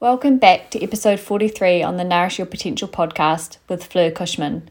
Welcome 0.00 0.38
back 0.38 0.70
to 0.70 0.80
episode 0.80 1.18
43 1.18 1.82
on 1.82 1.96
the 1.96 2.04
Nourish 2.04 2.38
Your 2.38 2.46
Potential 2.46 2.86
podcast 2.86 3.56
with 3.68 3.82
Fleur 3.82 4.12
Cushman. 4.12 4.70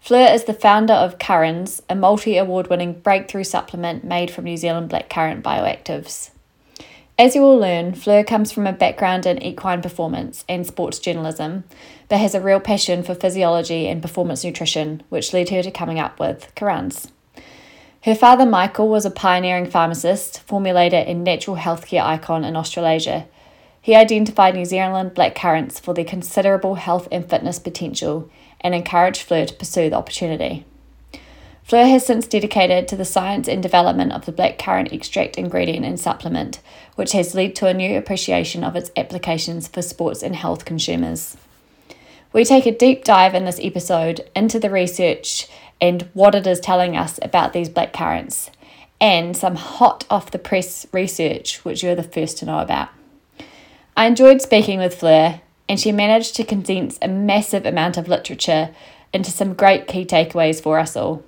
Fleur 0.00 0.30
is 0.30 0.44
the 0.44 0.52
founder 0.52 0.92
of 0.92 1.16
CurraNZ, 1.16 1.80
a 1.88 1.94
multi 1.94 2.36
award 2.36 2.68
winning 2.68 2.92
breakthrough 2.92 3.44
supplement 3.44 4.04
made 4.04 4.30
from 4.30 4.44
New 4.44 4.58
Zealand 4.58 4.90
blackcurrant 4.90 5.40
bioactives. 5.40 6.28
As 7.18 7.34
you 7.34 7.40
will 7.40 7.56
learn, 7.56 7.94
Fleur 7.94 8.22
comes 8.22 8.52
from 8.52 8.66
a 8.66 8.72
background 8.74 9.24
in 9.24 9.42
equine 9.42 9.80
performance 9.80 10.44
and 10.46 10.66
sports 10.66 10.98
journalism, 10.98 11.64
but 12.10 12.20
has 12.20 12.34
a 12.34 12.40
real 12.42 12.60
passion 12.60 13.02
for 13.02 13.14
physiology 13.14 13.88
and 13.88 14.02
performance 14.02 14.44
nutrition, 14.44 15.02
which 15.08 15.32
led 15.32 15.48
her 15.48 15.62
to 15.62 15.70
coming 15.70 15.98
up 15.98 16.20
with 16.20 16.54
CurraNZ. 16.54 17.10
Her 18.02 18.14
father, 18.14 18.44
Michael, 18.44 18.90
was 18.90 19.06
a 19.06 19.10
pioneering 19.10 19.70
pharmacist, 19.70 20.46
formulator, 20.46 21.02
and 21.08 21.24
natural 21.24 21.56
healthcare 21.56 22.02
icon 22.02 22.44
in 22.44 22.56
Australasia 22.56 23.26
he 23.86 23.94
identified 23.94 24.56
New 24.56 24.64
Zealand 24.64 25.14
black 25.14 25.36
currants 25.36 25.78
for 25.78 25.94
their 25.94 26.04
considerable 26.04 26.74
health 26.74 27.06
and 27.12 27.30
fitness 27.30 27.60
potential 27.60 28.28
and 28.60 28.74
encouraged 28.74 29.22
Fleur 29.22 29.46
to 29.46 29.54
pursue 29.54 29.88
the 29.88 29.94
opportunity. 29.94 30.64
Fleur 31.62 31.86
has 31.86 32.04
since 32.04 32.26
dedicated 32.26 32.88
to 32.88 32.96
the 32.96 33.04
science 33.04 33.46
and 33.46 33.62
development 33.62 34.10
of 34.10 34.26
the 34.26 34.32
black 34.32 34.58
currant 34.58 34.92
extract 34.92 35.38
ingredient 35.38 35.86
and 35.86 36.00
supplement, 36.00 36.58
which 36.96 37.12
has 37.12 37.36
led 37.36 37.54
to 37.54 37.68
a 37.68 37.74
new 37.74 37.96
appreciation 37.96 38.64
of 38.64 38.74
its 38.74 38.90
applications 38.96 39.68
for 39.68 39.82
sports 39.82 40.20
and 40.20 40.34
health 40.34 40.64
consumers. 40.64 41.36
We 42.32 42.44
take 42.44 42.66
a 42.66 42.76
deep 42.76 43.04
dive 43.04 43.36
in 43.36 43.44
this 43.44 43.60
episode 43.62 44.28
into 44.34 44.58
the 44.58 44.68
research 44.68 45.46
and 45.80 46.08
what 46.12 46.34
it 46.34 46.48
is 46.48 46.58
telling 46.58 46.96
us 46.96 47.20
about 47.22 47.52
these 47.52 47.68
black 47.68 47.92
currants, 47.92 48.50
and 49.00 49.36
some 49.36 49.54
hot 49.54 50.04
off 50.10 50.32
the 50.32 50.40
press 50.40 50.88
research 50.90 51.64
which 51.64 51.84
you're 51.84 51.94
the 51.94 52.02
first 52.02 52.38
to 52.38 52.46
know 52.46 52.58
about. 52.58 52.88
I 53.98 54.04
enjoyed 54.04 54.42
speaking 54.42 54.78
with 54.78 54.94
Fleur, 54.94 55.40
and 55.70 55.80
she 55.80 55.90
managed 55.90 56.36
to 56.36 56.44
condense 56.44 56.98
a 57.00 57.08
massive 57.08 57.64
amount 57.64 57.96
of 57.96 58.08
literature 58.08 58.74
into 59.10 59.30
some 59.30 59.54
great 59.54 59.86
key 59.86 60.04
takeaways 60.04 60.62
for 60.62 60.78
us 60.78 60.96
all. 60.96 61.24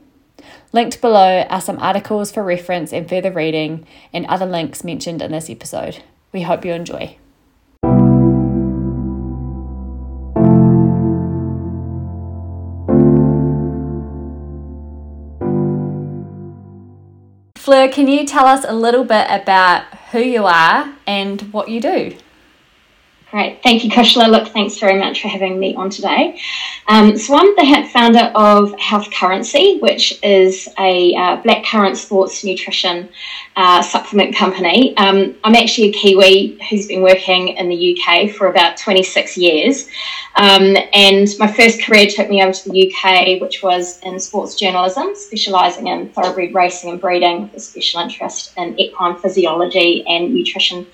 Linked 0.74 1.00
below 1.00 1.46
are 1.48 1.62
some 1.62 1.78
articles 1.78 2.30
for 2.30 2.44
reference 2.44 2.92
and 2.92 3.08
further 3.08 3.32
reading, 3.32 3.86
and 4.12 4.26
other 4.26 4.44
links 4.44 4.84
mentioned 4.84 5.22
in 5.22 5.32
this 5.32 5.48
episode. 5.48 6.02
We 6.30 6.42
hope 6.42 6.62
you 6.62 6.72
enjoy. 6.74 7.16
Fleur, 17.56 17.88
can 17.88 18.08
you 18.08 18.26
tell 18.26 18.44
us 18.44 18.66
a 18.68 18.74
little 18.74 19.04
bit 19.04 19.26
about 19.30 19.84
who 20.12 20.20
you 20.20 20.44
are 20.44 20.94
and 21.06 21.40
what 21.50 21.70
you 21.70 21.80
do? 21.80 22.14
Great. 23.30 23.62
Thank 23.62 23.84
you, 23.84 23.90
Kushla. 23.90 24.26
Look, 24.30 24.48
thanks 24.48 24.78
very 24.78 24.98
much 24.98 25.20
for 25.20 25.28
having 25.28 25.60
me 25.60 25.74
on 25.74 25.90
today. 25.90 26.40
Um, 26.86 27.14
so, 27.18 27.36
I'm 27.36 27.54
the 27.56 27.86
founder 27.92 28.32
of 28.34 28.72
Health 28.80 29.10
Currancy, 29.12 29.78
which 29.80 30.18
is 30.22 30.66
a 30.78 31.14
uh, 31.14 31.42
blackcurrant 31.42 31.96
sports 31.96 32.42
nutrition 32.42 33.06
uh, 33.54 33.82
supplement 33.82 34.34
company. 34.34 34.96
Um, 34.96 35.36
I'm 35.44 35.54
actually 35.54 35.90
a 35.90 35.92
Kiwi 35.92 36.58
who's 36.70 36.86
been 36.86 37.02
working 37.02 37.48
in 37.48 37.68
the 37.68 38.00
UK 38.00 38.30
for 38.30 38.46
about 38.46 38.78
26 38.78 39.36
years. 39.36 39.88
Um, 40.36 40.74
and 40.94 41.28
my 41.38 41.52
first 41.52 41.82
career 41.82 42.06
took 42.06 42.30
me 42.30 42.42
over 42.42 42.52
to 42.52 42.70
the 42.70 42.90
UK, 42.90 43.42
which 43.42 43.62
was 43.62 44.00
in 44.04 44.18
sports 44.20 44.54
journalism, 44.54 45.14
specialising 45.14 45.88
in 45.88 46.08
thoroughbred 46.10 46.54
racing 46.54 46.92
and 46.92 47.00
breeding, 47.00 47.42
with 47.42 47.54
a 47.54 47.60
special 47.60 48.00
interest 48.00 48.54
in 48.56 48.78
equine 48.80 49.16
physiology 49.16 50.02
and 50.06 50.32
nutrition 50.32 50.86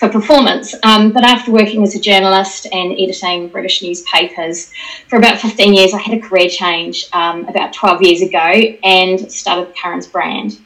for 0.00 0.08
performance. 0.08 0.74
Um, 0.82 1.12
but 1.12 1.24
after 1.24 1.52
working 1.52 1.82
as 1.82 1.94
a 1.94 2.00
journalist 2.00 2.66
and 2.72 2.92
editing 2.92 3.48
British 3.48 3.82
newspapers 3.82 4.72
for 5.08 5.16
about 5.16 5.38
15 5.38 5.74
years, 5.74 5.92
I 5.92 5.98
had 5.98 6.16
a 6.16 6.20
career 6.20 6.48
change 6.48 7.06
um, 7.12 7.46
about 7.46 7.74
12 7.74 8.02
years 8.02 8.22
ago 8.22 8.38
and 8.82 9.30
started 9.30 9.74
CurraNZ 9.76 10.10
brand. 10.10 10.58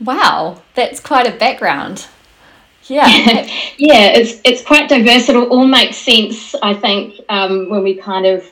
Wow, 0.00 0.62
that's 0.74 1.00
quite 1.00 1.26
a 1.26 1.36
background. 1.36 2.06
Yeah, 2.84 3.06
yeah, 3.76 4.16
it's 4.16 4.40
it's 4.42 4.62
quite 4.64 4.88
diverse. 4.88 5.28
It 5.28 5.36
all 5.36 5.66
makes 5.66 5.98
sense, 5.98 6.54
I 6.62 6.72
think, 6.72 7.20
um, 7.28 7.68
when 7.68 7.82
we 7.82 7.94
kind 7.94 8.24
of 8.24 8.50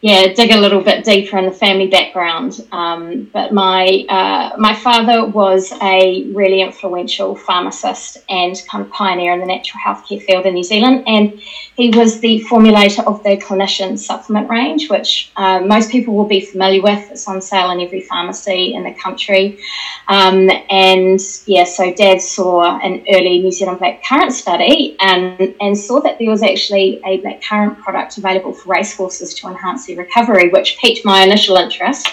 yeah, 0.00 0.32
dig 0.32 0.52
a 0.52 0.60
little 0.60 0.80
bit 0.80 1.04
deeper 1.04 1.38
in 1.38 1.44
the 1.44 1.50
family 1.50 1.88
background. 1.88 2.64
Um, 2.70 3.28
but 3.32 3.52
my 3.52 4.04
uh, 4.08 4.56
my 4.56 4.74
father 4.74 5.24
was 5.24 5.72
a 5.82 6.24
really 6.32 6.60
influential 6.60 7.34
pharmacist 7.34 8.18
and 8.28 8.54
kind 8.70 8.84
of 8.84 8.92
pioneer 8.92 9.32
in 9.32 9.40
the 9.40 9.46
natural 9.46 9.80
healthcare 9.84 10.22
field 10.22 10.46
in 10.46 10.54
New 10.54 10.62
Zealand, 10.62 11.02
and 11.08 11.40
he 11.78 11.90
was 11.90 12.18
the 12.18 12.44
formulator 12.50 13.06
of 13.06 13.22
the 13.22 13.36
clinician 13.36 13.96
supplement 13.96 14.50
range, 14.50 14.90
which 14.90 15.30
uh, 15.36 15.60
most 15.60 15.92
people 15.92 16.12
will 16.12 16.26
be 16.26 16.40
familiar 16.40 16.82
with. 16.82 17.08
It's 17.12 17.28
on 17.28 17.40
sale 17.40 17.70
in 17.70 17.80
every 17.80 18.00
pharmacy 18.00 18.74
in 18.74 18.82
the 18.82 18.92
country. 18.94 19.60
Um, 20.08 20.50
and 20.70 21.20
yeah, 21.46 21.62
so 21.62 21.94
Dad 21.94 22.20
saw 22.20 22.80
an 22.80 23.04
early 23.14 23.38
New 23.38 23.52
Zealand 23.52 23.78
blackcurrant 23.78 24.32
study 24.32 24.96
and 24.98 25.54
and 25.60 25.78
saw 25.78 26.00
that 26.00 26.18
there 26.18 26.28
was 26.28 26.42
actually 26.42 27.00
a 27.06 27.22
blackcurrant 27.22 27.78
product 27.78 28.18
available 28.18 28.52
for 28.52 28.70
racehorses 28.70 29.32
to 29.34 29.46
enhance 29.46 29.86
their 29.86 29.98
recovery, 29.98 30.48
which 30.48 30.78
piqued 30.78 31.04
my 31.04 31.22
initial 31.22 31.54
interest, 31.54 32.08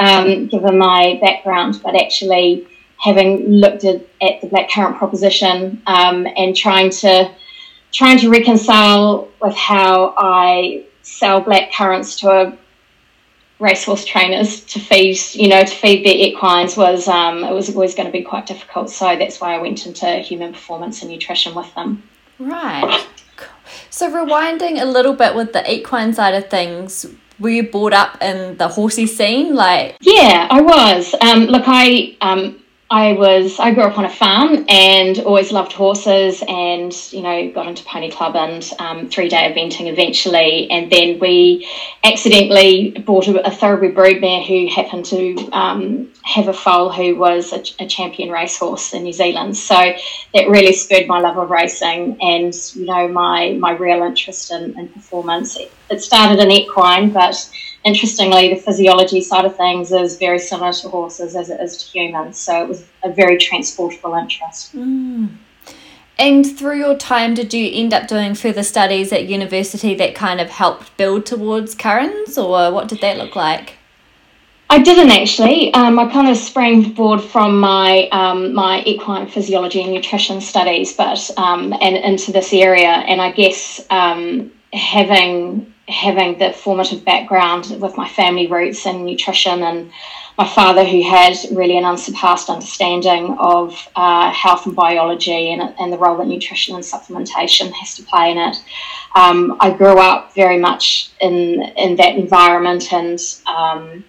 um, 0.00 0.46
given 0.46 0.78
my 0.78 1.18
background, 1.20 1.82
but 1.84 1.94
actually 1.94 2.66
having 2.96 3.46
looked 3.46 3.84
at, 3.84 4.00
at 4.22 4.40
the 4.40 4.46
blackcurrant 4.46 4.96
proposition 4.96 5.82
um, 5.86 6.26
and 6.34 6.56
trying 6.56 6.88
to 6.88 7.30
trying 7.92 8.18
to 8.18 8.30
reconcile 8.30 9.28
with 9.40 9.54
how 9.54 10.14
I 10.16 10.86
sell 11.02 11.40
black 11.40 11.72
currants 11.72 12.18
to 12.20 12.30
a 12.30 12.58
racehorse 13.58 14.04
trainers 14.04 14.60
to 14.64 14.80
feed, 14.80 15.16
you 15.34 15.48
know, 15.48 15.62
to 15.62 15.74
feed 15.74 16.04
their 16.04 16.14
equines 16.14 16.76
was 16.76 17.06
um, 17.06 17.44
it 17.44 17.52
was 17.52 17.70
always 17.74 17.94
going 17.94 18.06
to 18.06 18.12
be 18.12 18.22
quite 18.22 18.46
difficult. 18.46 18.90
So 18.90 19.16
that's 19.16 19.40
why 19.40 19.54
I 19.54 19.58
went 19.58 19.86
into 19.86 20.06
human 20.16 20.52
performance 20.52 21.02
and 21.02 21.10
nutrition 21.10 21.54
with 21.54 21.72
them. 21.74 22.02
Right. 22.38 23.06
So 23.88 24.10
rewinding 24.10 24.82
a 24.82 24.84
little 24.84 25.14
bit 25.14 25.34
with 25.34 25.52
the 25.52 25.72
equine 25.72 26.12
side 26.12 26.34
of 26.34 26.50
things, 26.50 27.06
were 27.38 27.50
you 27.50 27.70
brought 27.70 27.92
up 27.92 28.20
in 28.22 28.56
the 28.56 28.68
horsey 28.68 29.06
scene? 29.06 29.54
Like 29.54 29.96
yeah, 30.00 30.48
I 30.50 30.60
was. 30.60 31.14
Um, 31.20 31.44
look, 31.44 31.64
I 31.66 32.16
um, 32.20 32.61
I 32.92 33.14
was 33.14 33.58
I 33.58 33.72
grew 33.72 33.84
up 33.84 33.96
on 33.96 34.04
a 34.04 34.10
farm 34.10 34.66
and 34.68 35.18
always 35.20 35.50
loved 35.50 35.72
horses 35.72 36.44
and 36.46 36.92
you 37.10 37.22
know 37.22 37.50
got 37.50 37.66
into 37.66 37.82
pony 37.84 38.10
club 38.10 38.36
and 38.36 38.70
um, 38.78 39.08
three 39.08 39.30
day 39.30 39.50
eventing 39.50 39.90
eventually. 39.90 40.70
And 40.70 40.92
then 40.92 41.18
we 41.18 41.66
accidentally 42.04 42.90
bought 42.90 43.28
a, 43.28 43.46
a 43.46 43.50
thoroughbred 43.50 43.94
broodmare 43.94 44.46
who 44.46 44.68
happened 44.70 45.06
to 45.06 45.48
um, 45.52 46.10
have 46.24 46.48
a 46.48 46.52
foal 46.52 46.92
who 46.92 47.16
was 47.16 47.54
a, 47.54 47.64
a, 47.82 47.88
champion 47.88 48.30
racehorse 48.30 48.92
in 48.92 49.04
New 49.04 49.12
Zealand. 49.14 49.56
So 49.56 49.74
that 50.34 50.50
really 50.50 50.74
spurred 50.74 51.06
my 51.06 51.18
love 51.18 51.38
of 51.38 51.48
racing 51.48 52.18
and 52.20 52.54
you 52.74 52.84
know 52.84 53.08
my 53.08 53.56
my 53.58 53.72
real 53.72 54.02
interest 54.02 54.52
in, 54.52 54.78
in 54.78 54.90
performance. 54.90 55.56
It, 55.56 55.72
it 55.88 56.02
started 56.02 56.40
in 56.40 56.50
equine 56.50 57.10
but 57.10 57.50
interestingly, 57.84 58.54
the 58.54 58.60
physiology 58.60 59.20
side 59.20 59.44
of 59.44 59.56
things 59.56 59.92
is 59.92 60.18
very 60.18 60.38
similar 60.38 60.72
to 60.72 60.88
horses 60.88 61.36
as 61.36 61.50
it 61.50 61.60
is 61.60 61.76
to 61.78 61.90
humans. 61.90 62.38
So 62.38 62.62
it 62.62 62.68
was 62.68 62.84
a 63.02 63.12
very 63.12 63.36
transportable 63.38 64.14
interest. 64.14 64.74
Mm. 64.74 65.36
And 66.18 66.58
through 66.58 66.78
your 66.78 66.96
time, 66.96 67.34
did 67.34 67.52
you 67.54 67.70
end 67.72 67.92
up 67.92 68.06
doing 68.06 68.34
further 68.34 68.62
studies 68.62 69.12
at 69.12 69.26
university 69.26 69.94
that 69.94 70.14
kind 70.14 70.40
of 70.40 70.50
helped 70.50 70.96
build 70.96 71.26
towards 71.26 71.74
CurraNZ, 71.74 72.36
or 72.36 72.72
what 72.72 72.88
did 72.88 73.00
that 73.00 73.16
look 73.16 73.34
like? 73.34 73.74
I 74.70 74.78
didn't 74.78 75.10
actually. 75.10 75.72
Um, 75.74 75.98
I 75.98 76.10
kind 76.10 76.28
of 76.28 76.36
springboard 76.36 77.20
from 77.20 77.60
my 77.60 78.08
um, 78.12 78.54
my 78.54 78.82
equine 78.84 79.26
physiology 79.26 79.82
and 79.82 79.92
nutrition 79.92 80.40
studies, 80.40 80.94
but 80.94 81.30
um, 81.36 81.74
and 81.80 81.96
into 81.96 82.32
this 82.32 82.54
area, 82.54 82.88
and 82.88 83.20
I 83.20 83.32
guess 83.32 83.84
um, 83.90 84.50
having 84.72 85.71
having 85.88 86.38
the 86.38 86.52
formative 86.52 87.04
background 87.04 87.76
with 87.80 87.96
my 87.96 88.08
family 88.08 88.46
roots 88.46 88.86
in 88.86 89.04
nutrition 89.04 89.62
and 89.62 89.90
my 90.38 90.48
father 90.48 90.84
who 90.84 91.02
had 91.02 91.36
really 91.50 91.76
an 91.76 91.84
unsurpassed 91.84 92.48
understanding 92.48 93.36
of 93.38 93.88
uh, 93.96 94.30
health 94.30 94.64
and 94.64 94.74
biology 94.74 95.52
and, 95.52 95.74
and 95.78 95.92
the 95.92 95.98
role 95.98 96.16
that 96.16 96.26
nutrition 96.26 96.74
and 96.74 96.84
supplementation 96.84 97.70
has 97.72 97.94
to 97.96 98.02
play 98.04 98.30
in 98.30 98.38
it. 98.38 98.56
Um, 99.14 99.56
I 99.60 99.70
grew 99.70 99.98
up 99.98 100.34
very 100.34 100.58
much 100.58 101.10
in 101.20 101.62
in 101.76 101.96
that 101.96 102.14
environment 102.14 102.92
and 102.92 103.18
um, 103.46 104.04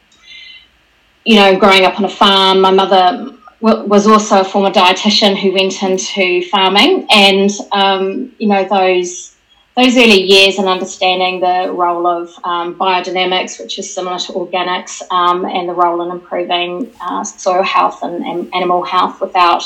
you 1.25 1.35
know 1.35 1.57
growing 1.59 1.83
up 1.83 1.99
on 1.99 2.05
a 2.05 2.09
farm 2.09 2.61
my 2.61 2.71
mother 2.71 3.35
was 3.59 4.07
also 4.07 4.41
a 4.41 4.43
former 4.43 4.69
dietitian 4.69 5.37
who 5.37 5.53
went 5.53 5.81
into 5.83 6.41
farming 6.49 7.07
and 7.09 7.49
um, 7.71 8.33
you 8.37 8.47
know 8.47 8.65
those 8.65 9.32
those 9.75 9.97
early 9.97 10.21
years 10.21 10.59
and 10.59 10.67
understanding 10.67 11.39
the 11.39 11.71
role 11.71 12.05
of 12.05 12.29
um, 12.43 12.75
biodynamics, 12.75 13.59
which 13.59 13.79
is 13.79 13.91
similar 13.91 14.19
to 14.19 14.33
organics, 14.33 15.01
um, 15.11 15.45
and 15.45 15.67
the 15.67 15.73
role 15.73 16.03
in 16.03 16.11
improving 16.11 16.91
uh, 17.01 17.23
soil 17.23 17.63
health 17.63 18.03
and, 18.03 18.23
and, 18.23 18.53
animal 18.53 18.83
health 18.83 19.19
without 19.19 19.63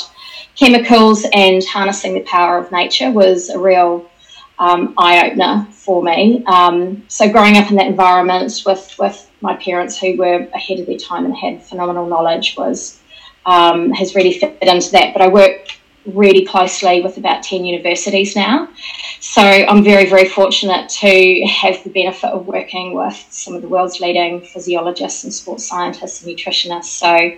chemicals 0.56 1.26
and 1.34 1.62
harnessing 1.64 2.14
the 2.14 2.20
power 2.20 2.56
of 2.56 2.72
nature 2.72 3.10
was 3.10 3.50
a 3.50 3.58
real 3.58 4.08
um, 4.58 4.94
eye 4.96 5.28
opener 5.28 5.66
for 5.72 6.02
me. 6.02 6.42
Um, 6.46 7.04
so 7.08 7.30
growing 7.30 7.56
up 7.58 7.70
in 7.70 7.76
that 7.76 7.86
environment 7.86 8.62
with 8.64 8.94
with 8.98 9.30
my 9.40 9.54
parents 9.56 9.96
who 9.98 10.16
were 10.16 10.48
ahead 10.54 10.80
of 10.80 10.86
their 10.86 10.98
time 10.98 11.24
and 11.26 11.36
had 11.36 11.62
phenomenal 11.62 12.06
knowledge 12.06 12.56
was 12.56 13.00
um, 13.46 13.90
has 13.92 14.14
really 14.14 14.32
fit 14.32 14.58
into 14.62 14.90
that. 14.92 15.12
But 15.12 15.22
I 15.22 15.28
work 15.28 15.77
really 16.14 16.44
closely 16.44 17.02
with 17.02 17.16
about 17.16 17.42
10 17.42 17.64
universities 17.64 18.34
now. 18.36 18.68
So 19.20 19.42
I'm 19.42 19.82
very, 19.82 20.06
very 20.08 20.28
fortunate 20.28 20.88
to 20.88 21.44
have 21.46 21.82
the 21.84 21.90
benefit 21.90 22.30
of 22.30 22.46
working 22.46 22.94
with 22.94 23.26
some 23.30 23.54
of 23.54 23.62
the 23.62 23.68
world's 23.68 24.00
leading 24.00 24.40
physiologists 24.40 25.24
and 25.24 25.34
sports 25.34 25.66
scientists 25.66 26.22
and 26.22 26.36
nutritionists. 26.36 26.84
So 26.84 27.30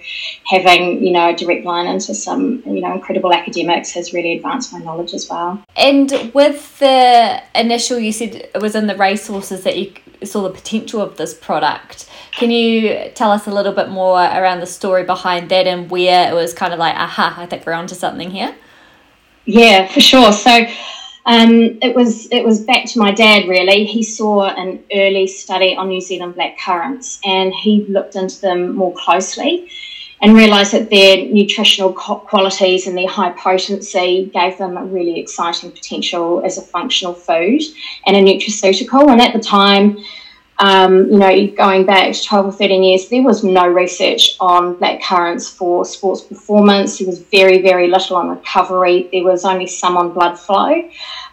having, 0.45 1.03
you 1.05 1.13
know, 1.13 1.31
a 1.31 1.35
direct 1.35 1.65
line 1.65 1.87
into 1.87 2.15
some, 2.15 2.63
you 2.67 2.81
know, 2.81 2.93
incredible 2.93 3.33
academics 3.33 3.93
has 3.93 4.13
really 4.13 4.37
advanced 4.37 4.73
my 4.73 4.79
knowledge 4.79 5.15
as 5.15 5.29
well. 5.29 5.63
And 5.77 6.31
with 6.35 6.79
the 6.79 7.43
initial, 7.55 7.99
you 7.99 8.13
said 8.13 8.49
it 8.55 8.61
was 8.61 8.75
in 8.75 8.87
the 8.87 8.97
racehorses 8.97 9.65
that 9.65 9.77
you 9.79 9.93
saw 10.27 10.43
the 10.43 10.51
potential 10.51 11.01
of 11.01 11.17
this 11.17 11.35
product. 11.35 12.09
Can 12.33 12.51
you 12.51 13.11
tell 13.15 13.31
us 13.31 13.47
a 13.47 13.51
little 13.51 13.73
bit 13.73 13.89
more 13.89 14.19
around 14.19 14.61
the 14.61 14.67
story 14.67 15.05
behind 15.05 15.51
that 15.51 15.67
and 15.67 15.91
where 15.91 16.31
it 16.31 16.35
was 16.35 16.55
kind 16.55 16.73
of 16.73 16.79
like, 16.79 16.95
aha, 16.95 17.35
I 17.37 17.47
think 17.47 17.67
we're 17.67 17.73
onto 17.73 17.95
something 17.95 18.31
here? 18.31 18.55
Yeah, 19.45 19.87
for 19.89 20.01
sure. 20.01 20.33
So 20.33 20.67
um, 21.27 21.79
it 21.83 21.95
was 21.95 22.31
it 22.31 22.45
was 22.45 22.61
back 22.61 22.87
to 22.87 22.99
my 22.99 23.11
dad 23.13 23.49
really. 23.49 23.85
He 23.85 24.03
saw 24.03 24.49
an 24.49 24.83
early 24.93 25.27
study 25.27 25.77
on 25.77 25.89
New 25.89 26.01
Zealand 26.01 26.35
black 26.35 26.59
currants 26.59 27.21
and 27.25 27.53
he 27.53 27.85
looked 27.89 28.17
into 28.17 28.41
them 28.41 28.75
more 28.75 28.95
closely 28.95 29.71
and 30.23 30.35
realised 30.35 30.73
that 30.73 30.91
their 30.91 31.27
nutritional 31.27 31.93
qualities 31.93 32.87
and 32.87 32.97
their 32.97 33.09
high 33.09 33.31
potency 33.31 34.31
gave 34.35 34.59
them 34.59 34.77
a 34.77 34.85
really 34.85 35.19
exciting 35.19 35.71
potential 35.71 36.43
as 36.45 36.59
a 36.59 36.63
functional 36.63 37.15
food 37.15 37.63
and 38.07 38.17
a 38.17 38.21
nutraceutical. 38.21 39.11
And 39.11 39.21
at 39.21 39.33
the 39.33 39.41
time, 39.41 39.97
um, 40.59 41.11
you 41.11 41.17
know, 41.17 41.47
going 41.49 41.87
back 41.87 42.15
12 42.15 42.47
or 42.47 42.53
13 42.53 42.83
years, 42.83 43.09
there 43.09 43.23
was 43.23 43.43
no 43.43 43.67
research 43.67 44.37
on 44.41 44.75
black 44.77 45.03
currants 45.03 45.49
for 45.49 45.87
sports 45.87 46.21
performance. 46.21 46.99
There 46.99 47.07
was 47.07 47.21
very, 47.21 47.63
very 47.63 47.89
little 47.89 48.17
on 48.17 48.29
recovery. 48.29 49.09
There 49.11 49.25
was 49.25 49.47
only 49.47 49.67
some 49.67 49.97
on 49.97 50.13
blood 50.13 50.39
flow. 50.39 50.91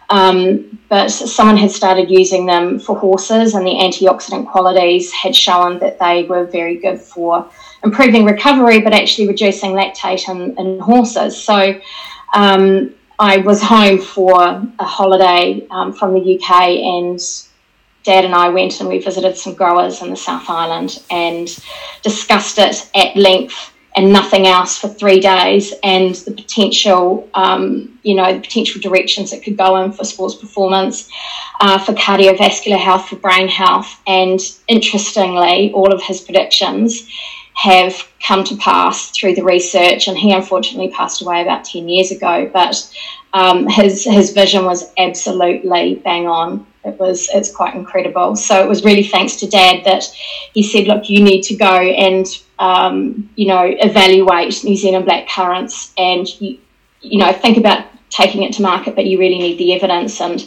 Um, 0.08 0.78
but 0.88 1.10
someone 1.10 1.58
had 1.58 1.70
started 1.70 2.10
using 2.10 2.46
them 2.46 2.78
for 2.78 2.98
horses, 2.98 3.54
and 3.54 3.66
the 3.66 3.72
antioxidant 3.72 4.50
qualities 4.50 5.12
had 5.12 5.36
shown 5.36 5.78
that 5.80 5.98
they 5.98 6.22
were 6.22 6.46
very 6.46 6.76
good 6.76 6.98
for 6.98 7.50
improving 7.84 8.24
recovery, 8.24 8.80
but 8.80 8.92
actually 8.92 9.28
reducing 9.28 9.72
lactate 9.72 10.28
in, 10.28 10.58
in 10.58 10.78
horses. 10.78 11.42
So 11.42 11.80
um, 12.34 12.94
I 13.18 13.38
was 13.38 13.62
home 13.62 13.98
for 13.98 14.42
a 14.78 14.84
holiday 14.84 15.66
um, 15.70 15.92
from 15.92 16.14
the 16.14 16.38
UK 16.38 16.52
and 16.52 17.20
Dad 18.04 18.24
and 18.24 18.34
I 18.34 18.48
went 18.48 18.80
and 18.80 18.88
we 18.88 18.98
visited 19.00 19.36
some 19.36 19.54
growers 19.54 20.00
in 20.00 20.10
the 20.10 20.16
South 20.16 20.48
Island 20.48 21.02
and 21.10 21.46
discussed 22.02 22.58
it 22.58 22.88
at 22.94 23.16
length 23.16 23.72
and 23.96 24.12
nothing 24.12 24.46
else 24.46 24.78
for 24.78 24.88
three 24.88 25.18
days 25.18 25.74
and 25.82 26.14
the 26.14 26.30
potential, 26.30 27.28
um, 27.34 27.98
you 28.04 28.14
know, 28.14 28.32
the 28.32 28.40
potential 28.40 28.80
directions 28.80 29.32
it 29.32 29.42
could 29.42 29.56
go 29.56 29.82
in 29.82 29.90
for 29.90 30.04
sports 30.04 30.36
performance, 30.36 31.10
uh, 31.60 31.78
for 31.78 31.92
cardiovascular 31.94 32.78
health, 32.78 33.08
for 33.08 33.16
brain 33.16 33.48
health. 33.48 34.00
And 34.06 34.38
interestingly, 34.68 35.72
all 35.72 35.92
of 35.92 36.00
his 36.00 36.20
predictions 36.20 37.08
have 37.58 38.08
come 38.26 38.44
to 38.44 38.56
pass 38.56 39.10
through 39.10 39.34
the 39.34 39.42
research. 39.42 40.08
And 40.08 40.16
he 40.16 40.32
unfortunately 40.32 40.92
passed 40.92 41.22
away 41.22 41.42
about 41.42 41.64
10 41.64 41.88
years 41.88 42.10
ago, 42.10 42.48
but 42.52 42.76
um, 43.32 43.66
his, 43.68 44.04
his 44.04 44.32
vision 44.32 44.64
was 44.64 44.92
absolutely 44.96 45.96
bang 45.96 46.26
on 46.26 46.66
it 46.88 46.98
was 46.98 47.28
it's 47.32 47.54
quite 47.54 47.74
incredible. 47.74 48.36
So 48.36 48.62
it 48.62 48.68
was 48.68 48.84
really 48.84 49.02
thanks 49.02 49.36
to 49.36 49.48
Dad 49.48 49.84
that 49.84 50.04
he 50.54 50.62
said, 50.62 50.86
look, 50.86 51.08
you 51.08 51.22
need 51.22 51.42
to 51.42 51.56
go 51.56 51.66
and 51.66 52.26
um, 52.58 53.28
you 53.36 53.46
know 53.48 53.64
evaluate 53.64 54.64
New 54.64 54.76
Zealand 54.76 55.04
black 55.04 55.28
currants 55.28 55.92
and 55.96 56.28
you, 56.40 56.58
you 57.00 57.18
know 57.18 57.32
think 57.32 57.56
about 57.56 57.86
taking 58.10 58.42
it 58.42 58.52
to 58.54 58.62
market, 58.62 58.94
but 58.94 59.06
you 59.06 59.18
really 59.18 59.38
need 59.38 59.58
the 59.58 59.74
evidence. 59.74 60.20
And 60.20 60.46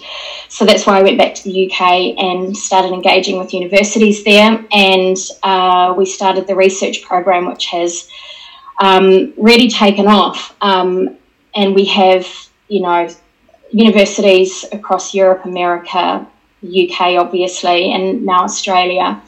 so 0.49 0.65
that's 0.65 0.85
why 0.85 0.97
I 0.97 1.03
went 1.03 1.17
back 1.17 1.35
to 1.35 1.43
the 1.43 1.71
UK 1.71 2.17
and 2.17 2.55
started 2.55 2.91
engaging 2.91 3.37
with 3.37 3.53
universities 3.53 4.23
there. 4.23 4.65
And 4.71 5.17
uh, 5.43 5.93
we 5.97 6.05
started 6.05 6.47
the 6.47 6.55
research 6.55 7.03
program, 7.03 7.47
which 7.47 7.67
has 7.67 8.09
um, 8.79 9.33
really 9.37 9.69
taken 9.69 10.07
off. 10.07 10.55
Um, 10.61 11.17
and 11.55 11.75
we 11.75 11.85
have, 11.85 12.27
you 12.67 12.81
know, 12.81 13.09
universities 13.71 14.65
across 14.71 15.13
Europe, 15.13 15.45
America, 15.45 16.27
UK, 16.63 17.17
obviously, 17.17 17.91
and 17.93 18.25
now 18.25 18.43
Australia, 18.43 19.21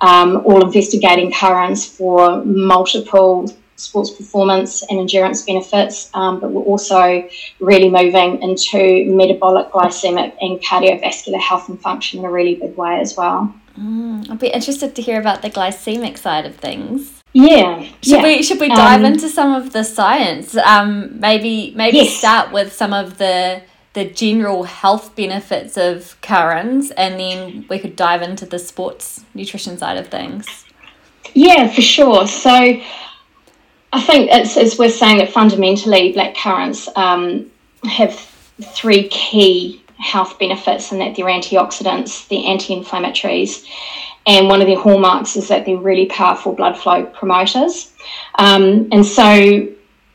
um, 0.00 0.42
all 0.44 0.64
investigating 0.64 1.32
CurraNZ 1.32 1.96
for 1.96 2.44
multiple 2.44 3.52
sports 3.78 4.10
performance 4.10 4.82
and 4.90 4.98
endurance 4.98 5.42
benefits, 5.42 6.10
um, 6.14 6.40
but 6.40 6.50
we're 6.50 6.62
also 6.62 7.28
really 7.60 7.88
moving 7.88 8.42
into 8.42 9.06
metabolic, 9.06 9.70
glycemic, 9.70 10.36
and 10.40 10.60
cardiovascular 10.60 11.40
health 11.40 11.68
and 11.68 11.80
function 11.80 12.18
in 12.20 12.24
a 12.26 12.30
really 12.30 12.56
big 12.56 12.76
way 12.76 13.00
as 13.00 13.16
well. 13.16 13.54
Mm, 13.78 14.28
I'll 14.28 14.36
be 14.36 14.48
interested 14.48 14.94
to 14.96 15.02
hear 15.02 15.20
about 15.20 15.42
the 15.42 15.50
glycemic 15.50 16.18
side 16.18 16.44
of 16.44 16.56
things. 16.56 17.22
Yeah. 17.32 17.82
Should 18.02 18.18
yeah. 18.18 18.22
we 18.22 18.42
should 18.42 18.60
we 18.60 18.68
dive 18.68 19.00
um, 19.00 19.06
into 19.06 19.28
some 19.28 19.54
of 19.54 19.72
the 19.72 19.84
science? 19.84 20.56
Um, 20.56 21.20
maybe 21.20 21.72
maybe 21.76 21.98
yes. 21.98 22.16
start 22.16 22.52
with 22.52 22.72
some 22.72 22.92
of 22.92 23.18
the 23.18 23.62
the 23.92 24.04
general 24.04 24.64
health 24.64 25.14
benefits 25.14 25.76
of 25.76 26.20
currants, 26.20 26.90
and 26.92 27.18
then 27.20 27.66
we 27.68 27.78
could 27.78 27.96
dive 27.96 28.22
into 28.22 28.46
the 28.46 28.58
sports 28.58 29.24
nutrition 29.34 29.78
side 29.78 29.96
of 29.96 30.08
things. 30.08 30.64
Yeah, 31.34 31.68
for 31.68 31.82
sure. 31.82 32.26
So 32.26 32.80
I 33.92 34.02
think 34.02 34.30
it's, 34.30 34.56
it's 34.56 34.78
worth 34.78 34.94
saying 34.94 35.18
that 35.18 35.32
fundamentally 35.32 36.12
black 36.12 36.36
currants 36.36 36.88
um, 36.94 37.50
have 37.84 38.14
three 38.60 39.08
key 39.08 39.82
health 39.98 40.38
benefits 40.38 40.92
and 40.92 41.00
that 41.00 41.16
they're 41.16 41.26
antioxidants, 41.26 42.28
they're 42.28 42.46
anti-inflammatories, 42.46 43.66
and 44.26 44.46
one 44.46 44.60
of 44.60 44.66
their 44.66 44.78
hallmarks 44.78 45.36
is 45.36 45.48
that 45.48 45.64
they're 45.64 45.78
really 45.78 46.06
powerful 46.06 46.52
blood 46.52 46.76
flow 46.76 47.06
promoters. 47.06 47.92
Um, 48.34 48.88
and 48.92 49.04
so 49.04 49.66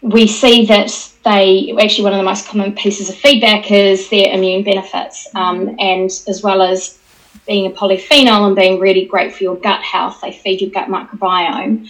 we 0.02 0.28
see 0.28 0.66
that 0.68 0.92
they 1.24 1.74
actually 1.82 2.04
one 2.04 2.14
of 2.14 2.20
the 2.20 2.24
most 2.24 2.48
common 2.48 2.76
pieces 2.76 3.10
of 3.10 3.16
feedback 3.16 3.72
is 3.72 4.10
their 4.10 4.34
immune 4.34 4.64
benefits, 4.64 5.28
um, 5.36 5.76
and 5.80 6.12
as 6.28 6.42
well 6.44 6.62
as 6.62 7.00
being 7.48 7.66
a 7.66 7.76
polyphenol 7.76 8.46
and 8.48 8.56
being 8.56 8.80
really 8.80 9.06
great 9.06 9.34
for 9.34 9.44
your 9.44 9.56
gut 9.56 9.82
health, 9.82 10.22
they 10.22 10.32
feed 10.32 10.62
your 10.62 10.70
gut 10.70 10.90
microbiome. 10.90 11.90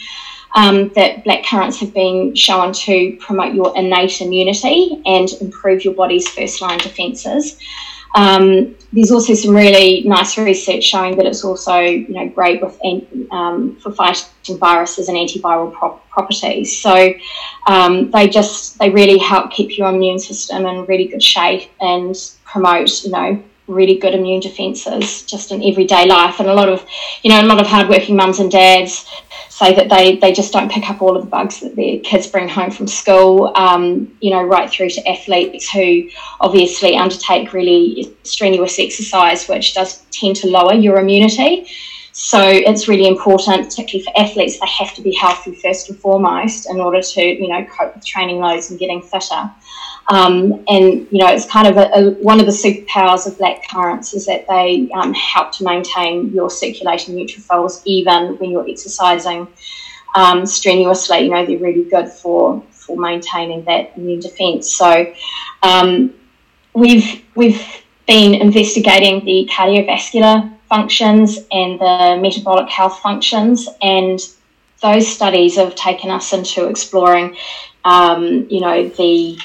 Um, 0.56 0.90
that 0.90 1.24
black 1.24 1.44
currants 1.44 1.80
have 1.80 1.96
been 1.96 2.36
shown 2.36 2.74
to 2.74 3.18
promote 3.20 3.56
your 3.56 3.76
innate 3.76 4.22
immunity 4.22 5.02
and 5.04 5.28
improve 5.42 5.84
your 5.84 5.96
body's 5.96 6.28
first 6.30 6.62
line 6.62 6.78
defences. 6.78 7.58
Um, 8.16 8.76
there's 8.92 9.12
also 9.12 9.34
some 9.34 9.56
really 9.56 10.04
nice 10.04 10.38
research 10.38 10.84
showing 10.84 11.18
that 11.18 11.26
it's 11.26 11.44
also 11.44 11.80
you 11.80 12.10
know 12.10 12.30
great 12.30 12.62
with 12.62 12.80
um, 13.32 13.76
for 13.78 13.92
fighting 13.92 14.58
viruses 14.60 15.10
and 15.10 15.18
antiviral 15.18 15.74
pro- 15.74 16.00
properties. 16.12 16.80
So 16.80 17.14
um, 17.68 18.12
they 18.12 18.28
just 18.28 18.78
they 18.78 18.92
really 18.92 19.18
help 19.18 19.52
keep 19.52 19.78
your 19.78 19.90
immune 19.90 20.20
system 20.20 20.66
in 20.66 20.86
really 20.86 21.08
good 21.08 21.24
shape 21.24 21.72
and 21.82 22.16
promote 22.46 23.04
you 23.04 23.12
know 23.12 23.44
really 23.68 23.96
good 23.96 24.14
immune 24.14 24.42
defences 24.42 25.24
just 25.24 25.52
in 25.52 25.64
everyday 25.64 26.06
life. 26.06 26.40
And 26.40 26.50
a 26.50 26.54
lot 26.54 26.70
of, 26.70 26.86
you 27.22 27.30
know, 27.30 27.42
a 27.42 27.46
lot 27.48 27.62
of 27.62 27.68
hardworking 27.68 28.16
mums 28.16 28.40
and 28.40 28.52
dads 28.52 29.06
say 29.50 29.74
that 29.76 29.90
they, 29.90 30.18
they 30.18 30.34
just 30.34 30.52
don't 30.52 30.72
pick 30.72 30.90
up 30.90 31.02
all 31.02 31.16
of 31.16 31.24
the 31.24 31.30
bugs 31.30 31.60
that 31.60 31.76
their 31.76 32.00
kids 32.00 32.28
bring 32.28 32.50
home 32.50 32.72
from 32.72 32.88
school, 32.88 33.52
um, 33.56 34.16
you 34.20 34.32
know, 34.32 34.44
right 34.44 34.70
through 34.70 34.90
to 34.90 35.08
athletes 35.08 35.70
who 35.70 36.10
obviously 36.42 36.96
undertake 36.96 37.54
really 37.54 38.16
strenuous 38.24 38.80
exercise, 38.80 39.48
which 39.48 39.74
does 39.74 40.04
tend 40.12 40.36
to 40.36 40.48
lower 40.48 40.74
your 40.74 40.98
immunity. 40.98 41.68
So 42.16 42.40
it's 42.42 42.88
really 42.88 43.08
important, 43.08 43.66
particularly 43.66 44.04
for 44.06 44.14
athletes, 44.20 44.60
they 44.60 44.68
have 44.68 44.94
to 44.96 45.02
be 45.02 45.14
healthy 45.16 45.56
first 45.56 45.90
and 45.90 45.98
foremost 45.98 46.70
in 46.70 46.80
order 46.80 47.02
to, 47.02 47.22
you 47.22 47.48
know, 47.48 47.66
cope 47.66 47.96
with 47.96 48.06
training 48.06 48.40
loads 48.40 48.70
and 48.70 48.80
getting 48.80 49.02
fitter. 49.02 49.52
Um, 50.10 50.64
and 50.68 51.08
you 51.12 51.20
know, 51.20 51.28
it's 51.28 51.46
kind 51.46 51.68
of 51.68 51.78
a, 51.78 51.90
a, 51.94 52.12
one 52.16 52.40
of 52.40 52.46
the 52.46 52.52
superpowers 52.52 53.26
of 53.26 53.38
black 53.38 53.68
currants 53.70 54.14
is 54.14 54.26
that 54.26 54.46
they 54.48 54.90
um, 54.94 55.14
help 55.14 55.52
to 55.54 55.64
maintain 55.64 56.32
your 56.34 56.50
circulating 56.50 57.16
neutrophils 57.16 57.82
even 57.86 58.38
when 58.38 58.52
you're 58.52 58.68
exercising 58.70 59.48
um, 60.16 60.46
strenuously. 60.46 61.20
You 61.20 61.30
know, 61.30 61.46
they're 61.46 61.58
really 61.58 61.86
good 61.86 62.10
for 62.10 62.62
for 62.72 62.98
maintaining 62.98 63.64
that 63.66 63.94
immune 63.96 64.20
defence. 64.20 64.74
So 64.74 65.14
um, 65.62 66.14
we've 66.74 67.24
we've 67.36 67.66
been 68.06 68.34
investigating 68.34 69.24
the 69.24 69.50
cardiovascular 69.52 70.52
functions 70.68 71.38
and 71.52 71.80
the 71.80 72.20
metabolic 72.22 72.70
health 72.70 73.00
functions 73.00 73.70
and 73.82 74.20
those 74.82 75.08
studies 75.08 75.56
have 75.56 75.76
taken 75.76 76.10
us 76.12 76.34
into 76.34 76.68
exploring, 76.68 77.38
um, 77.86 78.46
you 78.50 78.60
know, 78.60 78.90
the 78.90 79.38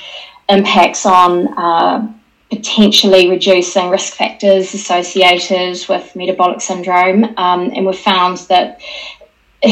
impacts 0.49 1.05
on 1.07 1.49
uh, 1.59 2.13
potentially 2.51 3.29
reducing 3.29 3.91
risk 3.91 4.15
factors 4.15 4.73
associated 4.75 5.79
with 5.89 6.15
metabolic 6.17 6.61
syndrome. 6.61 7.25
Um, 7.37 7.71
and 7.75 7.87
we've 7.87 7.99
found 7.99 8.39
that 8.49 8.81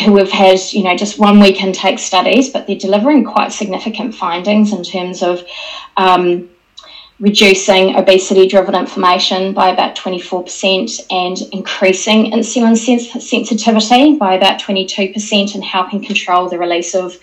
who 0.04 0.16
have 0.16 0.30
had, 0.30 0.58
you 0.72 0.82
know, 0.82 0.96
just 0.96 1.18
one 1.18 1.38
week 1.38 1.62
intake 1.62 1.98
studies, 1.98 2.50
but 2.50 2.66
they're 2.66 2.76
delivering 2.76 3.24
quite 3.24 3.52
significant 3.52 4.14
findings 4.14 4.72
in 4.72 4.82
terms 4.82 5.22
of 5.22 5.44
um, 5.96 6.48
reducing 7.18 7.96
obesity 7.96 8.46
driven 8.46 8.74
inflammation 8.74 9.54
by 9.54 9.70
about 9.70 9.96
24% 9.96 11.00
and 11.10 11.38
increasing 11.50 12.30
insulin 12.32 12.76
sens- 12.76 13.10
sensitivity 13.26 14.16
by 14.16 14.34
about 14.34 14.60
22% 14.60 15.54
and 15.54 15.64
helping 15.64 16.04
control 16.04 16.46
the 16.48 16.58
release 16.58 16.94
of 16.94 17.16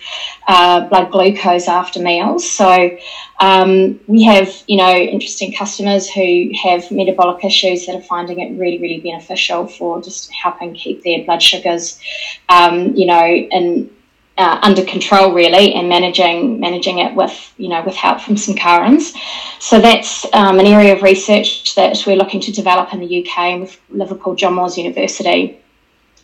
uh, 0.48 0.80
blood 0.88 1.12
glucose 1.12 1.68
after 1.68 2.00
meals. 2.00 2.48
So 2.50 2.98
um, 3.38 4.00
we 4.08 4.24
have, 4.24 4.52
you 4.66 4.78
know, 4.78 4.96
interesting 4.96 5.52
customers 5.52 6.10
who 6.10 6.50
have 6.60 6.90
metabolic 6.90 7.44
issues 7.44 7.86
that 7.86 7.94
are 7.94 8.02
finding 8.02 8.40
it 8.40 8.58
really, 8.58 8.80
really 8.80 9.00
beneficial 9.00 9.68
for 9.68 10.02
just 10.02 10.32
helping 10.32 10.74
keep 10.74 11.04
their 11.04 11.24
blood 11.24 11.40
sugars, 11.40 12.00
um, 12.48 12.96
you 12.96 13.06
know, 13.06 13.24
in 13.24 13.90
uh, 14.36 14.58
under 14.62 14.84
control 14.84 15.32
really 15.32 15.74
and 15.74 15.88
managing 15.88 16.58
managing 16.58 16.98
it 16.98 17.14
with 17.14 17.52
you 17.56 17.68
know 17.68 17.82
with 17.84 17.94
help 17.94 18.20
from 18.20 18.36
some 18.36 18.56
currents. 18.56 19.12
So 19.60 19.80
that's 19.80 20.26
um, 20.32 20.58
an 20.58 20.66
area 20.66 20.94
of 20.94 21.02
research 21.02 21.74
that 21.76 22.02
we're 22.06 22.16
looking 22.16 22.40
to 22.40 22.52
develop 22.52 22.92
in 22.92 23.00
the 23.00 23.26
UK 23.26 23.60
with 23.60 23.80
Liverpool 23.90 24.34
John 24.34 24.54
Moores 24.54 24.76
University, 24.76 25.60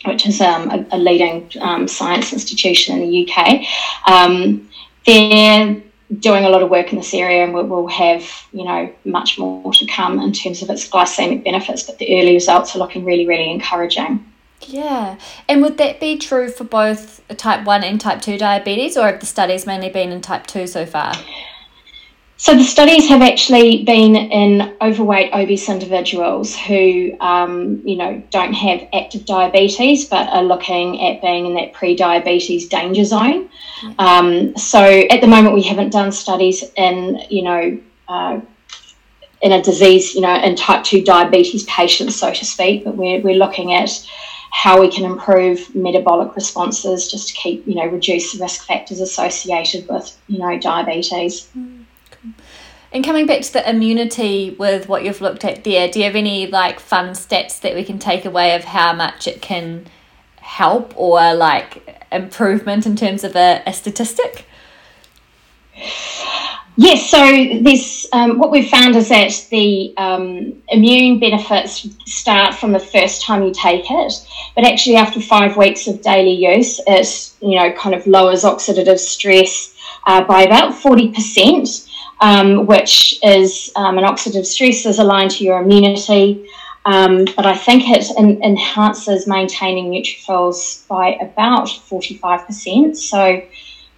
which 0.05 0.27
is 0.27 0.41
um, 0.41 0.71
a, 0.71 0.87
a, 0.93 0.99
leading 0.99 1.51
um, 1.61 1.87
science 1.87 2.33
institution 2.33 3.01
in 3.01 3.09
the 3.09 3.29
UK. 3.29 3.65
Um, 4.07 4.69
they're 5.07 5.81
doing 6.19 6.45
a 6.45 6.49
lot 6.49 6.63
of 6.63 6.71
work 6.71 6.93
in 6.93 6.99
this 6.99 7.15
area 7.15 7.45
and 7.45 7.55
we'll 7.55 7.87
have 7.87 8.29
you 8.53 8.65
know 8.65 8.93
much 9.05 9.39
more 9.39 9.73
to 9.73 9.87
come 9.87 10.19
in 10.19 10.33
terms 10.33 10.63
of 10.63 10.71
its 10.71 10.89
glycemic 10.89 11.45
benefits, 11.45 11.85
but 11.85 11.99
the 11.99 12.21
early 12.21 12.35
results 12.35 12.75
are 12.75 12.81
looking 12.81 13.05
really 13.05 13.27
really 13.27 13.51
encouraging. 13.51 14.25
Yeah. 14.63 15.19
And 15.49 15.63
would 15.63 15.79
that 15.79 16.01
be 16.01 16.19
true 16.19 16.49
for 16.49 16.65
both 16.65 17.27
type 17.37 17.65
1 17.65 17.85
and 17.85 18.01
type 18.01 18.21
2 18.21 18.39
diabetes, 18.39 18.97
or 18.97 19.07
have 19.07 19.21
the 19.21 19.27
studies 19.27 19.67
mainly 19.67 19.89
been 19.89 20.13
in 20.13 20.21
type 20.21 20.47
2 20.47 20.67
so 20.67 20.87
far? 20.87 21.15
So 22.37 22.57
the 22.57 22.65
studies 22.65 23.07
have 23.09 23.21
actually 23.21 23.85
been 23.85 24.17
in 24.17 24.75
overweight, 24.81 25.31
obese 25.35 25.69
individuals 25.69 26.57
who, 26.57 27.15
um, 27.21 27.83
you 27.85 27.97
know, 27.97 28.23
don't 28.31 28.55
have 28.55 28.89
active 28.95 29.27
diabetes 29.27 30.07
but 30.07 30.27
are 30.31 30.43
looking 30.43 31.03
at 31.03 31.21
being 31.21 31.45
in 31.45 31.55
that 31.57 31.75
pre-diabetes 31.75 32.67
danger 32.67 33.05
zone. 33.05 33.51
Um, 33.99 34.57
so 34.57 34.83
at 34.83 35.21
the 35.21 35.27
moment, 35.27 35.55
we 35.55 35.61
haven't 35.63 35.91
done 35.91 36.13
studies 36.13 36.65
in, 36.79 37.21
you 37.29 37.43
know, 37.43 37.79
uh, 38.09 38.41
in 39.43 39.53
a 39.53 39.63
disease, 39.63 40.15
you 40.15 40.23
know, 40.23 40.35
in 40.35 40.57
type 40.57 40.83
two 40.83 41.03
diabetes 41.03 41.65
patients, 41.65 42.17
so 42.17 42.33
to 42.33 42.45
speak. 42.45 42.85
But 42.85 42.97
we're 42.97 43.21
we're 43.21 43.35
looking 43.35 43.75
at 43.75 43.91
how 44.53 44.81
we 44.81 44.91
can 44.91 45.05
improve 45.05 45.75
metabolic 45.75 46.35
responses 46.35 47.11
just 47.11 47.29
to 47.29 47.35
keep, 47.35 47.67
you 47.67 47.75
know, 47.75 47.87
reduce 47.87 48.33
the 48.33 48.43
risk 48.43 48.67
factors 48.67 49.01
associated 49.01 49.89
with, 49.89 50.17
you 50.27 50.39
know, 50.39 50.59
diabetes. 50.59 51.49
Mm, 51.57 51.85
and 52.93 53.05
coming 53.05 53.27
back 53.27 53.43
to 53.43 53.53
the 53.53 53.71
immunity 53.71 54.57
with 54.59 54.89
what 54.89 55.05
you've 55.05 55.21
looked 55.21 55.45
at 55.45 55.63
there, 55.63 55.89
do 55.89 56.01
you 56.01 56.05
have 56.07 56.17
any 56.17 56.49
like 56.49 56.81
fun 56.81 57.11
stats 57.11 57.61
that 57.61 57.75
we 57.75 57.85
can 57.85 58.01
take 58.01 58.25
away 58.25 58.55
of 58.57 58.65
how 58.65 58.93
much 58.93 59.29
it 59.29 59.41
can 59.41 59.87
help 60.37 60.93
or 60.97 61.35
like 61.35 62.05
improvement 62.11 62.87
in 62.87 62.97
terms 62.97 63.23
of 63.23 63.37
a, 63.37 63.63
a 63.67 63.73
statistic? 63.73 64.47
Yes, 66.83 67.11
so 67.11 67.19
this 67.61 68.09
um, 68.11 68.39
what 68.39 68.51
we've 68.51 68.71
found 68.71 68.97
is 68.97 69.11
that 69.11 69.47
the 69.51 69.93
um, 69.99 70.63
immune 70.71 71.21
benefits 71.21 71.87
start 72.07 72.55
from 72.55 72.73
the 72.73 72.79
first 72.79 73.21
time 73.21 73.43
you 73.43 73.53
take 73.53 73.85
it, 73.91 74.13
but 74.55 74.65
actually 74.65 74.97
after 74.97 75.21
five 75.21 75.59
weeks 75.59 75.87
of 75.89 76.01
daily 76.01 76.33
use, 76.33 76.81
it 76.87 77.35
you 77.43 77.57
know 77.57 77.71
kind 77.73 77.95
of 77.95 78.07
lowers 78.07 78.45
oxidative 78.45 78.99
stress 78.99 79.75
uh, 80.07 80.25
by 80.25 80.45
about 80.45 80.75
forty 80.75 81.13
percent, 81.13 81.87
um, 82.23 82.65
which 82.65 83.19
is 83.23 83.71
um, 83.77 83.99
an 83.99 84.05
oxidative 84.05 84.47
stress 84.47 84.87
is 84.87 84.99
aligned 84.99 85.33
to 85.33 85.45
your 85.45 85.61
immunity. 85.61 86.49
Um, 86.87 87.27
but 87.37 87.45
I 87.45 87.55
think 87.59 87.83
it 87.89 88.11
enhances 88.43 89.27
maintaining 89.27 89.91
neutrophils 89.91 90.89
by 90.89 91.09
about 91.21 91.67
45%. 91.67 92.97
So 92.97 93.43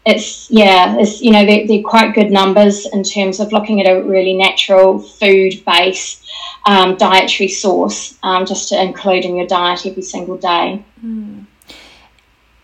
it's 0.04 0.50
yeah, 0.50 0.96
it's 0.98 1.22
you 1.22 1.30
know 1.30 1.46
they're, 1.46 1.66
they're 1.66 1.82
quite 1.82 2.14
good 2.14 2.30
numbers 2.30 2.86
in 2.86 3.04
terms 3.04 3.38
of 3.38 3.52
looking 3.52 3.80
at 3.80 3.86
a 3.86 4.02
really 4.02 4.34
natural 4.34 4.98
food 4.98 5.64
base 5.64 6.22
um, 6.66 6.96
dietary 6.96 7.48
source 7.48 8.18
um, 8.22 8.44
just 8.44 8.68
to 8.70 8.82
include 8.82 9.24
in 9.24 9.36
your 9.36 9.46
diet 9.46 9.86
every 9.86 10.02
single 10.02 10.36
day. 10.36 10.84
Mm. 11.04 11.46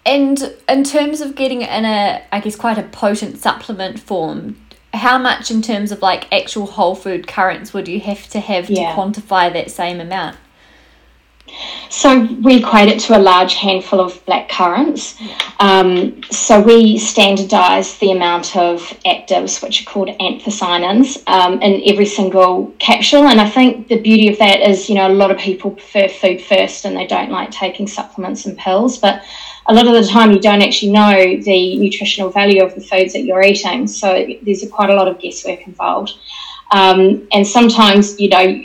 And 0.04 0.56
in 0.68 0.84
terms 0.84 1.20
of 1.20 1.34
getting 1.34 1.62
in 1.62 1.84
a, 1.84 2.24
I 2.32 2.40
guess, 2.40 2.56
quite 2.56 2.78
a 2.78 2.82
potent 2.82 3.38
supplement 3.38 4.00
form, 4.00 4.56
how 4.94 5.18
much 5.18 5.50
in 5.50 5.60
terms 5.60 5.92
of 5.92 6.00
like 6.00 6.32
actual 6.32 6.66
whole 6.66 6.94
food 6.94 7.26
currants 7.26 7.74
would 7.74 7.86
you 7.86 8.00
have 8.00 8.26
to 8.30 8.40
have 8.40 8.70
yeah. 8.70 8.94
to 8.94 9.00
quantify 9.00 9.52
that 9.52 9.70
same 9.70 10.00
amount? 10.00 10.38
So 11.98 12.28
we 12.44 12.58
equate 12.58 12.88
it 12.88 13.00
to 13.00 13.18
a 13.18 13.22
large 13.32 13.54
handful 13.54 13.98
of 13.98 14.24
black 14.24 14.48
currants. 14.48 15.16
Um, 15.58 16.22
so 16.30 16.60
we 16.60 16.96
standardise 16.96 17.98
the 17.98 18.12
amount 18.12 18.56
of 18.56 18.82
actives, 19.04 19.60
which 19.60 19.82
are 19.82 19.90
called 19.90 20.10
anthocyanins, 20.20 21.20
um, 21.26 21.60
in 21.60 21.82
every 21.92 22.06
single 22.06 22.72
capsule. 22.78 23.26
And 23.26 23.40
I 23.40 23.50
think 23.50 23.88
the 23.88 24.00
beauty 24.00 24.28
of 24.28 24.38
that 24.38 24.60
is, 24.60 24.88
you 24.88 24.94
know, 24.94 25.08
a 25.08 25.18
lot 25.22 25.32
of 25.32 25.38
people 25.38 25.72
prefer 25.72 26.06
food 26.06 26.40
first 26.40 26.84
and 26.84 26.96
they 26.96 27.08
don't 27.08 27.32
like 27.32 27.50
taking 27.50 27.88
supplements 27.88 28.46
and 28.46 28.56
pills. 28.56 28.96
But 28.98 29.24
a 29.66 29.74
lot 29.74 29.88
of 29.88 29.94
the 29.94 30.06
time, 30.06 30.30
you 30.30 30.38
don't 30.38 30.62
actually 30.62 30.92
know 30.92 31.16
the 31.42 31.78
nutritional 31.80 32.30
value 32.30 32.62
of 32.62 32.76
the 32.76 32.80
foods 32.80 33.12
that 33.14 33.24
you're 33.24 33.42
eating. 33.42 33.88
So 33.88 34.24
there's 34.42 34.64
quite 34.70 34.90
a 34.90 34.94
lot 34.94 35.08
of 35.08 35.18
guesswork 35.18 35.66
involved. 35.66 36.12
Um, 36.70 37.26
and 37.32 37.44
sometimes, 37.44 38.20
you 38.20 38.28
know, 38.28 38.62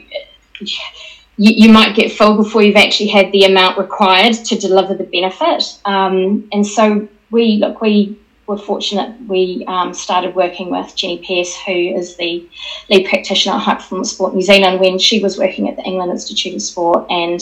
you, 1.37 1.67
you, 1.67 1.73
might 1.73 1.95
get 1.95 2.11
full 2.11 2.37
before 2.37 2.61
you've 2.61 2.75
actually 2.75 3.09
had 3.09 3.31
the 3.31 3.45
amount 3.45 3.77
required 3.77 4.33
to 4.33 4.57
deliver 4.57 4.93
the 4.93 5.03
benefit. 5.05 5.79
Um, 5.85 6.47
and 6.51 6.65
so 6.65 7.07
we 7.31 7.57
look, 7.57 7.81
we 7.81 8.19
were 8.45 8.57
fortunate. 8.57 9.19
We 9.27 9.63
um, 9.67 9.93
started 9.93 10.35
working 10.35 10.69
with 10.69 10.95
Jenny 10.95 11.23
Pearce, 11.25 11.55
who 11.65 11.71
is 11.71 12.15
the 12.17 12.47
lead 12.89 13.07
practitioner 13.07 13.55
at 13.55 13.61
High 13.61 13.75
Performance 13.75 14.11
Sport 14.11 14.35
New 14.35 14.41
Zealand, 14.41 14.79
when 14.79 14.99
she 14.99 15.21
was 15.23 15.37
working 15.37 15.69
at 15.69 15.75
the 15.75 15.83
England 15.83 16.11
Institute 16.11 16.53
of 16.53 16.61
Sport, 16.61 17.05
and 17.09 17.41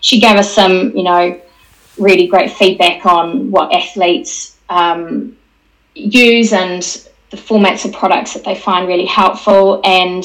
she 0.00 0.20
gave 0.20 0.36
us 0.36 0.52
some, 0.52 0.94
you 0.96 1.02
know, 1.02 1.40
really 1.98 2.26
great 2.26 2.50
feedback 2.50 3.06
on 3.06 3.50
what 3.50 3.72
athletes 3.72 4.56
um, 4.68 5.36
use 5.94 6.52
and 6.52 6.82
the 7.30 7.36
formats 7.36 7.84
of 7.84 7.92
products 7.92 8.34
that 8.34 8.44
they 8.44 8.54
find 8.54 8.88
really 8.88 9.06
helpful 9.06 9.80
and 9.84 10.24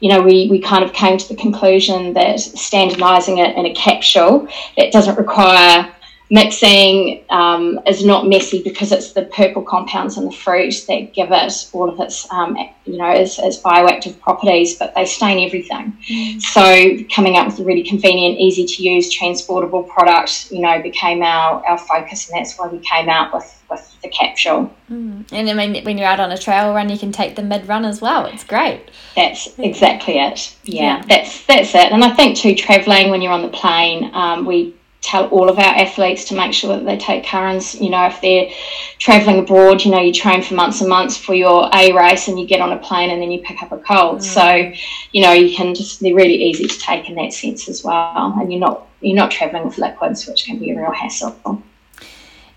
you 0.00 0.08
know, 0.08 0.22
we, 0.22 0.48
we 0.48 0.60
kind 0.60 0.84
of 0.84 0.92
came 0.92 1.18
to 1.18 1.28
the 1.28 1.36
conclusion 1.36 2.12
that 2.14 2.40
standardizing 2.40 3.38
it 3.38 3.56
in 3.56 3.66
a 3.66 3.74
capsule 3.74 4.48
that 4.76 4.92
doesn't 4.92 5.16
require 5.16 5.92
mixing 6.30 7.24
um, 7.30 7.80
is 7.86 8.04
not 8.04 8.26
messy 8.26 8.62
because 8.62 8.92
it's 8.92 9.12
the 9.12 9.22
purple 9.26 9.62
compounds 9.62 10.18
in 10.18 10.24
the 10.24 10.30
fruit 10.30 10.84
that 10.86 11.14
give 11.14 11.28
it 11.32 11.68
all 11.72 11.88
of 11.88 11.98
its, 12.00 12.30
um, 12.30 12.56
you 12.84 12.98
know, 12.98 13.10
its, 13.10 13.38
its, 13.38 13.58
bioactive 13.58 14.18
properties, 14.20 14.78
but 14.78 14.94
they 14.94 15.06
stain 15.06 15.44
everything. 15.46 15.96
Mm. 16.10 16.40
So 16.40 17.04
coming 17.14 17.36
up 17.36 17.46
with 17.46 17.60
a 17.60 17.64
really 17.64 17.82
convenient, 17.82 18.38
easy 18.38 18.66
to 18.66 18.82
use, 18.82 19.10
transportable 19.10 19.84
product, 19.84 20.50
you 20.50 20.60
know, 20.60 20.82
became 20.82 21.22
our, 21.22 21.64
our 21.66 21.78
focus, 21.78 22.28
and 22.28 22.38
that's 22.38 22.58
why 22.58 22.68
we 22.68 22.78
came 22.80 23.08
out 23.08 23.32
with, 23.32 23.44
with 23.44 23.57
the 24.02 24.08
capsule. 24.08 24.74
Mm. 24.90 25.26
And 25.32 25.50
I 25.50 25.54
mean, 25.54 25.84
when 25.84 25.98
you're 25.98 26.06
out 26.06 26.20
on 26.20 26.32
a 26.32 26.38
trail 26.38 26.72
run, 26.74 26.88
you 26.88 26.98
can 26.98 27.12
take 27.12 27.36
the 27.36 27.42
mid 27.42 27.66
run 27.68 27.84
as 27.84 28.00
well. 28.00 28.26
It's 28.26 28.44
great. 28.44 28.90
That's 29.16 29.58
exactly 29.58 30.18
it. 30.18 30.56
Yeah, 30.64 30.82
yeah, 30.82 31.04
that's 31.08 31.46
that's 31.46 31.74
it. 31.74 31.92
And 31.92 32.04
I 32.04 32.10
think 32.14 32.36
too, 32.36 32.54
traveling 32.54 33.10
when 33.10 33.22
you're 33.22 33.32
on 33.32 33.42
the 33.42 33.48
plane, 33.48 34.10
um, 34.14 34.46
we 34.46 34.74
tell 35.00 35.28
all 35.28 35.48
of 35.48 35.58
our 35.58 35.74
athletes 35.76 36.24
to 36.24 36.34
make 36.34 36.52
sure 36.52 36.76
that 36.76 36.84
they 36.84 36.96
take 36.96 37.24
currants. 37.24 37.74
You 37.80 37.90
know, 37.90 38.06
if 38.06 38.20
they're 38.20 38.50
traveling 38.98 39.38
abroad, 39.38 39.84
you 39.84 39.92
know, 39.92 40.00
you 40.00 40.12
train 40.12 40.42
for 40.42 40.54
months 40.54 40.80
and 40.80 40.90
months 40.90 41.16
for 41.16 41.34
your 41.34 41.70
A 41.72 41.92
race 41.92 42.26
and 42.28 42.38
you 42.38 42.46
get 42.46 42.60
on 42.60 42.72
a 42.72 42.78
plane 42.78 43.10
and 43.10 43.22
then 43.22 43.30
you 43.30 43.40
pick 43.42 43.62
up 43.62 43.70
a 43.70 43.78
cold. 43.78 44.18
Mm. 44.18 44.22
So, 44.22 44.80
you 45.12 45.22
know, 45.22 45.32
you 45.32 45.54
can 45.56 45.74
just, 45.74 46.00
they're 46.00 46.14
really 46.14 46.34
easy 46.34 46.66
to 46.66 46.78
take 46.78 47.08
in 47.08 47.14
that 47.14 47.32
sense 47.32 47.68
as 47.68 47.84
well. 47.84 48.34
And 48.40 48.52
you're 48.52 48.60
not, 48.60 48.88
you're 49.00 49.16
not 49.16 49.30
traveling 49.30 49.66
with 49.66 49.78
liquids, 49.78 50.26
which 50.26 50.44
can 50.44 50.58
be 50.58 50.72
a 50.72 50.80
real 50.80 50.92
hassle. 50.92 51.62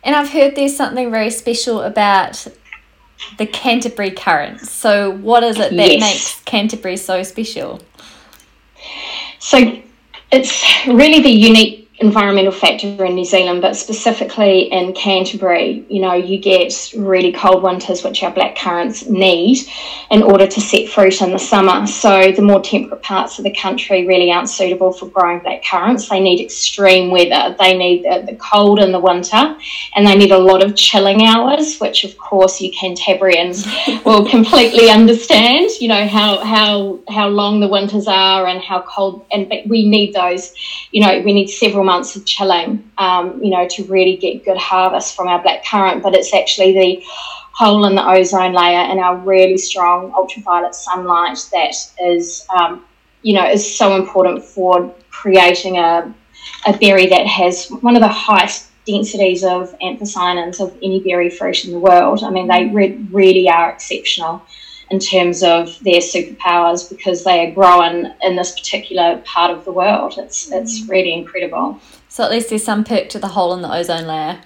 And 0.03 0.15
I've 0.15 0.29
heard 0.29 0.55
there's 0.55 0.75
something 0.75 1.11
very 1.11 1.29
special 1.29 1.81
about 1.81 2.47
the 3.37 3.45
Canterbury 3.45 4.11
currants. 4.11 4.71
So, 4.71 5.11
what 5.11 5.43
is 5.43 5.57
it 5.57 5.75
that 5.75 5.91
yes. 5.91 6.01
makes 6.01 6.41
Canterbury 6.43 6.97
so 6.97 7.23
special? 7.23 7.81
So, 9.39 9.81
it's 10.31 10.63
really 10.87 11.21
the 11.21 11.29
unique 11.29 11.80
environmental 12.01 12.51
factor 12.51 13.05
in 13.05 13.15
New 13.15 13.25
Zealand, 13.25 13.61
but 13.61 13.75
specifically 13.75 14.71
in 14.71 14.91
Canterbury, 14.93 15.85
you 15.87 16.01
know, 16.01 16.13
you 16.13 16.39
get 16.39 16.73
really 16.97 17.31
cold 17.31 17.61
winters, 17.61 18.03
which 18.03 18.23
our 18.23 18.31
black 18.31 18.57
currants 18.57 19.07
need 19.07 19.59
in 20.09 20.23
order 20.23 20.47
to 20.47 20.59
set 20.59 20.89
fruit 20.89 21.21
in 21.21 21.31
the 21.31 21.39
summer. 21.39 21.85
So 21.85 22.31
the 22.31 22.41
more 22.41 22.61
temperate 22.61 23.03
parts 23.03 23.37
of 23.37 23.43
the 23.43 23.55
country 23.55 24.07
really 24.07 24.31
aren't 24.31 24.49
suitable 24.49 24.91
for 24.91 25.07
growing 25.09 25.39
black 25.39 25.63
currants. 25.63 26.09
They 26.09 26.19
need 26.19 26.43
extreme 26.43 27.11
weather. 27.11 27.55
They 27.59 27.77
need 27.77 28.03
the, 28.03 28.25
the 28.31 28.35
cold 28.37 28.79
in 28.79 28.91
the 28.91 28.99
winter, 28.99 29.55
and 29.95 30.07
they 30.07 30.15
need 30.15 30.31
a 30.31 30.39
lot 30.39 30.63
of 30.63 30.75
chilling 30.75 31.23
hours, 31.25 31.77
which 31.77 32.03
of 32.03 32.17
course 32.17 32.59
you 32.59 32.71
Cantabrians 32.71 33.65
will 34.05 34.27
completely 34.27 34.89
understand. 34.89 35.69
You 35.79 35.89
know 35.89 36.07
how 36.07 36.43
how 36.43 36.99
how 37.07 37.27
long 37.27 37.59
the 37.59 37.67
winters 37.67 38.07
are 38.07 38.47
and 38.47 38.59
how 38.59 38.81
cold, 38.81 39.25
and 39.31 39.51
we 39.67 39.87
need 39.87 40.15
those. 40.15 40.53
You 40.91 41.05
know, 41.05 41.21
we 41.21 41.31
need 41.33 41.47
several 41.47 41.90
months 41.93 42.15
of 42.15 42.21
chilling, 42.33 42.69
um, 43.05 43.23
you 43.43 43.51
know, 43.55 43.65
to 43.75 43.79
really 43.95 44.15
get 44.25 44.45
good 44.47 44.61
harvest 44.71 45.15
from 45.15 45.27
our 45.31 45.41
black 45.45 45.59
currant. 45.69 46.01
But 46.03 46.15
it's 46.17 46.33
actually 46.41 46.71
the 46.83 46.91
hole 47.61 47.85
in 47.89 47.93
the 47.99 48.07
ozone 48.15 48.53
layer 48.61 48.83
and 48.89 48.97
our 49.05 49.15
really 49.17 49.57
strong 49.57 49.99
ultraviolet 50.19 50.73
sunlight 50.73 51.39
that 51.55 51.75
is, 52.13 52.45
um, 52.57 52.71
you 53.27 53.33
know, 53.35 53.45
is 53.57 53.63
so 53.81 53.87
important 54.01 54.37
for 54.53 54.73
creating 55.19 55.77
a, 55.77 55.91
a 56.71 56.73
berry 56.83 57.07
that 57.07 57.25
has 57.39 57.67
one 57.87 57.95
of 57.95 58.01
the 58.01 58.15
highest 58.29 58.59
densities 58.85 59.43
of 59.43 59.77
anthocyanins 59.79 60.59
of 60.65 60.75
any 60.81 60.99
berry 61.07 61.29
fruit 61.29 61.65
in 61.65 61.71
the 61.71 61.83
world. 61.89 62.23
I 62.23 62.29
mean, 62.35 62.47
they 62.47 62.63
re- 62.79 63.05
really 63.11 63.47
are 63.49 63.69
exceptional 63.71 64.41
in 64.91 64.99
terms 64.99 65.41
of 65.41 65.79
their 65.83 66.01
superpowers 66.01 66.87
because 66.89 67.23
they 67.23 67.47
are 67.47 67.51
growing 67.51 68.11
in 68.21 68.35
this 68.35 68.51
particular 68.51 69.21
part 69.25 69.49
of 69.49 69.65
the 69.65 69.71
world. 69.71 70.15
It's 70.17 70.49
mm. 70.49 70.61
it's 70.61 70.87
really 70.87 71.13
incredible. 71.13 71.79
So 72.09 72.23
at 72.23 72.31
least 72.31 72.49
there's 72.49 72.63
some 72.63 72.83
perk 72.83 73.09
to 73.09 73.19
the 73.19 73.29
hole 73.29 73.53
in 73.53 73.61
the 73.61 73.73
ozone 73.73 74.05
layer. 74.05 74.41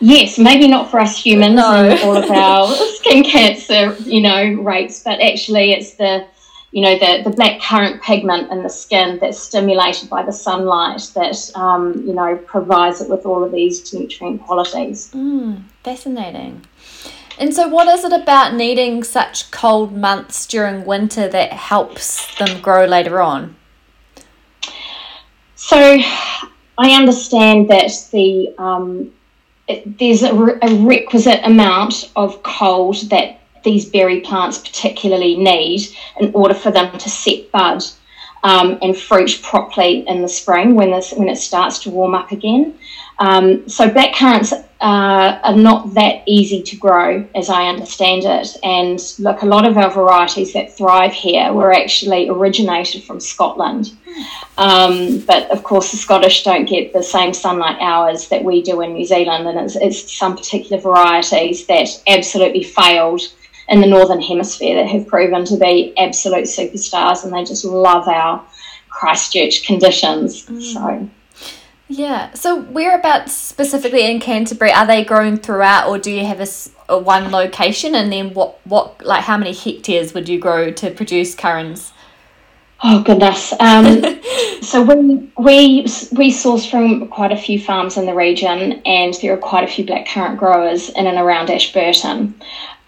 Yes, 0.00 0.38
maybe 0.38 0.66
not 0.66 0.90
for 0.90 0.98
us 0.98 1.24
humans 1.24 1.54
no. 1.54 1.84
and 1.84 2.00
all 2.00 2.16
of 2.16 2.30
our 2.30 2.74
skin 2.96 3.22
cancer, 3.22 3.94
you 4.00 4.20
know, 4.20 4.54
rates, 4.62 5.02
but 5.02 5.20
actually 5.20 5.72
it's 5.72 5.94
the 5.94 6.26
you 6.72 6.82
know 6.82 6.98
the, 6.98 7.22
the 7.22 7.30
black 7.30 7.60
currant 7.60 8.02
pigment 8.02 8.50
in 8.50 8.64
the 8.64 8.68
skin 8.68 9.18
that's 9.20 9.38
stimulated 9.38 10.10
by 10.10 10.24
the 10.24 10.32
sunlight 10.32 11.08
that 11.14 11.36
um, 11.54 12.02
you 12.04 12.12
know 12.12 12.36
provides 12.46 13.00
it 13.00 13.08
with 13.08 13.24
all 13.24 13.44
of 13.44 13.52
these 13.52 13.94
nutrient 13.94 14.42
qualities. 14.42 15.12
Mm, 15.12 15.62
fascinating. 15.84 16.66
And 17.38 17.52
so, 17.52 17.68
what 17.68 17.88
is 17.88 18.04
it 18.04 18.12
about 18.12 18.54
needing 18.54 19.02
such 19.02 19.50
cold 19.50 19.92
months 19.96 20.46
during 20.46 20.84
winter 20.84 21.28
that 21.28 21.52
helps 21.52 22.36
them 22.36 22.60
grow 22.60 22.84
later 22.84 23.20
on? 23.20 23.56
So, 25.56 25.98
I 26.78 26.90
understand 26.90 27.68
that 27.70 27.90
the 28.12 28.54
um, 28.58 29.12
it, 29.66 29.98
there's 29.98 30.22
a, 30.22 30.34
re- 30.34 30.58
a 30.62 30.74
requisite 30.84 31.40
amount 31.44 32.12
of 32.16 32.42
cold 32.42 32.96
that 33.10 33.40
these 33.64 33.86
berry 33.86 34.20
plants 34.20 34.58
particularly 34.58 35.36
need 35.36 35.88
in 36.20 36.30
order 36.34 36.54
for 36.54 36.70
them 36.70 36.96
to 36.98 37.08
set 37.08 37.50
bud 37.50 37.82
um, 38.42 38.78
and 38.82 38.96
fruit 38.96 39.40
properly 39.42 40.06
in 40.06 40.20
the 40.20 40.28
spring 40.28 40.74
when 40.74 40.90
this 40.90 41.12
when 41.12 41.28
it 41.28 41.36
starts 41.36 41.78
to 41.80 41.90
warm 41.90 42.14
up 42.14 42.30
again. 42.30 42.78
Um, 43.18 43.68
so 43.68 43.90
black 43.90 44.14
currants 44.14 44.52
uh, 44.84 45.40
are 45.42 45.56
not 45.56 45.94
that 45.94 46.22
easy 46.26 46.62
to 46.62 46.76
grow, 46.76 47.26
as 47.34 47.48
I 47.48 47.68
understand 47.68 48.24
it. 48.24 48.54
And 48.62 49.00
look, 49.18 49.40
a 49.40 49.46
lot 49.46 49.66
of 49.66 49.78
our 49.78 49.90
varieties 49.90 50.52
that 50.52 50.76
thrive 50.76 51.14
here 51.14 51.54
were 51.54 51.72
actually 51.72 52.28
originated 52.28 53.02
from 53.02 53.18
Scotland. 53.18 53.96
Um, 54.58 55.20
but 55.20 55.50
of 55.50 55.64
course, 55.64 55.90
the 55.90 55.96
Scottish 55.96 56.44
don't 56.44 56.66
get 56.66 56.92
the 56.92 57.02
same 57.02 57.32
sunlight 57.32 57.78
hours 57.80 58.28
that 58.28 58.44
we 58.44 58.60
do 58.60 58.82
in 58.82 58.92
New 58.92 59.06
Zealand, 59.06 59.48
and 59.48 59.58
it's, 59.58 59.76
it's 59.76 60.12
some 60.12 60.36
particular 60.36 60.82
varieties 60.82 61.66
that 61.66 61.88
absolutely 62.06 62.62
failed 62.62 63.22
in 63.70 63.80
the 63.80 63.86
northern 63.86 64.20
hemisphere 64.20 64.74
that 64.74 64.86
have 64.86 65.06
proven 65.06 65.46
to 65.46 65.56
be 65.56 65.96
absolute 65.96 66.44
superstars, 66.44 67.24
and 67.24 67.32
they 67.32 67.42
just 67.42 67.64
love 67.64 68.06
our 68.06 68.44
Christchurch 68.90 69.64
conditions. 69.64 70.44
Mm. 70.44 70.62
So. 70.74 71.10
Yeah. 71.88 72.32
So 72.34 72.60
whereabouts 72.60 73.32
specifically 73.32 74.10
in 74.10 74.18
Canterbury 74.20 74.72
are 74.72 74.86
they 74.86 75.04
grown 75.04 75.36
throughout, 75.36 75.88
or 75.88 75.98
do 75.98 76.10
you 76.10 76.24
have 76.24 76.40
a, 76.40 76.46
a, 76.88 76.98
one 76.98 77.30
location? 77.30 77.94
And 77.94 78.10
then 78.10 78.32
what 78.32 78.58
what 78.66 79.04
like 79.04 79.24
how 79.24 79.36
many 79.36 79.52
hectares 79.52 80.14
would 80.14 80.28
you 80.28 80.38
grow 80.38 80.70
to 80.72 80.90
produce 80.90 81.34
currants? 81.34 81.92
Oh 82.82 83.02
goodness. 83.02 83.52
Um, 83.60 84.02
so 84.62 84.82
we 84.82 85.30
we 85.38 85.86
we 86.12 86.30
source 86.30 86.64
from 86.64 87.08
quite 87.08 87.32
a 87.32 87.36
few 87.36 87.60
farms 87.60 87.98
in 87.98 88.06
the 88.06 88.14
region, 88.14 88.80
and 88.86 89.14
there 89.20 89.34
are 89.34 89.38
quite 89.38 89.64
a 89.64 89.72
few 89.72 89.84
black 89.84 90.06
currant 90.06 90.38
growers 90.38 90.88
in 90.88 91.06
and 91.06 91.18
around 91.18 91.50
Ashburton. 91.50 92.34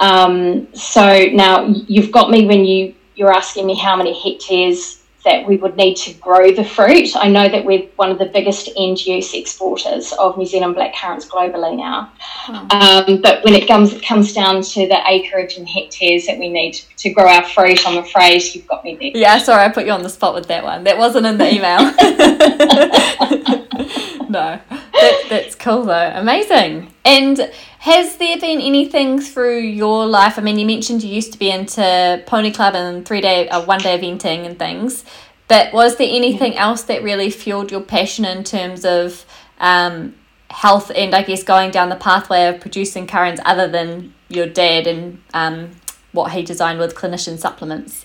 Um, 0.01 0.75
so 0.75 1.27
now 1.33 1.67
you've 1.67 2.13
got 2.13 2.31
me 2.31 2.47
when 2.47 2.65
you 2.65 2.95
you're 3.15 3.33
asking 3.33 3.67
me 3.67 3.75
how 3.75 3.95
many 3.97 4.13
hectares 4.23 5.03
that 5.27 5.47
we 5.47 5.57
would 5.57 5.77
need 5.77 5.97
to 5.97 6.15
grow 6.15 6.53
the 6.53 6.65
fruit. 6.65 7.15
I 7.17 7.29
know 7.29 7.49
that 7.49 7.65
we're 7.65 7.87
one 7.97 8.11
of 8.11 8.19
the 8.19 8.27
biggest 8.27 8.71
end 8.79 9.05
use 9.05 9.35
exporters 9.35 10.13
of 10.21 10.39
New 10.39 10.47
Zealand 10.47 10.77
black 10.77 10.95
currants 10.95 11.27
globally 11.27 11.77
now. 11.77 12.13
Oh. 12.49 13.07
Um, 13.09 13.21
but 13.21 13.45
when 13.45 13.55
it 13.55 13.67
comes 13.67 13.93
it 13.93 14.05
comes 14.05 14.33
down 14.33 14.63
to 14.63 14.87
the 14.87 14.99
acreage 15.09 15.59
and 15.59 15.69
hectares 15.69 16.27
that 16.27 16.39
we 16.39 16.49
need 16.49 16.75
to, 16.75 16.87
to, 16.97 17.11
grow 17.11 17.27
our 17.27 17.45
fruit, 17.45 17.87
I'm 17.87 17.99
afraid 17.99 18.43
you've 18.55 18.67
got 18.67 18.85
me 18.85 18.97
there. 18.97 19.11
Yeah, 19.15 19.39
sorry, 19.39 19.65
I 19.65 19.69
put 19.69 19.87
you 19.87 19.93
on 19.93 20.03
the 20.03 20.09
spot 20.09 20.35
with 20.35 20.49
that 20.49 20.65
one. 20.65 20.85
That 20.85 20.99
wasn't 20.99 21.27
in 21.27 21.39
the 21.39 21.53
email. 21.53 21.79
no, 24.31 24.61
that, 24.71 25.27
that's 25.29 25.55
cool 25.55 25.85
though. 25.85 26.13
Amazing. 26.15 26.93
And 27.05 27.51
has 27.79 28.17
there 28.17 28.39
been 28.39 28.61
anything 28.61 29.21
through 29.21 29.61
your 29.61 30.07
life? 30.07 30.39
I 30.39 30.43
mean, 30.43 30.59
you 30.59 30.67
mentioned 30.67 31.03
you 31.03 31.15
used 31.15 31.33
to 31.33 31.39
be 31.39 31.51
into 31.51 32.23
pony 32.27 32.51
club 32.51 32.75
and 32.75 33.07
three 33.07 33.21
day, 33.21 33.49
uh, 33.49 33.65
one 33.65 33.81
day 33.81 33.99
eventing 33.99 34.47
and 34.47 34.59
things, 34.59 35.05
but 35.49 35.73
was 35.73 35.97
there 35.97 36.09
anything 36.11 36.55
yeah. 36.55 36.65
else 36.65 36.83
that 36.85 37.03
really 37.03 37.31
fueled 37.31 37.71
your 37.71 37.83
passion 37.83 38.25
in 38.25 38.43
terms 38.43 38.85
of 38.85 39.25
um, 39.61 40.15
health 40.51 40.91
and 40.95 41.15
I 41.15 41.23
guess 41.23 41.43
going 41.43 41.71
down 41.71 41.89
the 41.89 41.97
pathway 41.97 42.47
of 42.47 42.61
producing 42.61 43.07
currants 43.07 43.41
other 43.45 43.69
than 43.69 44.15
your 44.29 44.47
dad 44.47 44.87
and 44.87 45.21
um, 45.35 45.71
what 46.17 46.33
he 46.33 46.43
designed 46.43 46.81
with 46.81 46.95
clinician 46.95 47.39
supplements? 47.39 48.05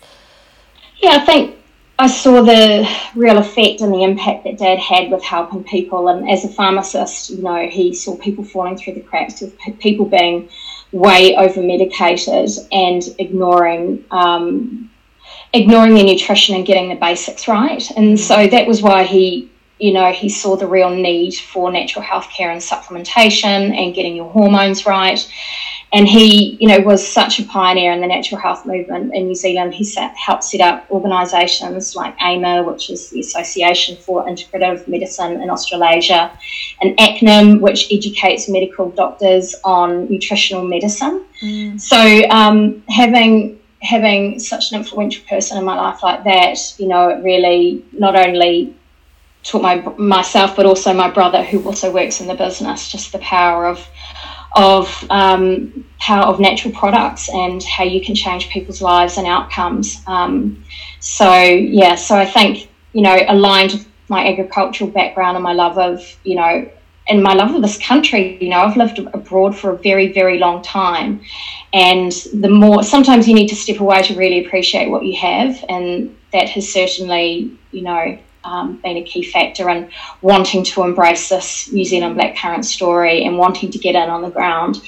Yeah, 1.02 1.16
I 1.16 1.26
think 1.26 1.58
I 2.02 2.08
saw 2.08 2.42
the 2.42 2.90
real 3.16 3.38
effect 3.38 3.82
and 3.82 3.94
the 3.94 4.04
impact 4.04 4.44
that 4.46 4.58
Dad 4.58 4.80
had 4.80 5.12
with 5.12 5.24
helping 5.24 5.64
people. 5.64 6.08
And 6.08 6.30
as 6.30 6.44
a 6.44 6.50
pharmacist, 6.50 7.30
you 7.30 7.44
know, 7.44 7.68
he 7.68 7.94
saw 7.94 8.18
people 8.18 8.44
falling 8.44 8.76
through 8.76 8.96
the 8.96 9.02
cracks 9.02 9.42
with 9.42 9.56
people 9.80 10.06
being 10.06 10.50
way 10.92 11.36
over 11.36 11.62
medicated 11.62 12.50
and 12.72 13.04
ignoring 13.20 14.04
um, 14.12 14.90
ignoring 15.54 15.94
their 15.94 16.06
nutrition 16.06 16.56
and 16.56 16.66
getting 16.66 16.90
the 16.90 16.96
basics 16.96 17.48
right. 17.48 17.90
And 17.92 18.20
so 18.20 18.48
that 18.48 18.68
was 18.68 18.82
why 18.82 19.04
he, 19.04 19.52
you 19.80 19.94
know, 19.94 20.12
he 20.12 20.28
saw 20.28 20.56
the 20.56 20.68
real 20.68 20.90
need 20.90 21.36
for 21.36 21.72
natural 21.72 22.04
health 22.04 22.30
care 22.36 22.50
and 22.52 22.62
supplementation 22.62 23.78
and 23.78 23.94
getting 23.94 24.16
your 24.16 24.30
hormones 24.30 24.86
right 24.86 25.20
and 25.94 26.08
he, 26.08 26.58
you 26.62 26.68
know, 26.68 26.80
was 26.80 27.06
such 27.06 27.40
a 27.40 27.44
pioneer 27.44 27.92
in 27.92 28.00
the 28.00 28.08
natural 28.08 28.40
health 28.40 28.66
movement 28.66 29.14
in 29.14 29.28
New 29.28 29.36
Zealand. 29.36 29.74
He 29.74 29.84
set, 29.84 30.16
helped 30.16 30.46
set 30.46 30.62
up 30.62 30.90
organisations 30.90 31.96
like 31.98 32.16
AMA, 32.22 32.64
which 32.64 32.90
is 32.90 33.10
the 33.10 33.20
Association 33.20 33.98
for 33.98 34.26
Integrative 34.26 34.88
Medicine 34.88 35.42
in 35.42 35.50
Australasia, 35.50 36.32
and 36.82 36.98
ACNIM, 36.98 37.60
which 37.60 37.92
educates 37.92 38.48
medical 38.48 38.90
doctors 38.92 39.54
on 39.66 40.10
nutritional 40.10 40.64
medicine. 40.64 41.26
Mm. 41.42 41.80
So 41.80 42.30
um, 42.30 42.84
having 42.88 43.60
having 43.82 44.40
such 44.40 44.72
an 44.72 44.78
influential 44.78 45.26
person 45.28 45.58
in 45.58 45.66
my 45.66 45.76
life 45.76 46.04
like 46.04 46.24
that, 46.24 46.58
you 46.78 46.88
know, 46.88 47.10
it 47.10 47.24
really 47.24 47.84
not 47.92 48.16
only 48.16 48.76
taught 49.44 49.62
my 49.62 49.76
myself 49.98 50.56
but 50.56 50.66
also 50.66 50.94
my 50.94 51.10
brother 51.10 51.44
who 51.44 51.64
also 51.66 51.92
works 51.92 52.22
in 52.22 52.28
the 52.28 52.36
business 52.36 52.92
just 52.92 53.12
the 53.12 53.18
power 53.20 53.66
of 53.66 53.88
of 54.54 55.06
um, 55.10 55.86
power 56.00 56.26
of 56.26 56.40
natural 56.40 56.74
products 56.74 57.30
and 57.30 57.64
how 57.64 57.84
you 57.84 58.04
can 58.04 58.16
change 58.16 58.50
people's 58.50 58.82
lives 58.82 59.18
and 59.18 59.28
outcomes. 59.28 60.02
Um, 60.08 60.64
so 61.00 61.34
yeah, 61.34 61.96
so 61.96 62.16
I 62.16 62.26
think 62.26 62.70
you 62.94 63.02
know 63.02 63.18
aligned 63.28 63.86
my 64.10 64.28
agricultural 64.28 64.90
background 64.90 65.38
and 65.38 65.44
my 65.44 65.54
love 65.54 65.78
of 65.78 66.18
you 66.24 66.36
know 66.36 66.70
and 67.08 67.24
my 67.24 67.34
love 67.34 67.56
of 67.56 67.62
this 67.62 67.78
country. 67.78 68.38
You 68.42 68.50
know, 68.50 68.60
I've 68.60 68.78
lived 68.78 69.00
abroad 69.00 69.58
for 69.58 69.72
a 69.72 69.78
very 69.78 70.12
very 70.12 70.38
long 70.38 70.62
time, 70.62 71.22
and 71.74 72.12
the 72.34 72.50
more 72.50 72.84
sometimes 72.84 73.28
you 73.28 73.36
need 73.36 73.48
to 73.50 73.56
step 73.56 73.80
away 73.80 74.02
to 74.04 74.16
really 74.16 74.46
appreciate 74.46 74.90
what 74.90 75.06
you 75.06 75.18
have, 75.18 75.64
and 75.70 76.16
that 76.34 76.50
has 76.50 76.72
certainly 76.72 77.58
you 77.72 77.84
know 77.84 78.18
um, 78.44 78.78
been 78.78 78.98
a 78.98 79.04
key 79.04 79.24
factor 79.24 79.70
in 79.70 79.90
wanting 80.22 80.64
to 80.64 80.84
embrace 80.84 81.30
this 81.30 81.72
New 81.72 81.86
Zealand 81.86 82.18
blackcurrant 82.18 82.66
story 82.66 83.26
and 83.26 83.38
wanting 83.38 83.72
to 83.72 83.78
get 83.78 83.96
in 83.96 84.10
on 84.10 84.22
the 84.22 84.30
ground 84.30 84.82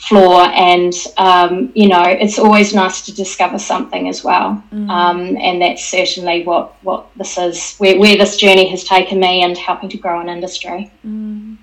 floor 0.00 0.44
and 0.54 0.94
um, 1.18 1.70
you 1.74 1.86
know 1.86 2.02
it's 2.02 2.38
always 2.38 2.74
nice 2.74 3.02
to 3.02 3.14
discover 3.14 3.58
something 3.58 4.08
as 4.08 4.24
well 4.24 4.62
mm. 4.72 4.88
um, 4.88 5.36
and 5.36 5.60
that's 5.60 5.84
certainly 5.84 6.42
what 6.42 6.74
what 6.82 7.06
this 7.16 7.36
is 7.36 7.76
where, 7.76 7.98
where 7.98 8.16
this 8.16 8.38
journey 8.38 8.66
has 8.66 8.82
taken 8.82 9.20
me 9.20 9.42
and 9.42 9.58
helping 9.58 9.90
to 9.90 9.98
grow 9.98 10.18
an 10.18 10.28
industry 10.30 10.90
mm. 11.06 11.56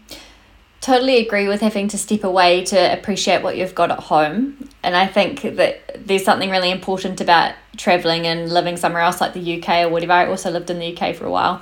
Totally 0.87 1.17
agree 1.17 1.49
with 1.49 1.59
having 1.59 1.89
to 1.89 1.97
step 1.97 2.23
away 2.23 2.63
to 2.63 2.93
appreciate 2.97 3.43
what 3.43 3.57
you've 3.57 3.75
got 3.75 3.91
at 3.91 3.99
home 3.99 4.69
and 4.83 4.95
i 4.95 5.05
think 5.05 5.41
that 5.41 6.07
there's 6.07 6.23
something 6.23 6.49
really 6.49 6.71
important 6.71 7.19
about 7.19 7.53
traveling 7.75 8.25
and 8.25 8.49
living 8.51 8.77
somewhere 8.77 9.01
else 9.01 9.19
like 9.19 9.33
the 9.33 9.59
uk 9.59 9.69
or 9.69 9.89
whatever 9.89 10.13
i 10.13 10.25
also 10.25 10.49
lived 10.49 10.69
in 10.69 10.79
the 10.79 10.97
uk 10.97 11.15
for 11.15 11.25
a 11.25 11.29
while 11.29 11.61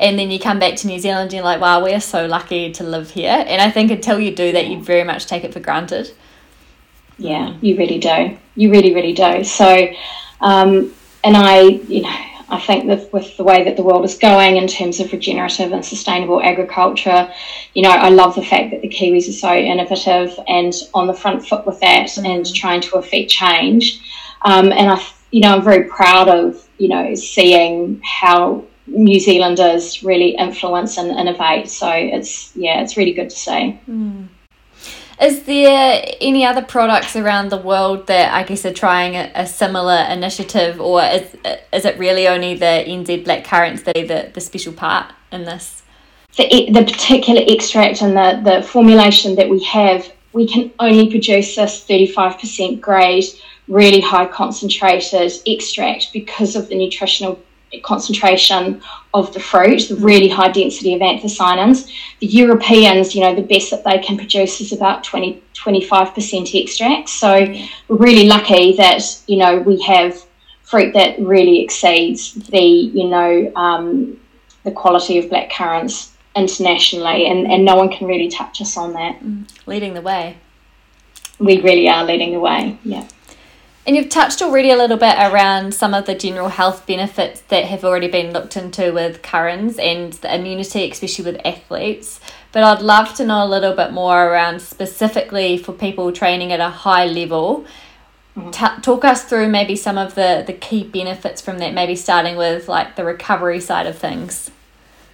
and 0.00 0.18
then 0.18 0.30
you 0.30 0.38
come 0.38 0.60
back 0.60 0.76
to 0.76 0.86
New 0.86 1.00
Zealand 1.00 1.24
and 1.24 1.32
you're 1.32 1.42
like, 1.42 1.60
wow, 1.60 1.82
we're 1.82 2.00
so 2.00 2.26
lucky 2.26 2.70
to 2.74 2.84
live 2.84 3.10
here. 3.10 3.44
And 3.48 3.60
I 3.60 3.68
think 3.68 3.90
until 3.90 4.20
you 4.20 4.32
do 4.32 4.52
that, 4.52 4.68
you 4.68 4.80
very 4.80 5.02
much 5.02 5.26
take 5.26 5.42
it 5.42 5.52
for 5.52 5.58
granted. 5.58 6.12
Yeah, 7.18 7.56
you 7.60 7.76
really 7.76 7.98
do. 7.98 8.38
You 8.54 8.70
really, 8.70 8.94
really 8.94 9.12
do. 9.12 9.42
So, 9.42 9.88
um, 10.40 10.94
and 11.24 11.36
I, 11.36 11.62
you 11.62 12.02
know, 12.02 12.37
I 12.50 12.58
think 12.58 12.86
that 12.86 13.12
with 13.12 13.36
the 13.36 13.44
way 13.44 13.64
that 13.64 13.76
the 13.76 13.82
world 13.82 14.04
is 14.04 14.16
going 14.16 14.56
in 14.56 14.66
terms 14.66 15.00
of 15.00 15.12
regenerative 15.12 15.72
and 15.72 15.84
sustainable 15.84 16.42
agriculture, 16.42 17.30
you 17.74 17.82
know, 17.82 17.90
I 17.90 18.08
love 18.08 18.34
the 18.34 18.44
fact 18.44 18.70
that 18.70 18.80
the 18.80 18.88
Kiwis 18.88 19.28
are 19.28 19.32
so 19.32 19.54
innovative 19.54 20.38
and 20.48 20.72
on 20.94 21.06
the 21.06 21.14
front 21.14 21.46
foot 21.46 21.66
with 21.66 21.78
that 21.80 22.06
mm-hmm. 22.06 22.26
and 22.26 22.54
trying 22.54 22.80
to 22.82 22.96
affect 22.96 23.30
change. 23.30 24.00
Um, 24.42 24.72
and 24.72 24.90
I, 24.90 25.06
you 25.30 25.40
know, 25.40 25.54
I'm 25.56 25.62
very 25.62 25.84
proud 25.84 26.28
of, 26.28 26.66
you 26.78 26.88
know, 26.88 27.14
seeing 27.14 28.00
how 28.02 28.64
New 28.86 29.20
Zealanders 29.20 30.02
really 30.02 30.30
influence 30.30 30.96
and 30.96 31.10
innovate. 31.10 31.68
So 31.68 31.90
it's 31.90 32.56
yeah, 32.56 32.80
it's 32.80 32.96
really 32.96 33.12
good 33.12 33.30
to 33.30 33.36
see. 33.36 33.78
Mm. 33.88 34.28
Is 35.20 35.42
there 35.44 36.04
any 36.20 36.44
other 36.44 36.62
products 36.62 37.16
around 37.16 37.50
the 37.50 37.56
world 37.56 38.06
that 38.06 38.32
I 38.32 38.44
guess 38.44 38.64
are 38.64 38.72
trying 38.72 39.16
a, 39.16 39.32
a, 39.34 39.46
similar 39.46 40.06
initiative, 40.08 40.80
or 40.80 41.02
is 41.02 41.36
is 41.72 41.84
it 41.84 41.98
really 41.98 42.28
only 42.28 42.54
the 42.54 42.84
NZ 42.86 43.24
black 43.24 43.44
currants 43.44 43.82
that 43.82 43.98
are 43.98 44.06
the, 44.06 44.30
the 44.32 44.40
special 44.40 44.72
part 44.72 45.12
in 45.32 45.44
this? 45.44 45.82
The, 46.36 46.70
the 46.72 46.84
particular 46.84 47.42
extract 47.48 48.00
and 48.00 48.16
the, 48.16 48.40
the 48.48 48.62
formulation 48.62 49.34
that 49.34 49.48
we 49.48 49.62
have, 49.64 50.08
we 50.32 50.46
can 50.46 50.70
only 50.78 51.10
produce 51.10 51.56
this 51.56 51.84
35% 51.84 52.80
grade, 52.80 53.24
really 53.66 54.00
high 54.00 54.26
concentrated 54.26 55.32
extract 55.46 56.12
because 56.12 56.54
of 56.54 56.68
the 56.68 56.76
nutritional 56.76 57.40
concentration 57.82 58.82
of 59.14 59.32
the 59.34 59.40
fruit, 59.40 59.88
the 59.88 59.96
really 59.96 60.28
high 60.28 60.50
density 60.50 60.94
of 60.94 61.00
anthocyanins. 61.00 61.90
The 62.20 62.26
Europeans, 62.26 63.14
you 63.14 63.22
know, 63.22 63.34
the 63.34 63.42
best 63.42 63.70
that 63.70 63.84
they 63.84 63.98
can 63.98 64.16
produce 64.16 64.60
is 64.60 64.72
about 64.72 65.04
20, 65.04 65.42
25% 65.54 66.62
extract. 66.62 67.08
So 67.08 67.54
we're 67.88 67.96
really 67.96 68.26
lucky 68.26 68.76
that, 68.76 69.02
you 69.26 69.38
know, 69.38 69.58
we 69.58 69.80
have 69.82 70.22
fruit 70.62 70.92
that 70.94 71.18
really 71.18 71.62
exceeds 71.62 72.34
the, 72.34 72.60
you 72.60 73.08
know, 73.08 73.52
um, 73.56 74.20
the 74.64 74.70
quality 74.70 75.18
of 75.18 75.30
black 75.30 75.50
currants 75.50 76.12
internationally, 76.36 77.26
and, 77.26 77.50
and 77.50 77.64
no 77.64 77.76
one 77.76 77.90
can 77.90 78.06
really 78.06 78.28
touch 78.28 78.60
us 78.60 78.76
on 78.76 78.92
that. 78.92 79.18
Mm, 79.20 79.48
leading 79.66 79.94
the 79.94 80.02
way. 80.02 80.36
We 81.38 81.60
really 81.60 81.88
are 81.88 82.04
leading 82.04 82.32
the 82.32 82.40
way, 82.40 82.78
yeah. 82.84 83.06
And 83.88 83.96
you've 83.96 84.10
touched 84.10 84.42
already 84.42 84.70
a 84.70 84.76
little 84.76 84.98
bit 84.98 85.16
around 85.16 85.72
some 85.72 85.94
of 85.94 86.04
the 86.04 86.14
general 86.14 86.50
health 86.50 86.86
benefits 86.86 87.40
that 87.48 87.64
have 87.64 87.86
already 87.86 88.08
been 88.08 88.34
looked 88.34 88.54
into 88.54 88.92
with 88.92 89.22
currants 89.22 89.78
and 89.78 90.12
the 90.12 90.34
immunity, 90.34 90.90
especially 90.90 91.24
with 91.24 91.40
athletes. 91.42 92.20
But 92.52 92.64
I'd 92.64 92.82
love 92.82 93.14
to 93.14 93.24
know 93.24 93.42
a 93.42 93.48
little 93.48 93.74
bit 93.74 93.94
more 93.94 94.26
around 94.26 94.60
specifically 94.60 95.56
for 95.56 95.72
people 95.72 96.12
training 96.12 96.52
at 96.52 96.60
a 96.60 96.68
high 96.68 97.06
level. 97.06 97.64
Mm-hmm. 98.36 98.50
T- 98.50 98.82
talk 98.82 99.06
us 99.06 99.24
through 99.24 99.48
maybe 99.48 99.74
some 99.74 99.96
of 99.96 100.14
the, 100.14 100.44
the 100.46 100.52
key 100.52 100.84
benefits 100.84 101.40
from 101.40 101.56
that, 101.60 101.72
maybe 101.72 101.96
starting 101.96 102.36
with 102.36 102.68
like 102.68 102.94
the 102.94 103.06
recovery 103.06 103.58
side 103.58 103.86
of 103.86 103.96
things. 103.96 104.50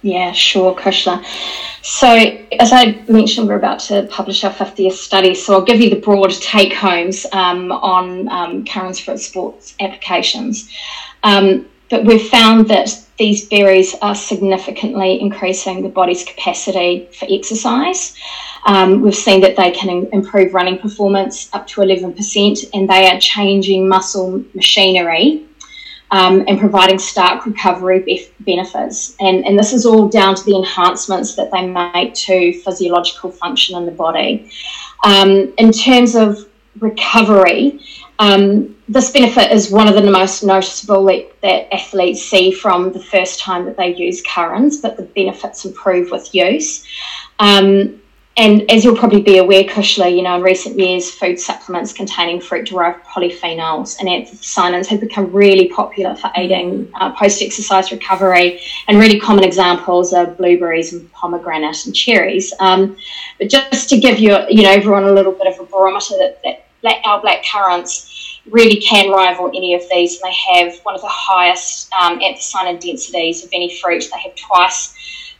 Yeah, 0.05 0.33
sure, 0.33 0.75
Kushla. 0.75 1.25
So, 1.81 2.07
as 2.59 2.71
I 2.71 3.03
mentioned, 3.09 3.47
we're 3.47 3.55
about 3.55 3.79
to 3.89 4.03
publish 4.11 4.43
our 4.43 4.53
50th 4.53 4.91
study, 4.91 5.33
so 5.33 5.53
I'll 5.53 5.65
give 5.65 5.81
you 5.81 5.89
the 5.89 5.99
broad 5.99 6.29
take 6.29 6.73
homes 6.73 7.25
um, 7.31 7.71
on 7.71 8.29
um, 8.29 8.65
currants 8.65 8.99
for 8.99 9.17
sports 9.17 9.73
applications. 9.79 10.69
Um, 11.23 11.65
but 11.89 12.05
we've 12.05 12.29
found 12.29 12.67
that 12.67 13.03
these 13.17 13.47
berries 13.47 13.95
are 14.03 14.13
significantly 14.13 15.19
increasing 15.19 15.81
the 15.81 15.89
body's 15.89 16.23
capacity 16.23 17.09
for 17.17 17.25
exercise. 17.27 18.15
Um, 18.67 19.01
we've 19.01 19.15
seen 19.15 19.41
that 19.41 19.55
they 19.55 19.71
can 19.71 20.07
improve 20.13 20.53
running 20.53 20.77
performance 20.77 21.49
up 21.51 21.65
to 21.69 21.81
11%, 21.81 22.69
and 22.75 22.87
they 22.87 23.07
are 23.07 23.19
changing 23.19 23.87
muscle 23.87 24.43
machinery 24.53 25.47
um, 26.11 26.43
and 26.47 26.59
providing 26.59 26.99
stark 26.99 27.45
recovery 27.45 28.01
bef- 28.01 28.31
benefits. 28.45 29.15
And, 29.19 29.45
and 29.45 29.57
this 29.57 29.73
is 29.73 29.85
all 29.85 30.07
down 30.07 30.35
to 30.35 30.43
the 30.43 30.55
enhancements 30.55 31.35
that 31.35 31.51
they 31.51 31.65
make 31.65 32.13
to 32.13 32.53
physiological 32.61 33.31
function 33.31 33.77
in 33.77 33.85
the 33.85 33.91
body. 33.91 34.51
Um, 35.03 35.53
in 35.57 35.71
terms 35.71 36.15
of 36.15 36.47
recovery, 36.79 37.81
um, 38.19 38.75
this 38.87 39.11
benefit 39.11 39.51
is 39.51 39.71
one 39.71 39.87
of 39.87 39.95
the 39.95 40.09
most 40.09 40.43
noticeable 40.43 41.03
that, 41.05 41.41
that, 41.41 41.73
athletes 41.73 42.21
see 42.23 42.51
from 42.51 42.93
the 42.93 42.99
first 42.99 43.39
time 43.39 43.65
that 43.65 43.77
they 43.77 43.95
use 43.95 44.21
currants, 44.21 44.77
but 44.77 44.95
the 44.95 45.03
benefits 45.03 45.65
improve 45.65 46.11
with 46.11 46.33
use. 46.33 46.85
Um, 47.39 48.01
and 48.37 48.69
as 48.69 48.83
you'll 48.83 48.97
probably 48.97 49.21
be 49.21 49.37
aware, 49.37 49.63
Kushla, 49.63 50.13
you 50.13 50.21
know, 50.21 50.35
in 50.35 50.41
recent 50.41 50.77
years, 50.77 51.09
food 51.09 51.39
supplements 51.39 51.93
containing 51.93 52.41
fruit-derived 52.41 53.05
polyphenols 53.05 53.97
and 53.99 54.09
anthocyanins 54.09 54.87
have 54.87 54.99
become 54.99 55.31
really 55.31 55.69
popular 55.69 56.15
for 56.15 56.29
aiding 56.35 56.91
uh, 56.95 57.13
post-exercise 57.13 57.93
recovery. 57.93 58.59
And 58.89 58.99
really 58.99 59.21
common 59.21 59.45
examples 59.45 60.11
are 60.11 60.27
blueberries 60.27 60.91
and 60.91 61.09
pomegranate 61.13 61.85
and 61.85 61.95
cherries. 61.95 62.53
Um, 62.59 62.97
but 63.39 63.49
just 63.49 63.87
to 63.89 63.99
give 63.99 64.19
you, 64.19 64.37
you 64.49 64.63
know, 64.63 64.71
everyone 64.71 65.05
a 65.05 65.13
little 65.13 65.31
bit 65.31 65.47
of 65.47 65.57
a 65.59 65.65
barometer 65.71 66.17
that, 66.17 66.41
that 66.43 66.65
black, 66.81 67.01
our 67.05 67.21
black 67.21 67.45
currants 67.49 68.41
really 68.47 68.81
can 68.81 69.11
rival 69.11 69.47
any 69.47 69.75
of 69.75 69.83
these. 69.89 70.19
And 70.21 70.29
they 70.29 70.59
have 70.59 70.77
one 70.83 70.93
of 70.93 71.01
the 71.01 71.07
highest 71.09 71.89
um, 71.93 72.19
anthocyanin 72.19 72.81
densities 72.81 73.45
of 73.45 73.49
any 73.53 73.77
fruit. 73.77 74.03
They 74.11 74.19
have 74.19 74.35
twice 74.35 74.93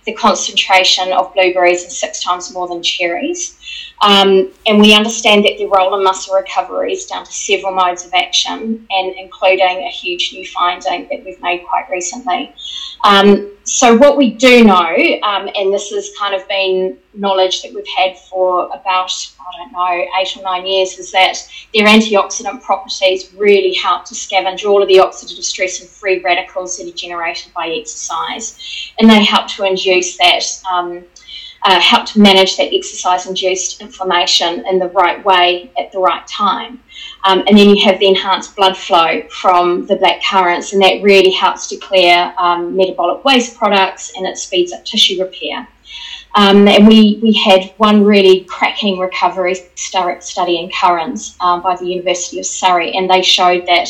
the 0.06 0.14
concentration 0.14 1.12
of 1.12 1.34
blueberries 1.34 1.84
is 1.84 1.98
six 1.98 2.24
times 2.24 2.54
more 2.54 2.68
than 2.68 2.82
cherries. 2.84 3.58
Um, 4.02 4.52
and 4.68 4.80
we 4.80 4.94
understand 4.94 5.46
that 5.46 5.58
the 5.58 5.66
role 5.66 5.96
in 5.98 6.04
muscle 6.04 6.36
recovery 6.36 6.94
is 6.94 7.06
down 7.06 7.26
to 7.26 7.32
several 7.32 7.74
modes 7.74 8.06
of 8.06 8.14
action, 8.14 8.86
and 8.90 9.16
including 9.18 9.60
a 9.84 9.90
huge 9.90 10.34
new 10.34 10.46
finding 10.48 11.08
that 11.10 11.24
we've 11.26 11.42
made 11.42 11.66
quite 11.66 11.90
recently. 11.90 12.54
Um, 13.04 13.55
so, 13.66 13.98
what 13.98 14.16
we 14.16 14.32
do 14.32 14.64
know, 14.64 14.96
um, 15.24 15.50
and 15.56 15.74
this 15.74 15.90
has 15.90 16.12
kind 16.20 16.36
of 16.36 16.48
been 16.48 16.98
knowledge 17.16 17.64
that 17.64 17.74
we've 17.74 17.88
had 17.98 18.18
for 18.18 18.66
about, 18.68 19.12
I 19.40 19.58
don't 19.58 19.72
know, 19.72 20.06
eight 20.20 20.38
or 20.38 20.44
nine 20.44 20.68
years, 20.68 21.00
is 21.00 21.12
that 21.14 21.38
their 21.74 21.88
antioxidant 21.88 22.62
properties 22.62 23.34
really 23.34 23.74
help 23.74 24.06
to 24.06 24.14
scavenge 24.14 24.66
all 24.66 24.84
of 24.84 24.88
the 24.88 24.98
oxidative 24.98 25.44
stress 25.44 25.82
and 25.82 25.90
free 25.90 26.20
radicals 26.20 26.78
that 26.78 26.88
are 26.88 26.96
generated 26.96 27.52
by 27.56 27.70
exercise. 27.70 28.94
And 29.00 29.10
they 29.10 29.24
help 29.24 29.48
to 29.50 29.64
induce 29.64 30.16
that. 30.18 30.44
Um, 30.72 31.04
uh, 31.66 31.80
help 31.80 32.06
to 32.06 32.22
manage 32.22 32.58
that 32.58 32.72
exercise 32.72 33.26
induced 33.26 33.82
inflammation 33.82 34.64
in 34.68 34.78
the 34.78 34.88
right 34.90 35.24
way 35.26 35.72
at 35.80 35.92
the 35.92 35.98
right 35.98 36.26
time. 36.28 36.80
Um, 37.24 37.44
and 37.48 37.58
then 37.58 37.70
you 37.70 37.84
have 37.84 38.00
the 38.00 38.08
enhanced 38.08 38.56
blood 38.56 38.78
flow 38.78 39.24
from 39.30 39.88
the 39.88 39.96
black 39.96 40.22
currants, 40.24 40.74
and 40.74 40.82
that 40.84 41.02
really 41.02 41.32
helps 41.32 41.68
to 41.70 41.78
clear 41.78 42.34
um, 42.38 42.76
metabolic 42.78 43.26
waste 43.26 43.58
products 43.58 44.14
and 44.16 44.28
it 44.28 44.38
speeds 44.38 44.72
up 44.74 44.86
tissue 44.86 45.22
repair. 45.22 45.68
Um, 46.36 46.68
and 46.68 46.88
we, 46.88 47.20
we 47.24 47.34
had 47.34 47.74
one 47.78 48.04
really 48.04 48.42
cracking 48.44 49.00
recovery 49.00 49.56
study 49.76 50.60
in 50.60 50.70
currants 50.70 51.36
um, 51.40 51.64
by 51.64 51.76
the 51.78 51.88
University 51.88 52.40
of 52.40 52.46
Surrey, 52.46 52.96
and 52.96 53.10
they 53.10 53.24
showed 53.24 53.66
that 53.66 53.90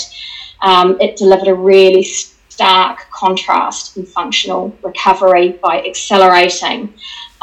um, 0.61 0.99
it 1.01 1.17
delivered 1.17 1.49
a 1.49 1.55
really 1.55 2.03
stark 2.03 3.09
contrast 3.11 3.97
in 3.97 4.05
functional 4.05 4.73
recovery 4.81 5.59
by 5.61 5.83
accelerating 5.85 6.93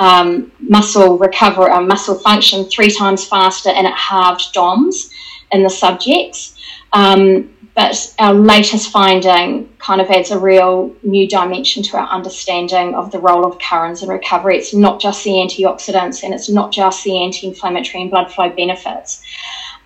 um, 0.03 0.51
muscle 0.59 1.17
recovery, 1.17 1.71
uh, 1.71 1.81
muscle 1.81 2.19
function 2.19 2.65
three 2.65 2.91
times 2.91 3.25
faster, 3.25 3.71
and 3.71 3.87
it 3.87 3.95
halved 3.95 4.53
DOMS 4.53 5.11
in 5.53 5.63
the 5.63 5.71
subjects. 5.71 6.59
Um, 6.93 7.55
but 7.75 8.15
our 8.19 8.35
latest 8.35 8.91
finding 8.91 9.69
kind 9.79 10.01
of 10.01 10.11
adds 10.11 10.31
a 10.31 10.39
real 10.39 10.95
new 11.05 11.27
dimension 11.29 11.83
to 11.85 11.97
our 11.97 12.09
understanding 12.09 12.95
of 12.95 13.13
the 13.13 13.19
role 13.19 13.47
of 13.47 13.59
currants 13.61 14.03
in 14.03 14.09
recovery. 14.09 14.59
It's 14.59 14.75
not 14.75 15.01
just 15.01 15.23
the 15.25 15.31
antioxidants 15.31 16.23
and 16.25 16.35
it's 16.35 16.51
not 16.51 16.73
just 16.73 17.05
the 17.05 17.23
anti 17.23 17.47
inflammatory 17.47 18.03
and 18.03 18.11
blood 18.11 18.31
flow 18.31 18.51
benefits, 18.51 19.23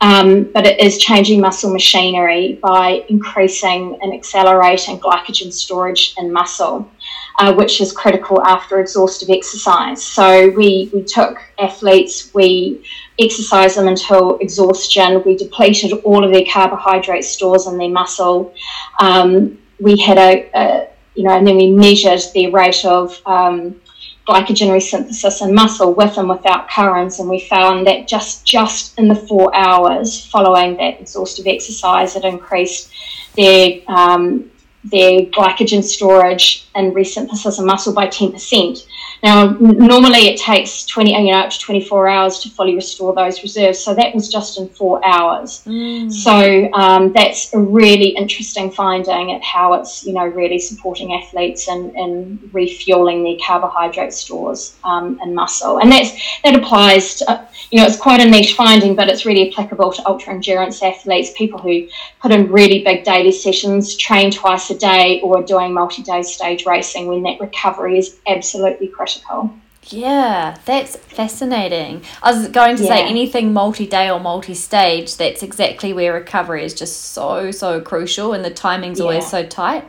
um, 0.01 0.45
but 0.55 0.67
it 0.67 0.81
is 0.81 0.99
changing 0.99 1.41
muscle 1.41 1.73
machinery 1.73 2.59
by 2.61 3.05
increasing 3.09 3.99
and 4.03 4.13
accelerating 4.13 4.99
glycogen 4.99 5.53
storage 5.53 6.15
in 6.19 6.33
muscle. 6.33 6.91
Uh, 7.39 7.53
which 7.53 7.83
is 7.83 7.93
critical 7.93 8.43
after 8.45 8.81
exhaustive 8.81 9.29
exercise. 9.29 10.03
So 10.03 10.49
we, 10.57 10.91
we 10.95 11.05
took 11.05 11.37
athletes, 11.59 12.33
we 12.33 12.83
exercised 13.19 13.77
them 13.77 13.89
until 13.89 14.39
exhaustion, 14.39 15.23
we 15.27 15.37
depleted 15.37 15.93
all 16.03 16.25
of 16.25 16.33
their 16.33 16.47
carbohydrate 16.51 17.27
stores 17.27 17.67
in 17.67 17.77
their 17.77 17.91
muscle. 17.91 18.55
Um, 19.01 19.59
we 19.79 19.99
had 19.99 20.17
a, 20.17 20.51
a, 20.55 20.89
you 21.15 21.25
know, 21.25 21.37
and 21.37 21.47
then 21.47 21.57
we 21.57 21.71
measured 21.71 22.23
the 22.33 22.51
rate 22.51 22.87
of 22.87 23.21
um, 23.27 23.79
glycogen 24.27 24.71
resynthesis 24.71 25.47
in 25.47 25.55
muscle 25.55 25.93
with 25.93 26.17
and 26.17 26.31
without 26.31 26.71
CurraNZ, 26.71 27.21
and 27.21 27.29
we 27.29 27.41
found 27.41 27.87
that 27.87 28.09
just 28.09 28.47
just 28.47 28.99
in 28.99 29.09
the 29.09 29.15
four 29.15 29.55
hours 29.55 30.25
following 30.25 30.79
that 30.79 31.01
exhaustive 31.01 31.47
exercise, 31.47 32.17
it 32.17 32.25
increased 32.25 32.91
their 33.37 33.83
um, 33.89 34.51
their 34.91 35.23
glycogen 35.27 35.83
storage 35.83 36.69
and 36.75 36.95
resynthesis 36.95 37.59
of 37.59 37.65
muscle 37.65 37.95
by 37.95 38.07
10%. 38.07 38.87
Now, 39.23 39.57
normally 39.59 40.29
it 40.29 40.39
takes 40.39 40.85
20, 40.87 41.27
you 41.27 41.33
know, 41.33 41.39
up 41.39 41.51
to 41.51 41.59
24 41.59 42.09
hours 42.09 42.39
to 42.41 42.51
fully 42.51 42.75
restore 42.75 43.15
those 43.15 43.43
reserves. 43.43 43.79
So 43.79 43.95
that 43.95 44.15
was 44.15 44.29
just 44.29 44.59
in 44.59 44.69
four 44.69 45.05
hours. 45.05 45.63
Mm. 45.67 46.13
So 46.13 46.71
um, 46.75 47.13
that's 47.13 47.53
a 47.55 47.59
really 47.59 48.09
interesting 48.09 48.71
finding 48.71 49.33
at 49.33 49.43
how 49.43 49.73
it's, 49.75 50.05
you 50.05 50.13
know, 50.13 50.27
really 50.27 50.59
supporting 50.59 51.15
athletes 51.15 51.69
and, 51.69 51.97
and 51.97 52.51
refueling 52.53 53.25
their 53.25 53.37
carbohydrate 53.45 54.13
stores 54.13 54.77
um, 54.85 55.19
and 55.23 55.35
muscle. 55.35 55.79
And 55.79 55.91
that's 55.91 56.13
that 56.45 56.55
applies 56.55 57.17
to, 57.17 57.49
you 57.71 57.81
know, 57.81 57.87
it's 57.87 57.97
quite 57.97 58.21
a 58.21 58.29
niche 58.29 58.55
finding, 58.55 58.95
but 58.95 59.09
it's 59.09 59.25
really 59.25 59.51
applicable 59.51 59.93
to 59.93 60.07
ultra 60.07 60.35
endurance 60.35 60.83
athletes, 60.83 61.33
people 61.37 61.59
who 61.59 61.89
put 62.21 62.33
in 62.33 62.53
really 62.53 62.85
big 62.85 63.05
daily 63.05 63.33
sessions, 63.33 63.97
train 63.97 64.31
twice 64.31 64.71
a 64.71 64.76
day, 64.77 65.21
or 65.21 65.43
doing 65.43 65.73
multi 65.73 66.03
day 66.03 66.23
stage 66.23 66.67
racing 66.67 67.07
when 67.09 67.23
that 67.23 67.41
recovery 67.41 67.99
is 67.99 68.17
absolutely 68.27 68.89
critical. 68.89 69.53
Yeah, 69.89 70.59
that's 70.65 70.97
fascinating. 70.97 72.03
I 72.23 72.33
was 72.33 72.49
going 72.49 72.77
to 72.77 72.83
yeah. 72.83 72.89
say 72.89 73.05
anything 73.05 73.53
multi 73.53 73.87
day 73.87 74.11
or 74.11 74.19
multi 74.19 74.55
stage, 74.55 75.17
that's 75.17 75.43
exactly 75.43 75.93
where 75.93 76.13
recovery 76.13 76.65
is 76.65 76.75
just 76.75 77.13
so, 77.13 77.51
so 77.51 77.81
crucial 77.81 78.33
and 78.33 78.45
the 78.45 78.51
timing's 78.51 78.99
yeah. 78.99 79.05
always 79.05 79.27
so 79.29 79.47
tight. 79.47 79.89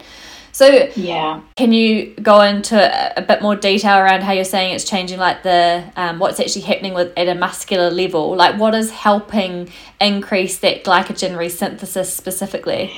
So, 0.52 0.89
yeah, 0.95 1.41
can 1.56 1.71
you 1.71 2.15
go 2.15 2.41
into 2.41 2.76
a 3.15 3.21
bit 3.21 3.43
more 3.43 3.56
detail 3.56 4.00
around 4.00 4.21
how 4.21 4.32
you're 4.32 4.43
saying 4.43 4.73
it's 4.73 4.86
changing, 4.86 5.19
like 5.19 5.43
the 5.43 5.84
um, 5.95 6.17
what's 6.17 6.39
actually 6.39 6.63
happening 6.63 6.95
with 6.95 7.13
at 7.15 7.28
a 7.28 7.36
muscular 7.36 7.91
level? 7.91 8.36
Like, 8.36 8.60
what 8.60 8.73
is 8.73 8.89
helping 8.89 9.69
increase 10.02 10.58
that 10.60 10.84
glycogen 10.84 11.38
resynthesis 11.38 12.08
specifically? 12.08 12.91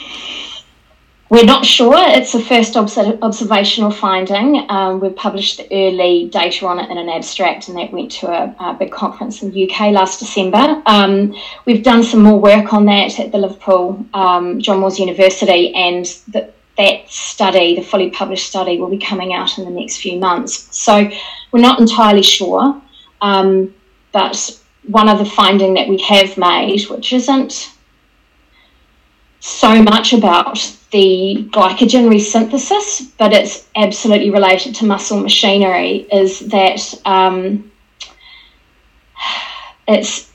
We're 1.30 1.46
not 1.46 1.64
sure. 1.64 1.94
It's 1.96 2.32
the 2.32 2.42
first 2.42 2.76
obs- 2.76 2.98
observational 2.98 3.92
finding. 3.92 4.66
Um, 4.68 5.00
we 5.00 5.10
published 5.10 5.58
the 5.58 5.68
early 5.72 6.28
data 6.28 6.66
on 6.66 6.80
it 6.80 6.90
in 6.90 6.98
an 6.98 7.08
abstract, 7.08 7.68
and 7.68 7.78
that 7.78 7.94
went 7.94 8.10
to 8.14 8.28
a, 8.28 8.56
a 8.60 8.74
big 8.74 8.92
conference 8.92 9.44
in 9.44 9.52
the 9.52 9.70
UK 9.70 9.92
last 9.92 10.20
December. 10.20 10.82
Um, 10.88 11.36
we've 11.66 11.84
done 11.84 12.04
some 12.04 12.24
more 12.24 12.40
work 12.40 12.74
on 12.74 12.88
that 12.88 13.20
at 13.20 13.32
the 13.32 13.38
Liverpool 13.38 14.04
um, 14.16 14.60
John 14.60 14.80
Moores 14.80 14.98
University, 14.98 15.72
and 15.76 16.06
the, 16.30 16.52
that 16.80 17.08
study, 17.12 17.76
the 17.76 17.84
fully 17.84 18.10
published 18.10 18.48
study, 18.48 18.80
will 18.80 18.90
be 18.90 18.98
coming 18.98 19.32
out 19.32 19.60
in 19.60 19.66
the 19.66 19.72
next 19.72 19.98
few 19.98 20.18
months. 20.18 20.76
So 20.76 21.12
we're 21.52 21.62
not 21.62 21.80
entirely 21.80 22.24
sure, 22.24 22.82
um, 23.22 23.76
but 24.14 24.60
one 24.88 25.08
other 25.08 25.26
finding 25.26 25.76
that 25.76 25.88
we 25.88 26.00
have 26.02 26.40
made, 26.40 26.90
which 26.90 27.14
isn't 27.14 27.72
so 29.40 29.82
much 29.82 30.14
about 30.14 30.58
the 30.92 31.48
glycogen 31.52 32.10
resynthesis, 32.10 33.10
but 33.18 33.34
it's 33.34 33.68
absolutely 33.76 34.32
related 34.32 34.76
to 34.76 34.86
muscle 34.86 35.20
machinery, 35.20 36.08
is 36.12 36.40
that 36.40 36.94
um, 37.06 37.72
it's 39.88 40.30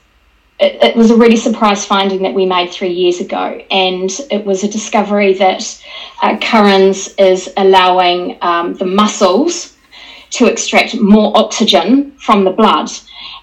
it, 0.61 0.83
it, 0.83 0.97
was 0.97 1.11
a 1.11 1.17
really 1.17 1.37
surprise 1.37 1.85
finding 1.85 2.23
that 2.23 2.33
we 2.33 2.47
made 2.47 2.71
three 2.71 2.93
years 2.93 3.21
ago, 3.21 3.61
and 3.71 4.11
it 4.31 4.45
was 4.47 4.63
a 4.63 4.69
discovery 4.69 5.35
that 5.35 5.85
uh, 6.23 6.37
is 7.19 7.53
allowing 7.57 8.39
um, 8.41 8.75
the 8.75 8.87
muscles 8.87 9.77
to 10.31 10.47
extract 10.47 10.99
more 11.01 11.37
oxygen 11.37 12.13
from 12.19 12.45
the 12.45 12.51
blood. 12.51 12.89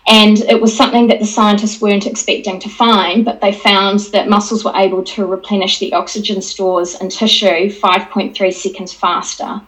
And 0.07 0.39
it 0.39 0.59
was 0.59 0.75
something 0.75 1.07
that 1.07 1.19
the 1.19 1.25
scientists 1.25 1.79
weren't 1.79 2.07
expecting 2.07 2.59
to 2.59 2.69
find, 2.69 3.23
but 3.23 3.39
they 3.39 3.53
found 3.53 3.99
that 4.11 4.29
muscles 4.29 4.65
were 4.65 4.75
able 4.75 5.03
to 5.03 5.25
replenish 5.25 5.79
the 5.79 5.93
oxygen 5.93 6.41
stores 6.41 6.99
in 6.99 7.09
tissue 7.09 7.69
5.3 7.69 8.53
seconds 8.53 8.93
faster. 8.93 9.61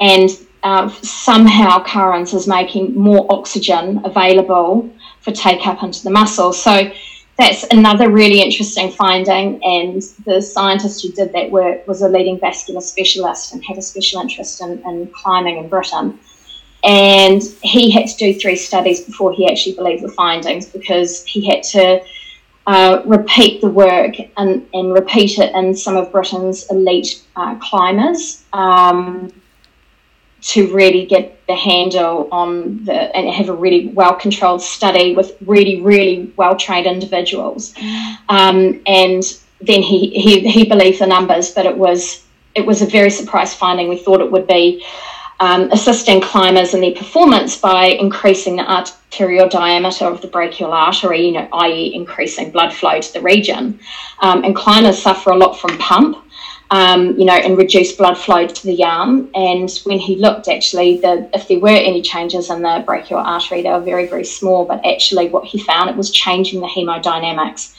And 0.00 0.30
uh, 0.62 0.88
somehow 0.88 1.82
CurraNZ 1.84 2.34
is 2.34 2.46
making 2.46 2.94
more 2.94 3.26
oxygen 3.30 4.00
available 4.04 4.88
for 5.20 5.32
take 5.32 5.66
up 5.66 5.82
into 5.82 6.04
the 6.04 6.10
muscle. 6.10 6.52
So 6.52 6.90
that's 7.36 7.64
another 7.70 8.10
really 8.10 8.40
interesting 8.40 8.92
finding. 8.92 9.62
And 9.64 10.02
the 10.24 10.40
scientist 10.40 11.02
who 11.02 11.10
did 11.12 11.32
that 11.32 11.50
work 11.50 11.86
was 11.88 12.02
a 12.02 12.08
leading 12.08 12.38
vascular 12.38 12.80
specialist 12.80 13.52
and 13.52 13.64
had 13.64 13.78
a 13.78 13.82
special 13.82 14.20
interest 14.20 14.60
in, 14.60 14.82
in 14.86 15.08
climbing 15.08 15.58
in 15.58 15.68
Britain. 15.68 16.18
And 16.84 17.42
he 17.62 17.90
had 17.90 18.08
to 18.08 18.16
do 18.16 18.38
three 18.38 18.56
studies 18.56 19.02
before 19.02 19.32
he 19.32 19.48
actually 19.48 19.76
believed 19.76 20.02
the 20.02 20.10
findings 20.10 20.66
because 20.66 21.24
he 21.24 21.46
had 21.46 21.62
to 21.64 22.02
uh, 22.66 23.02
repeat 23.04 23.60
the 23.60 23.68
work 23.68 24.14
and, 24.36 24.66
and 24.72 24.92
repeat 24.92 25.38
it 25.38 25.54
in 25.54 25.74
some 25.74 25.96
of 25.96 26.10
Britain's 26.12 26.68
elite 26.70 27.22
uh, 27.36 27.56
climbers 27.56 28.44
um, 28.52 29.32
to 30.42 30.72
really 30.74 31.06
get 31.06 31.44
the 31.46 31.54
handle 31.54 32.28
on 32.32 32.84
the 32.84 33.16
and 33.16 33.28
have 33.28 33.48
a 33.48 33.54
really 33.54 33.88
well 33.88 34.14
controlled 34.14 34.60
study 34.60 35.14
with 35.14 35.36
really, 35.46 35.80
really 35.80 36.32
well 36.36 36.56
trained 36.56 36.86
individuals. 36.86 37.74
Um, 38.28 38.80
and 38.86 39.22
then 39.60 39.82
he, 39.82 40.10
he, 40.10 40.40
he 40.48 40.64
believed 40.64 41.00
the 41.00 41.06
numbers, 41.06 41.52
but 41.52 41.66
it 41.66 41.76
was 41.76 42.24
it 42.54 42.66
was 42.66 42.82
a 42.82 42.86
very 42.86 43.10
surprise 43.10 43.54
finding. 43.54 43.88
We 43.88 43.98
thought 43.98 44.20
it 44.20 44.30
would 44.30 44.46
be 44.46 44.84
um, 45.42 45.68
assisting 45.72 46.20
climbers 46.20 46.72
in 46.72 46.80
their 46.80 46.94
performance 46.94 47.56
by 47.56 47.86
increasing 47.86 48.54
the 48.54 48.70
arterial 48.70 49.48
diameter 49.48 50.04
of 50.04 50.20
the 50.20 50.28
brachial 50.28 50.72
artery, 50.72 51.26
you 51.26 51.32
know, 51.32 51.48
i.e., 51.54 51.92
increasing 51.96 52.52
blood 52.52 52.72
flow 52.72 53.00
to 53.00 53.12
the 53.12 53.20
region. 53.20 53.80
Um, 54.20 54.44
and 54.44 54.54
climbers 54.54 55.02
suffer 55.02 55.30
a 55.30 55.36
lot 55.36 55.58
from 55.58 55.76
pump. 55.78 56.18
Um, 56.70 57.18
you 57.18 57.26
know, 57.26 57.34
and 57.34 57.58
reduced 57.58 57.98
blood 57.98 58.16
flow 58.16 58.46
to 58.46 58.66
the 58.66 58.82
arm. 58.82 59.28
And 59.34 59.70
when 59.84 59.98
he 59.98 60.16
looked, 60.16 60.48
actually, 60.48 60.96
the, 61.02 61.28
if 61.34 61.46
there 61.46 61.60
were 61.60 61.68
any 61.68 62.00
changes 62.00 62.48
in 62.48 62.62
the 62.62 62.82
brachial 62.86 63.18
artery, 63.18 63.60
they 63.60 63.68
were 63.68 63.80
very, 63.80 64.06
very 64.06 64.24
small. 64.24 64.64
But 64.64 64.82
actually, 64.86 65.28
what 65.28 65.44
he 65.44 65.58
found 65.58 65.90
it 65.90 65.96
was 65.96 66.10
changing 66.10 66.60
the 66.60 66.66
hemodynamics. 66.66 67.74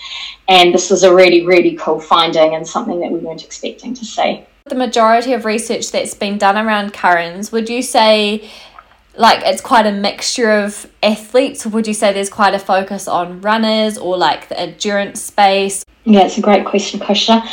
And 0.47 0.71
this 0.71 0.91
was 0.91 1.01
a 1.01 1.11
really, 1.11 1.43
really 1.43 1.75
cool 1.75 1.99
finding 1.99 2.53
and 2.53 2.67
something 2.67 2.99
that 2.99 3.11
we 3.11 3.17
weren't 3.17 3.43
expecting 3.43 3.95
to 3.95 4.05
see 4.05 4.45
the 4.65 4.75
majority 4.75 5.33
of 5.33 5.45
research 5.45 5.91
that's 5.91 6.13
been 6.13 6.37
done 6.37 6.57
around 6.57 6.93
CurraNZ, 6.93 7.51
would 7.51 7.69
you 7.69 7.81
say 7.81 8.49
like 9.15 9.43
it's 9.45 9.61
quite 9.61 9.85
a 9.85 9.91
mixture 9.91 10.51
of 10.51 10.89
athletes, 11.03 11.65
would 11.65 11.85
you 11.85 11.93
say 11.93 12.13
there's 12.13 12.29
quite 12.29 12.53
a 12.53 12.59
focus 12.59 13.07
on 13.07 13.41
runners 13.41 13.97
or 13.97 14.17
like 14.17 14.49
the 14.49 14.59
endurance 14.59 15.21
space? 15.21 15.85
Yeah, 16.05 16.25
it's 16.25 16.37
a 16.37 16.41
great 16.41 16.65
question, 16.65 16.99
Kushla. 16.99 17.47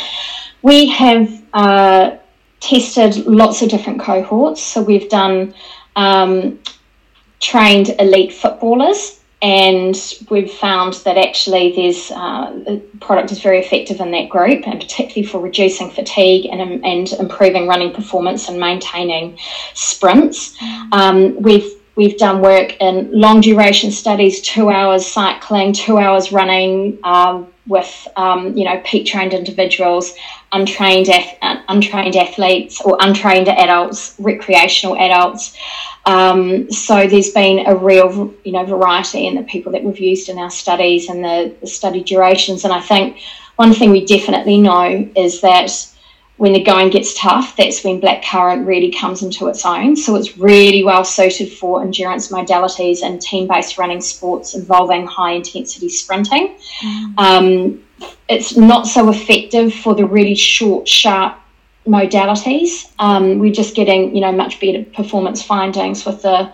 We 0.63 0.89
have 0.89 1.43
uh, 1.53 2.17
tested 2.59 3.25
lots 3.27 3.61
of 3.61 3.69
different 3.69 3.99
cohorts. 3.99 4.61
So 4.61 4.81
we've 4.81 5.09
done 5.09 5.53
um, 5.95 6.59
trained 7.39 7.95
elite 7.99 8.33
footballers 8.33 9.20
and 9.41 10.17
we've 10.29 10.51
found 10.51 10.93
that 11.05 11.17
actually 11.17 11.73
there's 11.75 12.11
uh, 12.11 12.51
the 12.65 12.81
product 12.99 13.31
is 13.31 13.41
very 13.41 13.59
effective 13.59 13.99
in 13.99 14.11
that 14.11 14.29
group 14.29 14.67
and 14.67 14.79
particularly 14.79 15.23
for 15.23 15.39
reducing 15.39 15.89
fatigue 15.89 16.45
and, 16.51 16.85
and 16.85 17.13
improving 17.13 17.67
running 17.67 17.93
performance 17.93 18.49
and 18.49 18.59
maintaining 18.59 19.37
sprints 19.73 20.57
mm. 20.57 20.93
um, 20.93 21.41
we've 21.41 21.73
we've 21.95 22.17
done 22.17 22.41
work 22.41 22.79
in 22.79 23.09
long 23.11 23.41
duration 23.41 23.91
studies 23.91 24.41
two 24.41 24.69
hours 24.69 25.05
cycling 25.05 25.73
two 25.73 25.97
hours 25.97 26.31
running 26.31 26.99
um, 27.03 27.47
with 27.67 28.07
um, 28.15 28.55
you 28.55 28.65
know 28.65 28.79
peak 28.85 29.05
trained 29.07 29.33
individuals 29.33 30.13
untrained 30.51 31.09
untrained 31.67 32.15
athletes 32.15 32.81
or 32.81 32.97
untrained 33.01 33.47
adults 33.47 34.15
recreational 34.19 34.95
adults 34.97 35.57
um, 36.05 36.71
so 36.71 37.07
there's 37.07 37.31
been 37.31 37.65
a 37.67 37.75
real, 37.75 38.33
you 38.43 38.51
know, 38.51 38.65
variety 38.65 39.27
in 39.27 39.35
the 39.35 39.43
people 39.43 39.71
that 39.73 39.83
we've 39.83 39.99
used 39.99 40.29
in 40.29 40.37
our 40.37 40.49
studies 40.49 41.09
and 41.09 41.23
the, 41.23 41.55
the 41.61 41.67
study 41.67 42.03
durations. 42.03 42.63
And 42.63 42.73
I 42.73 42.81
think 42.81 43.19
one 43.55 43.73
thing 43.73 43.91
we 43.91 44.05
definitely 44.05 44.59
know 44.59 45.09
is 45.15 45.41
that 45.41 45.71
when 46.37 46.53
the 46.53 46.63
going 46.63 46.89
gets 46.89 47.13
tough, 47.13 47.55
that's 47.55 47.83
when 47.83 47.99
black 47.99 48.23
currant 48.23 48.65
really 48.65 48.91
comes 48.91 49.21
into 49.21 49.47
its 49.47 49.63
own. 49.63 49.95
So 49.95 50.15
it's 50.15 50.39
really 50.39 50.83
well 50.83 51.03
suited 51.03 51.51
for 51.51 51.83
endurance 51.83 52.29
modalities 52.29 53.03
and 53.03 53.21
team 53.21 53.47
based 53.47 53.77
running 53.77 54.01
sports 54.01 54.55
involving 54.55 55.05
high 55.05 55.33
intensity 55.33 55.87
sprinting. 55.87 56.57
Mm. 56.83 57.19
Um, 57.19 57.83
it's 58.27 58.57
not 58.57 58.87
so 58.87 59.09
effective 59.09 59.71
for 59.71 59.93
the 59.93 60.05
really 60.05 60.33
short, 60.33 60.87
sharp 60.87 61.37
modalities. 61.85 62.91
Um, 62.99 63.39
we're 63.39 63.53
just 63.53 63.75
getting, 63.75 64.15
you 64.15 64.21
know, 64.21 64.31
much 64.31 64.59
better 64.59 64.83
performance 64.83 65.41
findings 65.41 66.05
with 66.05 66.21
the, 66.21 66.51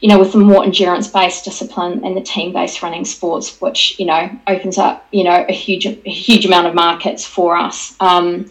you 0.00 0.08
know, 0.08 0.18
with 0.18 0.32
the 0.32 0.38
more 0.38 0.64
endurance-based 0.64 1.44
discipline 1.44 2.04
and 2.04 2.16
the 2.16 2.20
team-based 2.20 2.82
running 2.82 3.04
sports, 3.04 3.60
which 3.60 3.98
you 3.98 4.06
know 4.06 4.30
opens 4.46 4.78
up, 4.78 5.06
you 5.10 5.24
know, 5.24 5.44
a 5.48 5.52
huge, 5.52 5.86
a 5.86 5.94
huge 6.10 6.46
amount 6.46 6.66
of 6.68 6.74
markets 6.74 7.24
for 7.26 7.56
us. 7.56 7.96
Um, 8.00 8.50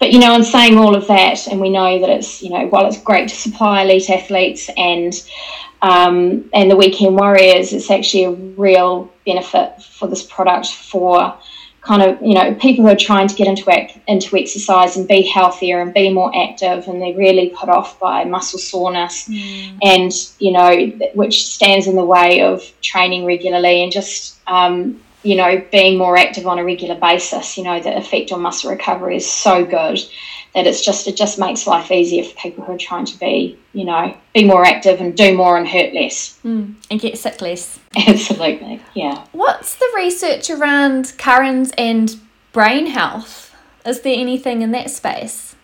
but 0.00 0.12
you 0.12 0.20
know, 0.20 0.34
in 0.34 0.44
saying 0.44 0.78
all 0.78 0.94
of 0.94 1.06
that, 1.08 1.46
and 1.48 1.60
we 1.60 1.70
know 1.70 1.98
that 1.98 2.08
it's, 2.08 2.42
you 2.42 2.50
know, 2.50 2.66
while 2.68 2.86
it's 2.86 3.00
great 3.02 3.28
to 3.28 3.34
supply 3.34 3.82
elite 3.82 4.08
athletes 4.08 4.70
and 4.76 5.12
um, 5.82 6.48
and 6.52 6.70
the 6.70 6.76
weekend 6.76 7.16
warriors, 7.16 7.72
it's 7.72 7.90
actually 7.90 8.24
a 8.24 8.30
real 8.30 9.12
benefit 9.26 9.82
for 9.82 10.08
this 10.08 10.22
product 10.22 10.68
for 10.68 11.36
kind 11.80 12.02
of 12.02 12.20
you 12.20 12.34
know 12.34 12.54
people 12.54 12.84
who 12.84 12.90
are 12.90 12.96
trying 12.96 13.28
to 13.28 13.34
get 13.34 13.46
into 13.46 13.64
into 14.08 14.36
exercise 14.36 14.96
and 14.96 15.06
be 15.06 15.22
healthier 15.22 15.80
and 15.80 15.94
be 15.94 16.12
more 16.12 16.32
active 16.36 16.86
and 16.88 17.00
they're 17.00 17.16
really 17.16 17.50
put 17.50 17.68
off 17.68 17.98
by 18.00 18.24
muscle 18.24 18.58
soreness 18.58 19.28
mm. 19.28 19.78
and 19.82 20.12
you 20.38 20.52
know 20.52 20.86
which 21.14 21.46
stands 21.46 21.86
in 21.86 21.94
the 21.94 22.04
way 22.04 22.42
of 22.42 22.62
training 22.82 23.24
regularly 23.24 23.82
and 23.82 23.92
just 23.92 24.38
um, 24.48 25.00
you 25.22 25.36
know 25.36 25.64
being 25.70 25.96
more 25.98 26.16
active 26.16 26.46
on 26.46 26.58
a 26.58 26.64
regular 26.64 26.96
basis 26.96 27.56
you 27.56 27.64
know 27.64 27.80
the 27.80 27.96
effect 27.96 28.32
on 28.32 28.40
muscle 28.40 28.70
recovery 28.70 29.16
is 29.16 29.30
so 29.30 29.64
good 29.64 30.00
that 30.58 30.66
it's 30.66 30.84
just 30.84 31.06
it 31.06 31.16
just 31.16 31.38
makes 31.38 31.68
life 31.68 31.92
easier 31.92 32.24
for 32.24 32.34
people 32.34 32.64
who 32.64 32.72
are 32.72 32.78
trying 32.78 33.04
to 33.04 33.16
be 33.20 33.56
you 33.72 33.84
know 33.84 34.14
be 34.34 34.44
more 34.44 34.64
active 34.64 35.00
and 35.00 35.16
do 35.16 35.36
more 35.36 35.56
and 35.56 35.68
hurt 35.68 35.94
less 35.94 36.40
mm, 36.44 36.74
and 36.90 37.00
get 37.00 37.16
sick 37.16 37.40
less 37.40 37.78
absolutely 38.08 38.82
yeah 38.94 39.24
what's 39.30 39.76
the 39.76 39.88
research 39.94 40.50
around 40.50 41.14
currants 41.16 41.70
and 41.78 42.20
brain 42.52 42.86
health 42.86 43.54
is 43.86 44.00
there 44.00 44.18
anything 44.18 44.60
in 44.62 44.72
that 44.72 44.90
space 44.90 45.54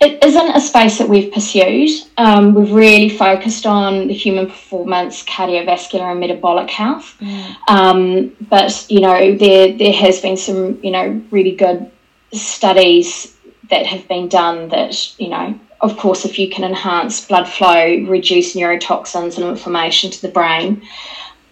it 0.00 0.22
isn't 0.24 0.56
a 0.56 0.60
space 0.62 0.96
that 0.96 1.10
we've 1.10 1.30
pursued. 1.30 1.90
Um, 2.16 2.54
we've 2.54 2.72
really 2.72 3.10
focused 3.10 3.66
on 3.66 4.06
the 4.06 4.14
human 4.14 4.46
performance, 4.46 5.22
cardiovascular, 5.24 6.10
and 6.10 6.20
metabolic 6.20 6.70
health. 6.70 7.18
Mm. 7.20 7.56
Um, 7.68 8.36
but 8.48 8.86
you 8.88 9.00
know, 9.00 9.36
there 9.36 9.76
there 9.76 9.92
has 9.92 10.22
been 10.22 10.38
some 10.38 10.82
you 10.82 10.90
know 10.90 11.20
really 11.30 11.54
good 11.54 11.90
studies 12.32 13.36
that 13.70 13.86
have 13.86 14.06
been 14.08 14.28
done 14.28 14.68
that, 14.68 15.18
you 15.18 15.28
know, 15.28 15.58
of 15.80 15.96
course, 15.96 16.24
if 16.24 16.38
you 16.38 16.50
can 16.50 16.64
enhance 16.64 17.26
blood 17.26 17.48
flow, 17.48 18.04
reduce 18.06 18.54
neurotoxins 18.54 19.36
and 19.36 19.46
inflammation 19.46 20.10
to 20.10 20.22
the 20.22 20.28
brain, 20.28 20.82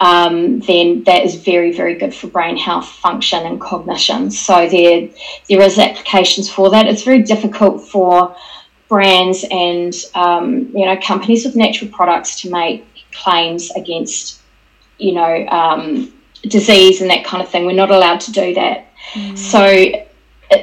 um, 0.01 0.61
then 0.61 1.03
that 1.05 1.25
is 1.25 1.37
very, 1.37 1.73
very 1.73 1.95
good 1.95 2.15
for 2.15 2.29
brain 2.29 2.57
health, 2.57 2.89
function, 2.89 3.47
and 3.47 3.61
cognition. 3.61 4.31
So 4.31 4.69
there, 4.69 5.09
there 5.49 5.63
is 5.63 5.79
applications 5.79 6.51
for 6.51 6.71
that. 6.71 6.87
It's 6.87 7.03
very 7.03 7.23
difficult 7.23 7.89
for 7.89 8.37
brands 8.89 9.45
and 9.51 9.95
um, 10.15 10.71
you 10.75 10.85
know 10.87 10.99
companies 11.03 11.45
with 11.45 11.55
natural 11.55 11.91
products 11.91 12.41
to 12.41 12.51
make 12.51 12.85
claims 13.13 13.71
against 13.73 14.41
you 14.99 15.13
know 15.13 15.47
um, 15.49 16.13
disease 16.43 17.01
and 17.01 17.11
that 17.11 17.25
kind 17.25 17.43
of 17.43 17.49
thing. 17.49 17.67
We're 17.67 17.73
not 17.73 17.91
allowed 17.91 18.21
to 18.21 18.33
do 18.33 18.55
that. 18.55 18.87
Mm. 19.13 19.39
So 19.39 20.08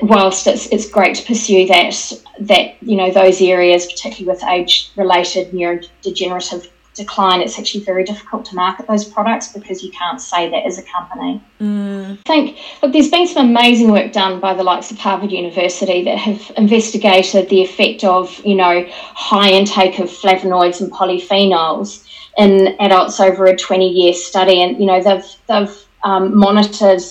whilst 0.02 0.48
it's 0.48 0.68
it's 0.68 0.90
great 0.90 1.16
to 1.16 1.26
pursue 1.26 1.68
that 1.68 2.14
that 2.40 2.82
you 2.82 2.96
know 2.96 3.12
those 3.12 3.42
areas, 3.42 3.86
particularly 3.86 4.26
with 4.26 4.44
age 4.44 4.92
related 4.96 5.52
neurodegenerative 5.52 6.68
decline, 6.96 7.42
it's 7.42 7.60
actually 7.60 7.84
very 7.84 8.04
difficult 8.04 8.46
to 8.46 8.56
market 8.56 8.88
those 8.88 9.04
products 9.04 9.50
because 9.52 9.84
you 9.84 9.92
can't 9.92 10.22
say 10.22 10.50
that 10.50 10.66
as 10.66 10.78
a 10.78 10.84
company. 10.84 11.44
Mm. 11.60 12.18
I 12.26 12.28
think 12.28 12.58
look, 12.82 12.94
there's 12.94 13.10
been 13.10 13.28
some 13.28 13.50
amazing 13.50 13.92
work 13.92 14.14
done 14.14 14.40
by 14.40 14.54
the 14.54 14.64
likes 14.64 14.92
of 14.92 14.98
Harvard 14.98 15.32
University 15.32 16.04
that 16.06 16.18
have 16.18 16.52
investigated 16.58 17.50
the 17.50 17.62
effect 17.62 18.04
of 18.04 18.44
you 18.46 18.56
know 18.56 18.86
high 18.90 19.50
intake 19.50 20.00
of 20.00 20.10
flavonoids 20.10 20.82
and 20.82 20.92
polyphenols 20.92 22.04
in 22.38 22.76
adults 22.80 23.20
over 23.20 23.46
a 23.46 23.56
20 23.56 23.88
year 23.88 24.14
study, 24.14 24.62
and 24.62 24.80
you 24.80 24.86
know 24.86 25.02
they've 25.02 25.36
they've 25.48 25.86
um, 26.04 26.38
monitored 26.38 27.02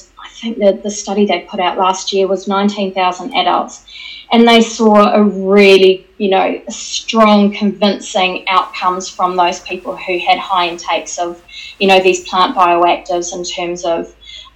think 0.45 0.59
the, 0.59 0.81
the 0.83 0.91
study 0.91 1.27
they 1.27 1.41
put 1.41 1.61
out 1.61 1.79
last 1.79 2.13
year 2.13 2.29
was 2.29 2.47
19,000 2.47 3.35
adults, 3.35 3.85
and 4.31 4.47
they 4.47 4.61
saw 4.61 5.13
a 5.15 5.23
really, 5.23 6.07
you 6.19 6.31
know, 6.31 6.63
strong, 6.69 7.53
convincing 7.53 8.45
outcomes 8.49 9.09
from 9.09 9.37
those 9.37 9.61
people 9.61 9.97
who 9.97 10.19
had 10.19 10.39
high 10.39 10.69
intakes 10.69 11.19
of, 11.19 11.43
you 11.79 11.89
know, 11.89 12.01
these 12.01 12.29
plant 12.29 12.57
bioactives 12.57 13.35
in 13.35 13.43
terms 13.43 13.85
of 13.85 14.15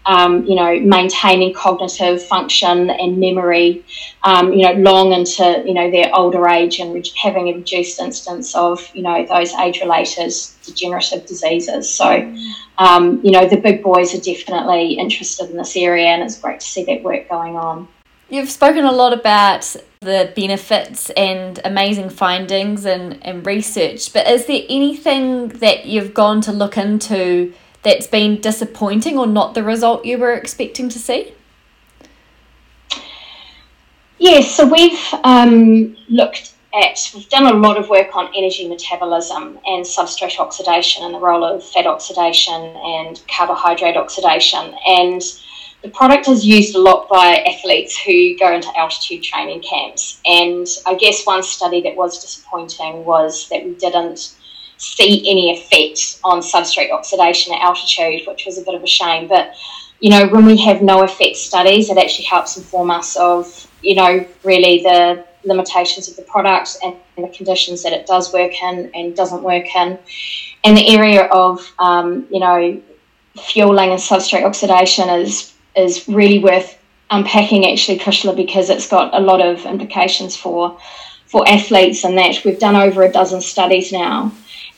um, 0.08 0.42
you 0.46 0.54
know, 0.54 0.80
maintaining 0.80 1.52
cognitive 1.52 2.22
function 2.22 2.88
and 2.88 3.18
memory, 3.18 3.84
um, 4.24 4.54
you 4.54 4.62
know, 4.62 4.72
long 4.72 5.12
into, 5.12 5.62
you 5.66 5.74
know, 5.74 5.90
their 5.90 6.10
older 6.14 6.48
age 6.48 6.80
and 6.80 7.06
having 7.22 7.48
a 7.48 7.52
reduced 7.52 8.00
instance 8.00 8.54
of, 8.54 8.90
you 8.94 9.02
know, 9.02 9.26
those 9.26 9.52
age-related 9.52 10.32
degenerative 10.64 11.26
diseases. 11.26 11.94
So, 11.94 12.34
um, 12.78 13.20
you 13.22 13.32
know, 13.32 13.46
the 13.46 13.58
big 13.58 13.82
boys 13.82 14.14
are 14.14 14.22
definitely 14.22 14.94
interested 14.94 15.50
in 15.50 15.58
this 15.58 15.76
area 15.76 16.06
and 16.06 16.22
it's 16.22 16.40
great 16.40 16.60
to 16.60 16.66
see 16.66 16.84
that 16.84 17.02
work 17.02 17.28
going 17.28 17.56
on. 17.56 17.86
You've 18.30 18.50
spoken 18.50 18.86
a 18.86 18.92
lot 18.92 19.12
about 19.12 19.76
the 20.00 20.32
benefits 20.34 21.10
and 21.10 21.60
amazing 21.66 22.08
findings 22.08 22.86
and, 22.86 23.22
and 23.26 23.46
research, 23.46 24.10
but 24.14 24.26
is 24.26 24.46
there 24.46 24.62
anything 24.70 25.48
that 25.48 25.84
you've 25.84 26.14
gone 26.14 26.40
to 26.42 26.52
look 26.52 26.78
into 26.78 27.52
that's 27.88 28.06
been 28.06 28.38
disappointing 28.38 29.16
or 29.16 29.26
not 29.26 29.54
the 29.54 29.62
result 29.62 30.04
you 30.04 30.18
were 30.18 30.34
expecting 30.34 30.90
to 30.90 30.98
see? 30.98 31.32
Yes, 34.18 34.54
so 34.54 34.66
we've 34.66 34.98
um, 35.24 35.96
looked 36.10 36.52
at, 36.74 37.10
we've 37.14 37.28
done 37.30 37.46
a 37.46 37.56
lot 37.56 37.78
of 37.78 37.88
work 37.88 38.14
on 38.14 38.30
energy 38.36 38.68
metabolism 38.68 39.58
and 39.64 39.86
substrate 39.86 40.38
oxidation 40.38 41.02
and 41.04 41.14
the 41.14 41.18
role 41.18 41.42
of 41.42 41.64
fat 41.64 41.86
oxidation 41.86 42.60
and 42.76 43.22
carbohydrate 43.34 43.96
oxidation. 43.96 44.74
And 44.86 45.22
the 45.82 45.88
product 45.88 46.28
is 46.28 46.44
used 46.44 46.74
a 46.74 46.80
lot 46.80 47.08
by 47.08 47.36
athletes 47.46 47.96
who 47.96 48.36
go 48.36 48.52
into 48.52 48.68
altitude 48.76 49.22
training 49.22 49.62
camps. 49.62 50.20
And 50.26 50.66
I 50.84 50.94
guess 50.96 51.24
one 51.24 51.42
study 51.42 51.80
that 51.82 51.96
was 51.96 52.20
disappointing 52.20 53.06
was 53.06 53.48
that 53.48 53.64
we 53.64 53.74
didn't 53.76 54.34
see 54.78 55.28
any 55.28 55.50
effect 55.52 56.20
on 56.24 56.40
substrate 56.40 56.90
oxidation 56.90 57.52
at 57.52 57.60
altitude, 57.60 58.26
which 58.26 58.46
was 58.46 58.58
a 58.58 58.62
bit 58.62 58.74
of 58.74 58.82
a 58.82 58.86
shame. 58.86 59.28
But 59.28 59.54
you 60.00 60.10
know, 60.10 60.28
when 60.28 60.46
we 60.46 60.56
have 60.58 60.80
no 60.80 61.02
effect 61.02 61.36
studies, 61.36 61.90
it 61.90 61.98
actually 61.98 62.26
helps 62.26 62.56
inform 62.56 62.90
us 62.90 63.16
of 63.16 63.68
you 63.82 63.96
know 63.96 64.26
really 64.44 64.82
the 64.82 65.24
limitations 65.44 66.08
of 66.08 66.16
the 66.16 66.22
product 66.22 66.76
and, 66.82 66.96
the 67.16 67.28
conditions 67.36 67.82
that 67.82 67.92
it 67.92 68.06
does 68.06 68.32
work 68.32 68.52
in 68.62 68.92
and 68.94 69.16
doesn't 69.16 69.42
work 69.42 69.74
in, 69.74 69.98
and 70.62 70.76
the 70.76 70.94
area 70.94 71.24
of 71.24 71.72
um, 71.80 72.26
you 72.30 72.38
know 72.38 72.80
fueling 73.36 73.90
and 73.90 73.98
substrate 73.98 74.44
oxidation 74.44 75.08
is 75.08 75.52
is 75.76 76.06
really 76.08 76.38
worth 76.38 76.78
unpacking 77.10 77.68
actually, 77.68 77.98
Kushla, 77.98 78.36
because 78.36 78.70
it's 78.70 78.88
got 78.88 79.12
a 79.14 79.18
lot 79.18 79.40
of 79.40 79.66
implications 79.66 80.36
for 80.36 80.78
for 81.26 81.46
athletes 81.48 82.04
and 82.04 82.16
that 82.16 82.44
we've 82.44 82.60
done 82.60 82.76
over 82.76 83.02
a 83.02 83.10
dozen 83.10 83.40
studies 83.40 83.92
now 83.92 84.32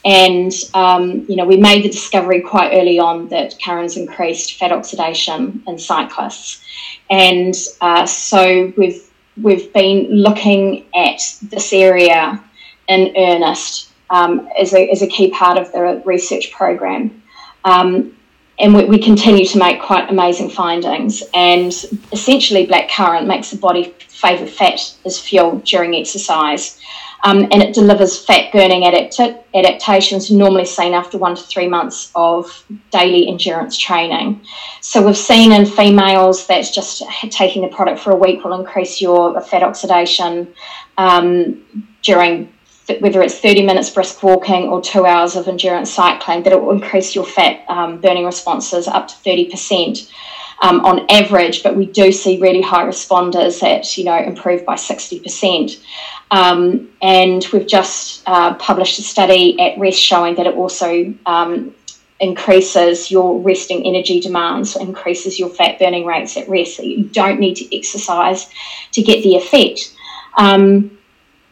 and, 0.04 0.52
um, 0.72 1.26
you 1.28 1.36
know, 1.36 1.44
we 1.44 1.56
made 1.56 1.84
the 1.84 1.90
discovery 1.90 2.40
quite 2.40 2.72
early 2.72 2.98
on 2.98 3.28
that 3.28 3.58
CurraNZ 3.58 3.96
increased 3.98 4.58
fat 4.58 4.72
oxidation 4.72 5.62
in 5.66 5.78
cyclists. 5.78 6.64
And 7.10 7.54
uh, 7.80 8.06
so 8.06 8.72
we've, 8.76 9.02
we've 9.40 9.72
been 9.72 10.06
looking 10.10 10.86
at 10.94 11.20
this 11.42 11.72
area 11.72 12.42
in 12.88 13.14
earnest 13.16 13.90
um, 14.08 14.48
as, 14.58 14.72
a, 14.72 14.90
as 14.90 15.02
a 15.02 15.06
key 15.06 15.30
part 15.30 15.58
of 15.58 15.70
the 15.72 16.02
research 16.06 16.50
program. 16.52 17.22
Um, 17.64 18.16
and 18.58 18.74
we, 18.74 18.84
we, 18.84 18.98
continue 18.98 19.46
to 19.46 19.58
make 19.58 19.80
quite 19.80 20.10
amazing 20.10 20.50
findings. 20.50 21.22
And 21.32 21.72
essentially, 22.12 22.66
black 22.66 22.90
currant 22.90 23.26
makes 23.26 23.50
the 23.50 23.56
body 23.56 23.94
favour 24.08 24.46
fat 24.46 24.94
as 25.04 25.18
fuel 25.18 25.58
during 25.64 25.94
exercise 25.94 26.78
um, 27.22 27.42
and 27.50 27.62
it 27.62 27.74
delivers 27.74 28.24
fat 28.24 28.52
burning 28.52 28.84
adapt- 28.84 29.20
adaptations 29.54 30.30
normally 30.30 30.64
seen 30.64 30.94
after 30.94 31.18
one 31.18 31.36
to 31.36 31.42
three 31.42 31.68
months 31.68 32.10
of 32.14 32.64
daily 32.90 33.28
endurance 33.28 33.76
training. 33.76 34.40
So 34.80 35.04
we've 35.04 35.16
seen 35.16 35.52
in 35.52 35.66
females 35.66 36.46
that 36.46 36.64
just 36.72 37.02
taking 37.30 37.62
the 37.62 37.68
product 37.68 38.00
for 38.00 38.12
a 38.12 38.16
week 38.16 38.44
will 38.44 38.58
increase 38.58 39.00
your 39.00 39.40
fat 39.40 39.62
oxidation 39.62 40.54
um, 40.96 41.62
during 42.02 42.52
whether 42.98 43.22
it's 43.22 43.38
30 43.38 43.64
minutes 43.64 43.90
brisk 43.90 44.22
walking 44.22 44.68
or 44.68 44.80
two 44.80 45.06
hours 45.06 45.36
of 45.36 45.46
endurance 45.46 45.92
cycling, 45.92 46.42
that 46.42 46.52
it 46.52 46.60
will 46.60 46.72
increase 46.72 47.14
your 47.14 47.24
fat 47.24 47.64
um, 47.68 48.00
burning 48.00 48.24
responses 48.24 48.88
up 48.88 49.06
to 49.06 49.14
30% 49.14 50.10
um, 50.60 50.84
on 50.84 51.06
average, 51.10 51.62
but 51.62 51.76
we 51.76 51.86
do 51.86 52.12
see 52.12 52.38
really 52.40 52.60
high 52.60 52.84
responders 52.84 53.60
that 53.60 53.96
you 53.96 54.04
know 54.04 54.18
improve 54.18 54.64
by 54.64 54.74
60%. 54.74 55.82
Um, 56.30 56.90
and 57.02 57.44
we've 57.52 57.66
just 57.66 58.22
uh, 58.26 58.54
published 58.54 58.98
a 58.98 59.02
study 59.02 59.58
at 59.60 59.78
Rest 59.78 59.98
showing 59.98 60.36
that 60.36 60.46
it 60.46 60.54
also 60.54 61.12
um, 61.26 61.74
increases 62.20 63.10
your 63.10 63.40
resting 63.40 63.84
energy 63.86 64.20
demands, 64.20 64.76
increases 64.76 65.38
your 65.38 65.48
fat 65.48 65.78
burning 65.78 66.04
rates 66.04 66.36
at 66.36 66.48
rest. 66.48 66.76
So 66.76 66.82
you 66.82 67.04
don't 67.04 67.40
need 67.40 67.56
to 67.56 67.76
exercise 67.76 68.48
to 68.92 69.02
get 69.02 69.22
the 69.22 69.36
effect. 69.36 69.96
Um, 70.36 70.98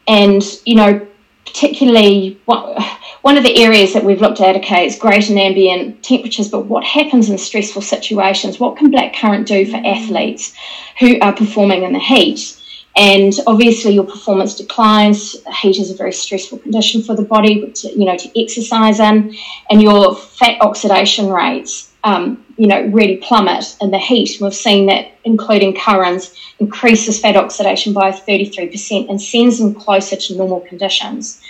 and, 0.07 0.43
you 0.65 0.75
know, 0.75 1.05
particularly 1.51 2.39
one 2.45 3.37
of 3.37 3.43
the 3.43 3.63
areas 3.63 3.93
that 3.93 4.03
we've 4.03 4.21
looked 4.21 4.41
at, 4.41 4.55
okay, 4.57 4.85
is 4.85 4.97
great 4.97 5.29
in 5.29 5.37
ambient 5.37 6.03
temperatures, 6.03 6.49
but 6.49 6.65
what 6.65 6.83
happens 6.83 7.29
in 7.29 7.37
stressful 7.37 7.81
situations? 7.81 8.59
What 8.59 8.77
can 8.77 8.91
blackcurrant 8.91 9.45
do 9.45 9.65
for 9.65 9.77
athletes 9.77 10.53
who 10.99 11.19
are 11.21 11.33
performing 11.33 11.83
in 11.83 11.93
the 11.93 11.99
heat? 11.99 12.58
And 12.99 13.31
obviously, 13.47 13.93
your 13.93 14.03
performance 14.03 14.55
declines. 14.55 15.37
Heat 15.61 15.77
is 15.77 15.89
a 15.89 15.95
very 15.95 16.11
stressful 16.11 16.57
condition 16.57 17.01
for 17.01 17.15
the 17.15 17.21
body, 17.21 17.71
to, 17.71 17.87
you 17.97 18.03
know, 18.03 18.17
to 18.17 18.41
exercise 18.41 18.99
in, 18.99 19.33
and 19.69 19.81
your 19.81 20.17
fat 20.17 20.57
oxidation 20.59 21.29
rates, 21.29 21.93
um, 22.03 22.43
you 22.57 22.67
know, 22.67 22.81
really 22.87 23.15
plummet 23.15 23.77
in 23.79 23.91
the 23.91 23.97
heat. 23.97 24.41
We've 24.41 24.53
seen 24.53 24.87
that, 24.87 25.13
including 25.23 25.75
CurraNZ, 25.75 26.35
increases 26.59 27.21
fat 27.21 27.37
oxidation 27.37 27.93
by 27.93 28.11
33% 28.11 29.09
and 29.09 29.21
sends 29.21 29.59
them 29.59 29.73
closer 29.73 30.17
to 30.17 30.35
normal 30.35 30.59
conditions. 30.59 31.41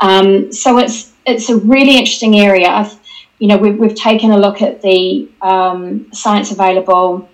Um, 0.00 0.50
so 0.54 0.78
it's 0.78 1.12
it's 1.26 1.50
a 1.50 1.56
really 1.58 1.98
interesting 1.98 2.40
area. 2.40 2.90
You 3.40 3.48
know, 3.48 3.58
we've, 3.58 3.78
we've 3.78 3.94
taken 3.94 4.30
a 4.30 4.38
look 4.38 4.62
at 4.62 4.80
the 4.80 5.28
um, 5.42 6.10
science 6.14 6.50
available 6.50 7.28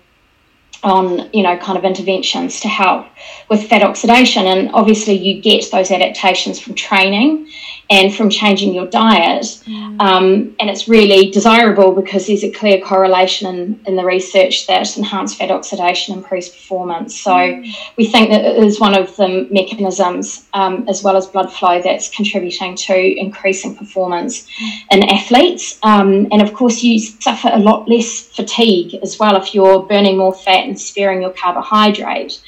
on 0.83 1.29
you 1.33 1.43
know 1.43 1.57
kind 1.57 1.77
of 1.77 1.83
interventions 1.83 2.59
to 2.61 2.67
help 2.67 3.05
with 3.49 3.67
fat 3.67 3.83
oxidation. 3.83 4.45
And 4.47 4.71
obviously 4.73 5.13
you 5.13 5.41
get 5.41 5.69
those 5.71 5.91
adaptations 5.91 6.59
from 6.59 6.75
training 6.75 7.49
and 7.91 8.15
from 8.15 8.29
changing 8.29 8.73
your 8.73 8.87
diet 8.87 9.43
mm. 9.43 10.01
um, 10.01 10.55
and 10.59 10.69
it's 10.69 10.87
really 10.87 11.29
desirable 11.29 11.91
because 11.91 12.25
there's 12.25 12.43
a 12.43 12.49
clear 12.49 12.81
correlation 12.81 13.53
in, 13.53 13.79
in 13.85 13.95
the 13.95 14.03
research 14.03 14.65
that 14.65 14.97
enhanced 14.97 15.37
fat 15.37 15.51
oxidation 15.51 16.15
improves 16.15 16.49
performance 16.49 17.19
so 17.19 17.31
mm. 17.31 17.75
we 17.97 18.07
think 18.07 18.29
that 18.29 18.43
it 18.43 18.63
is 18.63 18.79
one 18.79 18.97
of 18.97 19.15
the 19.17 19.47
mechanisms 19.51 20.47
um, 20.53 20.85
as 20.87 21.03
well 21.03 21.15
as 21.15 21.27
blood 21.27 21.51
flow 21.51 21.81
that's 21.81 22.09
contributing 22.09 22.75
to 22.75 22.95
increasing 22.95 23.75
performance 23.75 24.49
mm. 24.49 24.71
in 24.91 25.03
athletes 25.09 25.77
um, 25.83 26.27
and 26.31 26.41
of 26.41 26.53
course 26.53 26.81
you 26.81 26.97
suffer 26.97 27.49
a 27.53 27.59
lot 27.59 27.87
less 27.87 28.21
fatigue 28.21 28.95
as 29.03 29.19
well 29.19 29.35
if 29.35 29.53
you're 29.53 29.83
burning 29.83 30.17
more 30.17 30.33
fat 30.33 30.65
and 30.65 30.79
sparing 30.79 31.21
your 31.21 31.31
carbohydrate. 31.31 32.41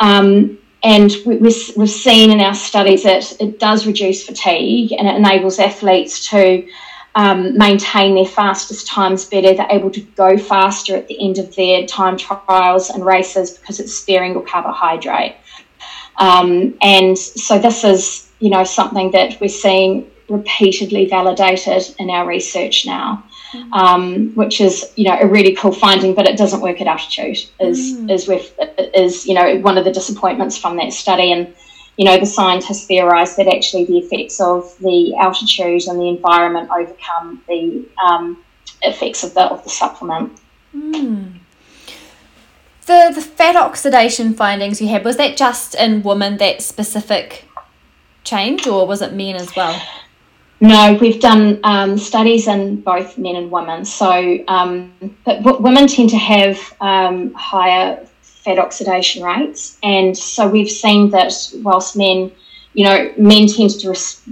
Um, 0.00 0.58
and 0.82 1.12
we, 1.26 1.38
have 1.38 1.90
seen 1.90 2.30
in 2.30 2.40
our 2.40 2.54
studies 2.54 3.02
that 3.02 3.40
it 3.40 3.58
does 3.58 3.86
reduce 3.86 4.24
fatigue 4.24 4.92
and 4.92 5.06
it 5.06 5.16
enables 5.16 5.58
athletes 5.58 6.28
to 6.30 6.66
um, 7.14 7.58
maintain 7.58 8.14
their 8.14 8.24
fastest 8.24 8.86
times 8.86 9.26
better. 9.26 9.52
They're 9.52 9.66
able 9.70 9.90
to 9.90 10.00
go 10.00 10.38
faster 10.38 10.96
at 10.96 11.08
the 11.08 11.22
end 11.22 11.38
of 11.38 11.54
their 11.54 11.86
time 11.86 12.16
trials 12.16 12.88
and 12.90 13.04
races 13.04 13.58
because 13.58 13.80
it's 13.80 13.94
sparing 13.94 14.32
your 14.32 14.42
carbohydrate. 14.42 15.36
Um, 16.16 16.76
and 16.80 17.18
so 17.18 17.58
this 17.58 17.84
is, 17.84 18.30
you 18.38 18.50
know, 18.50 18.64
something 18.64 19.10
that 19.10 19.40
we're 19.40 19.48
seeing 19.48 20.10
repeatedly 20.28 21.06
validated 21.06 21.94
in 21.98 22.08
our 22.08 22.26
research 22.26 22.86
now 22.86 23.24
um, 23.72 24.34
which 24.34 24.60
is 24.60 24.92
you 24.96 25.04
know 25.04 25.18
a 25.18 25.26
really 25.26 25.54
cool 25.54 25.72
finding, 25.72 26.14
but 26.14 26.26
it 26.26 26.36
doesn't 26.36 26.60
work 26.60 26.80
at 26.80 26.86
altitude. 26.86 27.38
Is 27.60 27.96
mm. 27.96 28.10
is 28.10 28.28
with 28.28 28.54
is 28.94 29.26
you 29.26 29.34
know 29.34 29.58
one 29.58 29.78
of 29.78 29.84
the 29.84 29.92
disappointments 29.92 30.56
from 30.56 30.76
that 30.76 30.92
study, 30.92 31.32
and 31.32 31.52
you 31.96 32.04
know 32.04 32.18
the 32.18 32.26
scientists 32.26 32.86
theorised 32.86 33.36
that 33.36 33.48
actually 33.48 33.84
the 33.86 33.98
effects 33.98 34.40
of 34.40 34.76
the 34.78 35.14
altitude 35.16 35.86
and 35.86 35.98
the 35.98 36.08
environment 36.08 36.70
overcome 36.70 37.42
the 37.48 37.86
um, 38.04 38.42
effects 38.82 39.24
of 39.24 39.34
the 39.34 39.42
of 39.42 39.62
the 39.64 39.70
supplement. 39.70 40.38
Mm. 40.74 41.38
The 42.86 43.12
the 43.14 43.20
fat 43.20 43.56
oxidation 43.56 44.34
findings 44.34 44.80
you 44.80 44.88
had 44.88 45.04
was 45.04 45.16
that 45.16 45.36
just 45.36 45.74
in 45.74 46.02
women 46.02 46.38
that 46.38 46.62
specific 46.62 47.44
change, 48.24 48.66
or 48.66 48.86
was 48.86 49.02
it 49.02 49.12
men 49.12 49.36
as 49.36 49.54
well? 49.56 49.80
No, 50.62 50.98
we've 51.00 51.20
done 51.20 51.58
um, 51.64 51.96
studies 51.96 52.46
in 52.46 52.82
both 52.82 53.16
men 53.16 53.36
and 53.36 53.50
women. 53.50 53.84
So, 53.84 54.44
um, 54.46 54.92
but 55.24 55.62
women 55.62 55.86
tend 55.86 56.10
to 56.10 56.18
have 56.18 56.74
um, 56.82 57.32
higher 57.32 58.06
fat 58.20 58.58
oxidation 58.58 59.22
rates, 59.22 59.78
and 59.82 60.16
so 60.16 60.46
we've 60.46 60.70
seen 60.70 61.10
that 61.10 61.32
whilst 61.62 61.96
men, 61.96 62.30
you 62.74 62.84
know, 62.84 63.12
men 63.16 63.46
tend 63.46 63.70
to 63.80 63.88
res- 63.88 64.22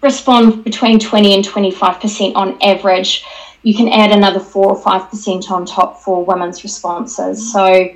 respond 0.00 0.64
between 0.64 0.98
twenty 0.98 1.34
and 1.34 1.44
twenty 1.44 1.70
five 1.70 2.00
percent 2.00 2.36
on 2.36 2.56
average. 2.62 3.22
You 3.62 3.74
can 3.74 3.88
add 3.88 4.12
another 4.12 4.40
four 4.40 4.68
or 4.68 4.82
five 4.82 5.10
percent 5.10 5.50
on 5.50 5.66
top 5.66 6.00
for 6.00 6.24
women's 6.24 6.62
responses. 6.64 7.52
So, 7.52 7.90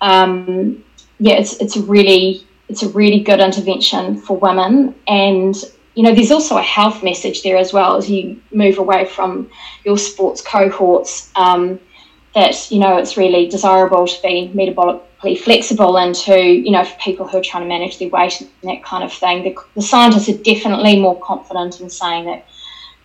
um, 0.00 0.84
yeah, 1.18 1.34
it's 1.34 1.60
it's 1.60 1.76
really 1.76 2.46
it's 2.68 2.84
a 2.84 2.88
really 2.90 3.20
good 3.20 3.40
intervention 3.40 4.18
for 4.18 4.36
women, 4.36 4.94
and 5.08 5.56
you 5.94 6.02
know, 6.02 6.14
there's 6.14 6.32
also 6.32 6.56
a 6.56 6.62
health 6.62 7.02
message 7.02 7.42
there 7.42 7.56
as 7.56 7.72
well 7.72 7.96
as 7.96 8.10
you 8.10 8.40
move 8.52 8.78
away 8.78 9.04
from 9.04 9.50
your 9.84 9.96
sports 9.96 10.42
cohorts. 10.42 11.30
Um, 11.36 11.80
that 12.34 12.70
you 12.70 12.80
know, 12.80 12.96
it's 12.96 13.16
really 13.16 13.48
desirable 13.48 14.06
to 14.06 14.22
be 14.22 14.50
metabolically 14.54 15.38
flexible 15.38 15.96
and 15.98 16.14
to 16.14 16.36
you 16.36 16.72
know, 16.72 16.84
for 16.84 16.98
people 16.98 17.26
who 17.26 17.38
are 17.38 17.42
trying 17.42 17.62
to 17.62 17.68
manage 17.68 17.98
their 17.98 18.08
weight 18.08 18.40
and 18.40 18.50
that 18.62 18.82
kind 18.84 19.04
of 19.04 19.12
thing. 19.12 19.44
The, 19.44 19.56
the 19.76 19.82
scientists 19.82 20.28
are 20.28 20.38
definitely 20.38 20.98
more 20.98 21.18
confident 21.20 21.80
in 21.80 21.88
saying 21.88 22.26
that 22.26 22.44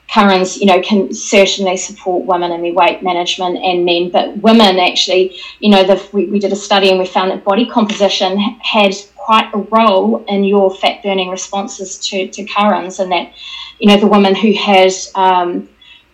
CurraNZ, 0.10 0.60
you 0.60 0.66
know, 0.66 0.82
can 0.82 1.14
certainly 1.14 1.78
support 1.78 2.26
women 2.26 2.52
in 2.52 2.64
their 2.64 2.74
weight 2.74 3.04
management 3.04 3.58
and 3.58 3.86
men, 3.86 4.10
but 4.10 4.36
women 4.38 4.80
actually, 4.80 5.40
you 5.60 5.70
know, 5.70 5.84
the, 5.84 6.04
we, 6.12 6.26
we 6.26 6.40
did 6.40 6.52
a 6.52 6.56
study 6.56 6.90
and 6.90 6.98
we 6.98 7.06
found 7.06 7.30
that 7.30 7.44
body 7.44 7.70
composition 7.70 8.40
had 8.40 8.96
quite 9.30 9.54
a 9.54 9.60
role 9.60 10.26
in 10.28 10.44
your 10.44 10.74
fat 10.74 11.04
burning 11.04 11.30
responses 11.30 12.00
to, 12.00 12.28
to 12.30 12.44
CurraNZ 12.46 13.00
and 13.00 13.12
that, 13.12 13.32
you 13.78 13.88
know, 13.88 13.96
the 13.96 14.08
woman 14.08 14.34
who 14.34 14.52
has 14.54 15.12
um, 15.14 15.70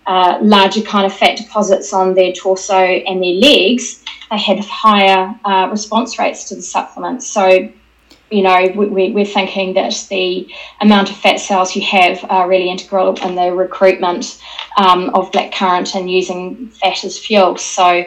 uh, 0.06 0.38
larger 0.42 0.82
kind 0.82 1.06
of 1.06 1.14
fat 1.14 1.38
deposits 1.38 1.94
on 1.94 2.14
their 2.14 2.34
torso 2.34 2.76
and 2.76 3.24
their 3.24 3.36
legs, 3.36 4.04
they 4.30 4.38
had 4.38 4.60
higher 4.60 5.34
uh, 5.46 5.70
response 5.72 6.20
rates 6.20 6.50
to 6.50 6.56
the 6.56 6.62
supplement. 6.62 7.24
So 7.24 7.72
you 8.32 8.42
know, 8.42 8.68
we, 8.76 9.12
we're 9.12 9.24
thinking 9.24 9.76
that 9.76 9.94
the 10.10 10.52
amount 10.82 11.10
of 11.10 11.16
fat 11.16 11.40
cells 11.40 11.76
you 11.76 11.84
have 11.84 12.26
are 12.30 12.50
really 12.50 12.70
integral 12.70 13.16
in 13.22 13.36
the 13.36 13.54
recruitment 13.54 14.42
um, 14.78 15.10
of 15.14 15.32
blackcurrant 15.32 15.96
and 15.96 16.10
using 16.10 16.70
fat 16.70 17.04
as 17.04 17.20
fuel. 17.20 17.56
So, 17.56 18.04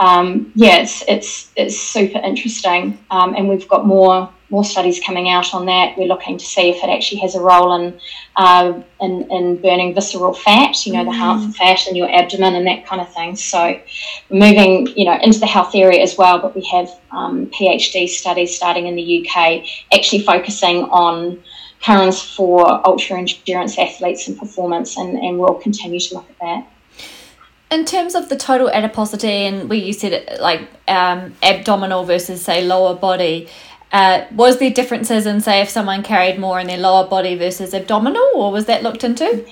um, 0.00 0.50
yeah, 0.54 0.78
it's, 0.78 1.04
it's, 1.06 1.52
it's 1.56 1.78
super 1.78 2.18
interesting. 2.18 2.98
Um, 3.10 3.34
and 3.34 3.48
we've 3.48 3.68
got 3.68 3.86
more 3.86 4.30
more 4.50 4.64
studies 4.64 5.00
coming 5.04 5.30
out 5.30 5.54
on 5.54 5.64
that. 5.66 5.96
We're 5.96 6.08
looking 6.08 6.36
to 6.36 6.44
see 6.44 6.70
if 6.70 6.82
it 6.82 6.90
actually 6.90 7.20
has 7.20 7.36
a 7.36 7.40
role 7.40 7.72
in 7.76 8.00
uh, 8.36 8.82
in, 9.00 9.30
in, 9.30 9.56
burning 9.62 9.94
visceral 9.94 10.34
fat, 10.34 10.84
you 10.84 10.92
know, 10.92 11.04
the 11.04 11.10
mm. 11.10 11.18
harmful 11.18 11.52
fat 11.52 11.86
in 11.86 11.94
your 11.94 12.12
abdomen 12.12 12.56
and 12.56 12.66
that 12.66 12.84
kind 12.84 13.00
of 13.00 13.12
thing. 13.14 13.36
So 13.36 13.80
moving, 14.28 14.88
you 14.88 15.04
know, 15.04 15.18
into 15.22 15.38
the 15.38 15.46
health 15.46 15.74
area 15.74 16.02
as 16.02 16.18
well. 16.18 16.40
But 16.40 16.54
we 16.54 16.64
have 16.64 16.90
um, 17.12 17.46
PhD 17.46 18.08
studies 18.08 18.56
starting 18.56 18.86
in 18.86 18.96
the 18.96 19.24
UK, 19.24 19.64
actually 19.94 20.22
focusing 20.22 20.84
on 20.84 21.42
CurraNZ 21.82 22.34
for 22.34 22.86
ultra 22.86 23.18
endurance 23.18 23.78
athletes 23.78 24.28
and 24.28 24.38
performance, 24.38 24.96
and, 24.96 25.16
and 25.16 25.38
we'll 25.38 25.54
continue 25.54 26.00
to 26.00 26.14
look 26.14 26.28
at 26.28 26.38
that. 26.40 26.66
In 27.70 27.84
terms 27.84 28.14
of 28.14 28.28
the 28.28 28.36
total 28.36 28.68
adiposity, 28.68 29.28
and 29.28 29.68
where 29.68 29.78
you 29.78 29.92
said 29.92 30.12
it 30.12 30.40
like 30.40 30.62
um, 30.88 31.34
abdominal 31.42 32.04
versus 32.04 32.42
say 32.44 32.64
lower 32.64 32.94
body, 32.94 33.48
uh, 33.92 34.24
was 34.32 34.58
there 34.58 34.70
differences 34.70 35.26
in, 35.26 35.40
say, 35.40 35.60
if 35.60 35.68
someone 35.68 36.02
carried 36.02 36.38
more 36.38 36.58
in 36.58 36.66
their 36.66 36.78
lower 36.78 37.06
body 37.08 37.36
versus 37.36 37.72
abdominal, 37.72 38.28
or 38.34 38.50
was 38.50 38.66
that 38.66 38.82
looked 38.82 39.04
into? 39.04 39.46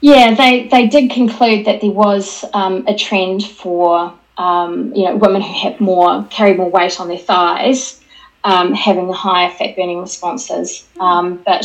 Yeah, 0.00 0.34
they, 0.34 0.68
they 0.68 0.88
did 0.88 1.10
conclude 1.10 1.64
that 1.66 1.80
there 1.80 1.90
was 1.90 2.44
um, 2.52 2.84
a 2.86 2.94
trend 2.94 3.46
for 3.46 4.12
um, 4.36 4.94
you 4.94 5.04
know 5.04 5.16
women 5.16 5.42
who 5.42 5.52
have 5.60 5.80
more 5.80 6.24
carry 6.30 6.54
more 6.54 6.70
weight 6.70 7.00
on 7.00 7.08
their 7.08 7.18
thighs 7.18 8.01
um, 8.44 8.74
having 8.74 9.12
higher 9.12 9.50
fat 9.50 9.76
burning 9.76 10.00
responses, 10.00 10.88
um, 10.98 11.36
but 11.46 11.64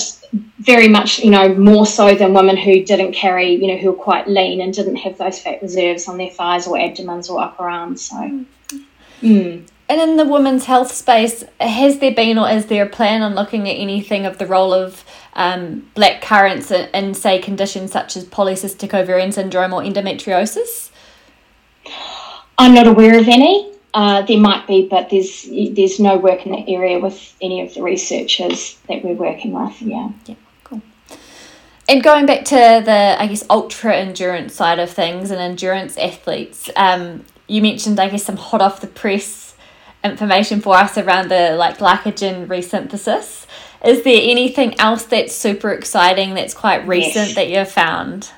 very 0.60 0.88
much 0.88 1.20
you 1.20 1.32
know 1.32 1.54
more 1.56 1.86
so 1.86 2.14
than 2.16 2.34
women 2.34 2.58
who 2.58 2.84
didn't 2.84 3.14
carry 3.14 3.56
you 3.56 3.68
know 3.68 3.78
who 3.78 3.92
were 3.92 3.98
quite 3.98 4.28
lean 4.28 4.62
and 4.62 4.74
didn't 4.74 4.98
have 4.98 5.18
those 5.18 5.40
fat 5.40 5.62
reserves 5.62 6.08
on 6.08 6.18
their 6.18 6.30
thighs 6.30 6.68
or 6.68 6.78
abdomens 6.80 7.30
or 7.30 7.40
upper 7.40 7.70
arms. 7.70 8.02
So. 8.02 8.46
Mm. 9.22 9.68
And 9.90 10.02
in 10.02 10.18
the 10.18 10.26
women's 10.26 10.66
health 10.66 10.92
space, 10.92 11.46
has 11.62 12.00
there 12.00 12.14
been 12.14 12.38
or 12.38 12.50
is 12.50 12.66
there 12.66 12.86
a 12.86 12.90
plan 12.90 13.22
on 13.22 13.36
looking 13.36 13.70
at 13.70 13.74
anything 13.74 14.26
of 14.26 14.38
the 14.38 14.46
role 14.46 14.74
of 14.74 15.06
um, 15.34 15.90
black 15.96 16.22
currants 16.22 16.72
in, 16.72 16.90
in, 16.94 17.14
say, 17.14 17.40
conditions 17.40 17.94
such 17.94 18.18
as 18.18 18.26
polycystic 18.26 18.94
ovarian 18.94 19.32
syndrome 19.32 19.72
or 19.72 19.82
endometriosis? 19.82 20.92
I'm 22.58 22.74
not 22.74 22.86
aware 22.86 23.18
of 23.18 23.30
any. 23.30 23.77
Uh, 23.98 24.22
there 24.22 24.38
might 24.38 24.68
be, 24.68 24.88
but 24.88 25.10
there's 25.10 25.50
there's 25.72 26.00
no 26.00 26.18
work 26.18 26.46
in 26.46 26.52
that 26.52 26.70
area 26.70 27.00
with 27.00 27.36
any 27.42 27.66
of 27.66 27.74
the 27.74 27.82
researchers 27.82 28.78
that 28.88 29.04
we're 29.04 29.16
working 29.16 29.54
with. 29.54 29.82
Yeah. 29.82 30.12
Yeah. 30.28 30.36
Cool. 30.64 30.84
And 31.90 32.04
going 32.04 32.28
back 32.28 32.46
to 32.46 32.84
the, 32.86 33.16
I 33.18 33.26
guess, 33.26 33.44
ultra 33.50 33.96
endurance 33.96 34.54
side 34.54 34.78
of 34.78 34.92
things 34.92 35.32
and 35.32 35.42
endurance 35.42 35.98
athletes, 35.98 36.70
um, 36.76 37.26
you 37.48 37.60
mentioned, 37.64 38.00
I 38.00 38.10
guess, 38.10 38.24
some 38.24 38.38
hot 38.38 38.62
off 38.62 38.82
the 38.82 38.88
press 38.88 39.56
information 40.04 40.62
for 40.62 40.76
us 40.76 40.96
around 41.00 41.30
the 41.30 41.56
like 41.56 41.80
glycogen 41.80 42.46
resynthesis. 42.46 43.48
Is 43.84 44.04
there 44.04 44.22
anything 44.22 44.80
else 44.80 45.06
that's 45.06 45.34
super 45.34 45.72
exciting 45.72 46.36
that's 46.36 46.54
quite 46.54 46.88
recent 46.88 47.30
yes. 47.30 47.36
that 47.36 47.50
you've 47.50 47.72
found? 47.72 48.30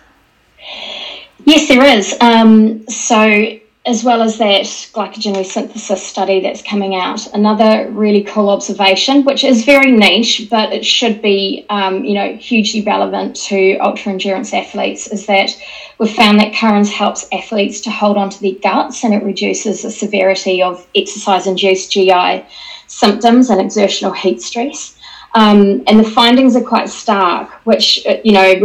Yes, 1.43 1.67
there 1.67 1.83
is. 1.83 2.15
Um, 2.21 2.87
so 2.87 3.59
as 3.85 4.03
well 4.03 4.21
as 4.21 4.37
that 4.37 4.65
glycogen 4.93 5.35
resynthesis 5.35 5.99
study 5.99 6.41
that's 6.41 6.61
coming 6.61 6.95
out, 6.95 7.25
another 7.33 7.89
really 7.91 8.23
cool 8.23 8.49
observation, 8.49 9.23
which 9.23 9.43
is 9.43 9.63
very 9.63 9.91
niche, 9.91 10.47
but 10.49 10.73
it 10.73 10.85
should 10.85 11.21
be, 11.21 11.65
um, 11.69 12.03
you 12.03 12.13
know, 12.13 12.35
hugely 12.35 12.81
relevant 12.81 13.35
to 13.35 13.77
ultra 13.77 14.11
endurance 14.11 14.53
athletes, 14.53 15.07
is 15.07 15.25
that 15.27 15.57
we've 15.97 16.13
found 16.13 16.39
that 16.39 16.53
CurraNZ 16.53 16.89
helps 16.89 17.25
athletes 17.31 17.79
to 17.81 17.89
hold 17.89 18.17
on 18.17 18.29
to 18.29 18.41
their 18.41 18.59
guts 18.61 19.03
and 19.03 19.13
it 19.13 19.23
reduces 19.23 19.81
the 19.81 19.89
severity 19.89 20.61
of 20.61 20.85
exercise-induced 20.93 21.89
GI 21.89 22.45
symptoms 22.87 23.49
and 23.49 23.61
exertional 23.61 24.11
heat 24.11 24.41
stress. 24.41 24.98
Um, 25.35 25.83
and 25.85 25.99
the 25.99 26.09
findings 26.09 26.55
are 26.55 26.63
quite 26.63 26.89
stark, 26.89 27.51
which 27.65 28.05
uh, 28.07 28.17
you 28.23 28.31
know, 28.31 28.55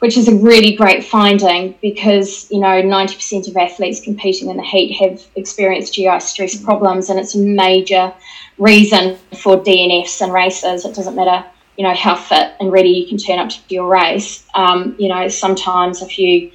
which 0.00 0.16
is 0.16 0.26
a 0.28 0.34
really 0.34 0.74
great 0.74 1.04
finding 1.04 1.76
because 1.80 2.50
you 2.50 2.58
know, 2.58 2.82
ninety 2.82 3.14
percent 3.14 3.46
of 3.46 3.56
athletes 3.56 4.00
competing 4.00 4.50
in 4.50 4.56
the 4.56 4.64
heat 4.64 4.94
have 4.94 5.24
experienced 5.36 5.94
GI 5.94 6.18
stress 6.20 6.56
problems, 6.60 7.10
and 7.10 7.18
it's 7.18 7.34
a 7.36 7.38
major 7.38 8.12
reason 8.58 9.16
for 9.40 9.56
DNFs 9.56 10.20
and 10.20 10.32
races. 10.32 10.84
It 10.84 10.94
doesn't 10.94 11.14
matter, 11.14 11.44
you 11.76 11.84
know, 11.84 11.94
how 11.94 12.16
fit 12.16 12.54
and 12.58 12.72
ready 12.72 12.90
you 12.90 13.06
can 13.06 13.18
turn 13.18 13.38
up 13.38 13.50
to 13.50 13.58
your 13.68 13.88
race. 13.88 14.44
Um, 14.54 14.96
you 14.98 15.08
know, 15.08 15.28
sometimes 15.28 16.02
if 16.02 16.18
you 16.18 16.50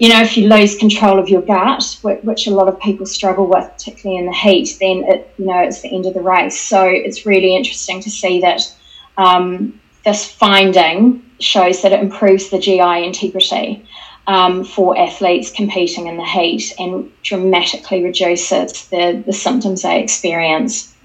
you 0.00 0.08
know, 0.08 0.22
if 0.22 0.34
you 0.34 0.48
lose 0.48 0.78
control 0.78 1.18
of 1.18 1.28
your 1.28 1.42
gut, 1.42 1.98
which 2.00 2.46
a 2.46 2.50
lot 2.50 2.68
of 2.68 2.80
people 2.80 3.04
struggle 3.04 3.46
with, 3.46 3.70
particularly 3.70 4.18
in 4.18 4.24
the 4.24 4.32
heat, 4.32 4.78
then 4.80 5.04
it, 5.06 5.34
you 5.36 5.44
know, 5.44 5.58
it's 5.58 5.82
the 5.82 5.94
end 5.94 6.06
of 6.06 6.14
the 6.14 6.22
race. 6.22 6.58
So 6.58 6.86
it's 6.86 7.26
really 7.26 7.54
interesting 7.54 8.00
to 8.00 8.08
see 8.08 8.40
that 8.40 8.62
um, 9.18 9.78
this 10.06 10.24
finding 10.24 11.22
shows 11.38 11.82
that 11.82 11.92
it 11.92 12.00
improves 12.00 12.48
the 12.48 12.58
GI 12.58 13.04
integrity 13.04 13.86
um, 14.26 14.64
for 14.64 14.96
athletes 14.96 15.50
competing 15.50 16.06
in 16.06 16.16
the 16.16 16.24
heat 16.24 16.72
and 16.78 17.12
dramatically 17.22 18.02
reduces 18.02 18.88
the, 18.88 19.22
the 19.26 19.34
symptoms 19.34 19.82
they 19.82 20.02
experience. 20.02 20.96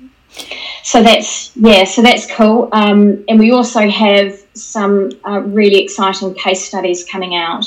So 0.84 1.04
that's 1.04 1.54
yeah, 1.58 1.84
so 1.84 2.02
that's 2.02 2.32
cool. 2.32 2.70
Um, 2.72 3.26
and 3.28 3.40
we 3.40 3.52
also 3.52 3.90
have 3.90 4.42
some 4.54 5.12
uh, 5.28 5.42
really 5.42 5.84
exciting 5.84 6.34
case 6.36 6.64
studies 6.64 7.04
coming 7.04 7.36
out. 7.36 7.66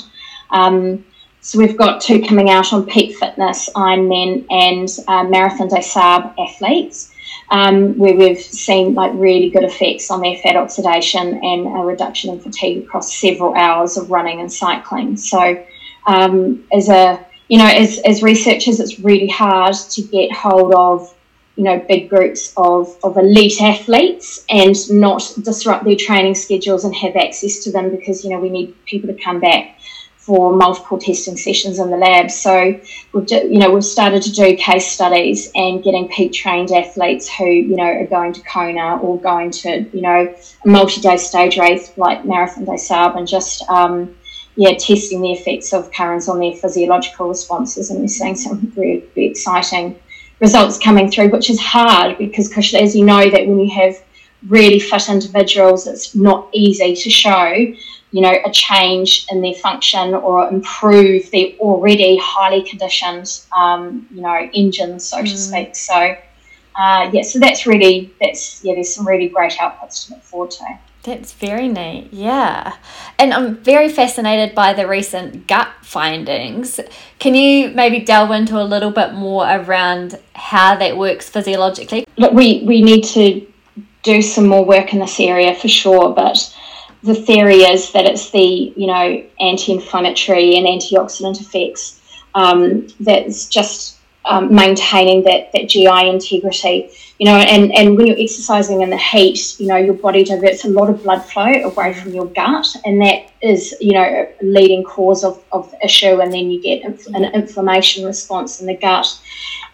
Um, 0.51 1.05
so 1.41 1.59
we've 1.59 1.77
got 1.77 2.01
two 2.01 2.23
coming 2.23 2.51
out 2.51 2.73
on 2.73 2.87
peak 2.87 3.17
fitness, 3.17 3.69
Ironman 3.75 4.47
and 4.51 4.89
uh, 5.07 5.25
Marathon 5.25 5.69
des 5.69 5.83
Sables 5.83 6.33
athletes, 6.39 7.15
um, 7.51 7.97
where 7.97 8.15
we've 8.15 8.41
seen 8.41 8.95
like 8.95 9.13
really 9.15 9.51
good 9.51 9.65
effects 9.65 10.11
on 10.11 10.21
their 10.21 10.37
fat 10.39 10.57
oxidation 10.57 11.41
and 11.43 11.67
a 11.67 11.85
reduction 11.85 12.33
in 12.33 12.41
fatigue 12.41 12.85
across 12.85 13.15
several 13.15 13.55
hours 13.55 13.97
of 13.97 14.11
running 14.11 14.41
and 14.41 14.53
cycling. 14.53 15.17
So 15.17 15.65
um, 16.07 16.65
as 16.73 16.89
a 16.89 17.25
you 17.49 17.57
know, 17.57 17.67
as, 17.67 17.99
as 18.05 18.23
researchers, 18.23 18.79
it's 18.79 19.01
really 19.01 19.29
hard 19.29 19.75
to 19.75 20.03
get 20.03 20.31
hold 20.31 20.75
of 20.75 21.15
you 21.57 21.65
know 21.65 21.85
big 21.89 22.09
groups 22.09 22.53
of, 22.57 22.97
of 23.03 23.17
elite 23.17 23.61
athletes 23.61 24.45
and 24.49 24.77
not 24.91 25.35
disrupt 25.43 25.85
their 25.85 25.97
training 25.97 26.35
schedules 26.35 26.85
and 26.85 26.95
have 26.95 27.17
access 27.17 27.65
to 27.65 27.73
them 27.73 27.91
because 27.91 28.23
you 28.23 28.31
know 28.31 28.39
we 28.39 28.49
need 28.49 28.75
people 28.85 29.13
to 29.13 29.21
come 29.21 29.41
back 29.41 29.78
for 30.29 30.55
multiple 30.55 30.99
testing 30.99 31.39
sessions 31.39 31.79
in 31.79 31.89
the 31.89 31.97
lab. 31.97 32.31
So 32.31 32.79
we've 33.15 33.31
you 33.31 33.59
know 33.59 33.71
we've 33.71 33.83
started 33.83 34.23
to 34.25 34.31
do 34.31 34.55
case 34.57 34.87
studies 34.87 35.51
and 35.55 35.83
getting 35.83 36.07
peak 36.09 36.35
trained 36.35 36.71
athletes 36.71 37.31
who 37.35 37.47
you 37.47 37.77
know 37.77 37.91
are 38.01 38.07
going 38.07 38.35
to 38.35 38.43
Kona 38.43 38.99
or 38.99 39.19
going 39.19 39.51
to 39.63 39.89
you 39.91 40.03
know 40.03 40.35
a 40.67 40.69
multi-day 40.69 41.17
stage 41.17 41.57
race 41.57 41.97
like 41.97 42.27
Marathon 42.27 42.67
des 42.67 42.77
Sables 42.77 43.17
and 43.17 43.27
just 43.27 43.63
um, 43.71 44.15
yeah 44.57 44.75
testing 44.75 45.23
the 45.23 45.33
effects 45.33 45.73
of 45.73 45.91
CurraNZ 45.93 46.29
on 46.29 46.41
their 46.41 46.53
physiological 46.53 47.31
responses 47.31 47.91
and 47.91 48.01
we're 48.01 48.09
seeing 48.09 48.37
some 48.37 48.71
really 48.77 49.09
exciting 49.17 49.99
results 50.41 50.79
coming 50.79 51.11
through, 51.11 51.31
which 51.31 51.49
is 51.49 51.59
hard 51.59 52.19
because 52.19 52.53
as 52.75 52.95
you 52.95 53.05
know 53.07 53.31
that 53.31 53.47
when 53.47 53.59
you 53.59 53.71
have 53.71 53.97
really 54.47 54.79
fit 54.79 55.09
individuals, 55.09 55.87
it's 55.87 56.15
not 56.15 56.49
easy 56.53 56.95
to 56.95 57.09
show 57.09 57.73
you 58.11 58.23
know, 58.23 58.35
a 58.45 58.51
change 58.51 59.27
in 59.31 59.43
their 59.43 59.55
function 59.55 60.15
or 60.15 60.49
improve 60.49 61.31
their 61.31 61.49
already 61.59 62.19
highly 62.23 62.63
conditioned, 62.63 63.43
um, 63.55 64.07
you 64.11 64.23
know, 64.23 64.49
engines, 64.55 65.05
so 65.05 65.19
mm. 65.19 65.31
to 65.31 65.37
speak. 65.37 65.77
So, 65.77 66.17
uh, 66.77 67.11
yeah, 67.13 67.23
so 67.23 67.39
that's 67.39 67.67
really, 67.67 68.13
that's, 68.21 68.65
yeah, 68.65 68.75
there's 68.75 68.95
some 68.95 69.07
really 69.07 69.29
great 69.29 69.53
outputs 69.53 70.07
to 70.07 70.15
look 70.15 70.23
forward 70.23 70.51
to. 70.53 70.65
That's 71.03 71.33
very 71.33 71.69
neat, 71.69 72.09
yeah. 72.13 72.77
And 73.19 73.33
I'm 73.33 73.57
very 73.57 73.89
fascinated 73.89 74.55
by 74.55 74.73
the 74.73 74.87
recent 74.87 75.47
gut 75.47 75.69
findings. 75.83 76.81
Can 77.19 77.35
you 77.35 77.71
maybe 77.71 78.01
delve 78.01 78.31
into 78.31 78.61
a 78.61 78.65
little 78.65 78.91
bit 78.91 79.15
more 79.15 79.45
around 79.49 80.19
how 80.35 80.77
that 80.77 80.97
works 80.97 81.29
physiologically? 81.29 82.05
Look, 82.17 82.33
we, 82.33 82.63
we 82.67 82.83
need 82.83 83.05
to 83.05 83.47
do 84.03 84.23
some 84.23 84.47
more 84.47 84.65
work 84.65 84.93
in 84.93 84.99
this 84.99 85.21
area 85.21 85.55
for 85.55 85.69
sure, 85.69 86.15
but 86.15 86.55
the 87.03 87.15
theory 87.15 87.63
is 87.63 87.93
that 87.93 88.07
it's 88.07 88.31
the 88.31 88.73
you 88.77 88.87
know 88.87 89.25
anti-inflammatory 89.41 90.57
and 90.57 90.67
antioxidant 90.67 91.41
effects 91.41 92.01
um, 92.35 92.87
that's 93.01 93.47
just 93.47 93.99
um, 94.25 94.55
maintaining 94.55 95.23
that 95.25 95.53
that 95.53 95.69
GI 95.69 96.09
integrity. 96.09 96.91
You 97.19 97.27
know, 97.27 97.37
and 97.37 97.73
and 97.75 97.97
when 97.97 98.07
you're 98.07 98.19
exercising 98.19 98.83
in 98.83 98.91
the 98.91 98.99
heat, 98.99 99.59
you 99.59 99.67
know 99.67 99.77
your 99.77 99.95
body 99.95 100.23
diverts 100.23 100.65
a 100.65 100.69
lot 100.69 100.91
of 100.91 101.03
blood 101.03 101.25
flow 101.25 101.53
away 101.65 101.95
from 101.95 102.13
your 102.13 102.27
gut, 102.27 102.67
and 102.85 103.01
that 103.01 103.31
is 103.43 103.75
you 103.81 103.93
know 103.93 104.03
a 104.03 104.29
leading 104.43 104.85
cause 104.85 105.25
of 105.25 105.43
of 105.51 105.71
the 105.73 105.85
issue, 105.85 106.21
and 106.21 106.33
then 106.33 106.51
you 106.51 106.63
get 106.63 106.85
an 107.09 107.25
inflammation 107.35 108.05
response 108.05 108.61
in 108.61 108.67
the 108.67 108.77
gut, 108.77 109.07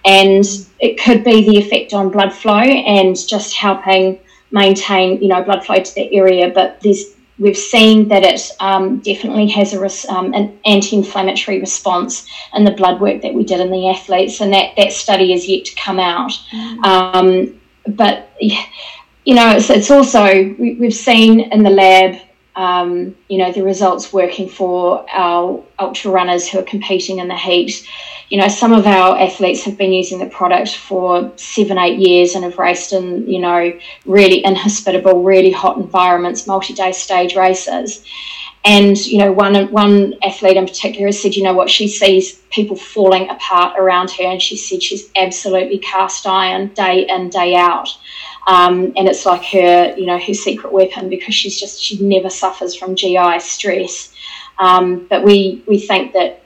and 0.05 0.45
it 0.79 1.03
could 1.03 1.25
be 1.25 1.45
the 1.45 1.59
effect 1.59 1.93
on 1.93 2.11
blood 2.11 2.33
flow 2.33 2.55
and 2.55 3.17
just 3.27 3.55
helping 3.55 4.19
maintain 4.51 5.21
you 5.21 5.29
know 5.29 5.43
blood 5.43 5.65
flow 5.65 5.83
to 5.83 5.95
the 5.97 6.17
area 6.17 6.49
but 6.49 6.81
there's 6.81 7.14
we've 7.39 7.57
seen 7.57 8.09
that 8.09 8.23
it 8.23 8.51
um, 8.61 8.99
definitely 8.99 9.49
has 9.49 9.75
a 9.75 10.13
um, 10.13 10.33
an 10.35 10.59
anti-inflammatory 10.65 11.61
response 11.61 12.27
in 12.55 12.65
the 12.65 12.71
blood 12.71 13.01
work 13.01 13.23
that 13.23 13.35
we 13.35 13.45
did 13.45 13.61
in 13.61 13.71
the 13.71 13.89
athletes, 13.89 14.41
and 14.41 14.53
that 14.53 14.77
that 14.77 14.93
study 14.93 15.33
is 15.33 15.49
yet 15.49 15.65
to 15.67 15.75
come 15.75 15.99
out. 15.99 16.33
Mm-hmm. 16.53 16.85
Um, 16.85 17.61
but 17.89 18.31
you 18.41 19.35
know, 19.35 19.57
it's, 19.57 19.71
it's 19.71 19.91
also 19.91 20.25
we, 20.59 20.79
have 20.83 20.95
seen 20.95 21.41
in 21.41 21.63
the 21.63 21.71
lab. 21.71 22.21
Um, 22.57 23.17
you 23.29 23.39
know 23.39 23.51
the 23.51 23.65
results 23.65 24.13
working 24.13 24.49
for 24.49 25.05
our 25.11 25.61
ultra 25.81 26.13
runners 26.13 26.49
who 26.49 26.61
are 26.61 26.63
competing 26.63 27.19
in 27.19 27.27
the 27.27 27.37
heat 27.37 27.85
you 28.31 28.39
know, 28.39 28.49
some 28.49 28.73
of 28.73 28.87
our 28.87 29.19
athletes 29.19 29.63
have 29.65 29.77
been 29.77 29.93
using 29.93 30.19
the 30.19 30.27
product 30.27 30.77
for 30.77 31.33
seven, 31.37 31.79
eight 31.79 31.99
years 31.99 32.35
and 32.35 32.45
have 32.45 32.59
raced 32.59 32.93
in, 32.93 33.29
you 33.29 33.39
know, 33.39 33.79
really 34.07 34.45
inhospitable, 34.45 35.23
really 35.23 35.51
hot 35.51 35.77
environments, 35.77 36.47
multi-day 36.47 36.93
stage 36.93 37.37
races. 37.37 38.05
And 38.67 38.97
you 39.07 39.19
know, 39.19 39.31
one 39.31 39.71
one 39.73 40.15
athlete 40.23 40.57
in 40.57 40.65
particular 40.67 41.09
has 41.09 41.21
said, 41.21 41.37
you 41.37 41.43
know 41.43 41.53
what, 41.53 41.69
she 41.69 41.87
sees 41.87 42.37
people 42.51 42.77
falling 42.77 43.29
apart 43.29 43.79
around 43.79 44.11
her, 44.13 44.25
and 44.25 44.41
she 44.41 44.57
said 44.57 44.83
she's 44.83 45.11
absolutely 45.17 45.79
cast 45.79 46.27
iron 46.27 46.69
day 46.69 47.07
in 47.07 47.29
day 47.29 47.57
out. 47.57 47.89
Um, 48.47 48.93
and 48.97 49.07
it's 49.07 49.27
like 49.27 49.45
her, 49.45 49.95
you 49.99 50.07
know, 50.07 50.19
her 50.19 50.35
secret 50.35 50.73
weapon 50.73 51.11
because 51.11 51.35
she's 51.35 51.61
just 51.61 51.83
she 51.83 52.03
never 52.03 52.31
suffers 52.31 52.75
from 52.75 52.97
GI 52.97 53.41
stress. 53.41 54.15
Um, 54.59 55.07
but 55.11 55.25
we 55.25 55.63
we 55.67 55.79
think 55.79 56.15
that 56.15 56.44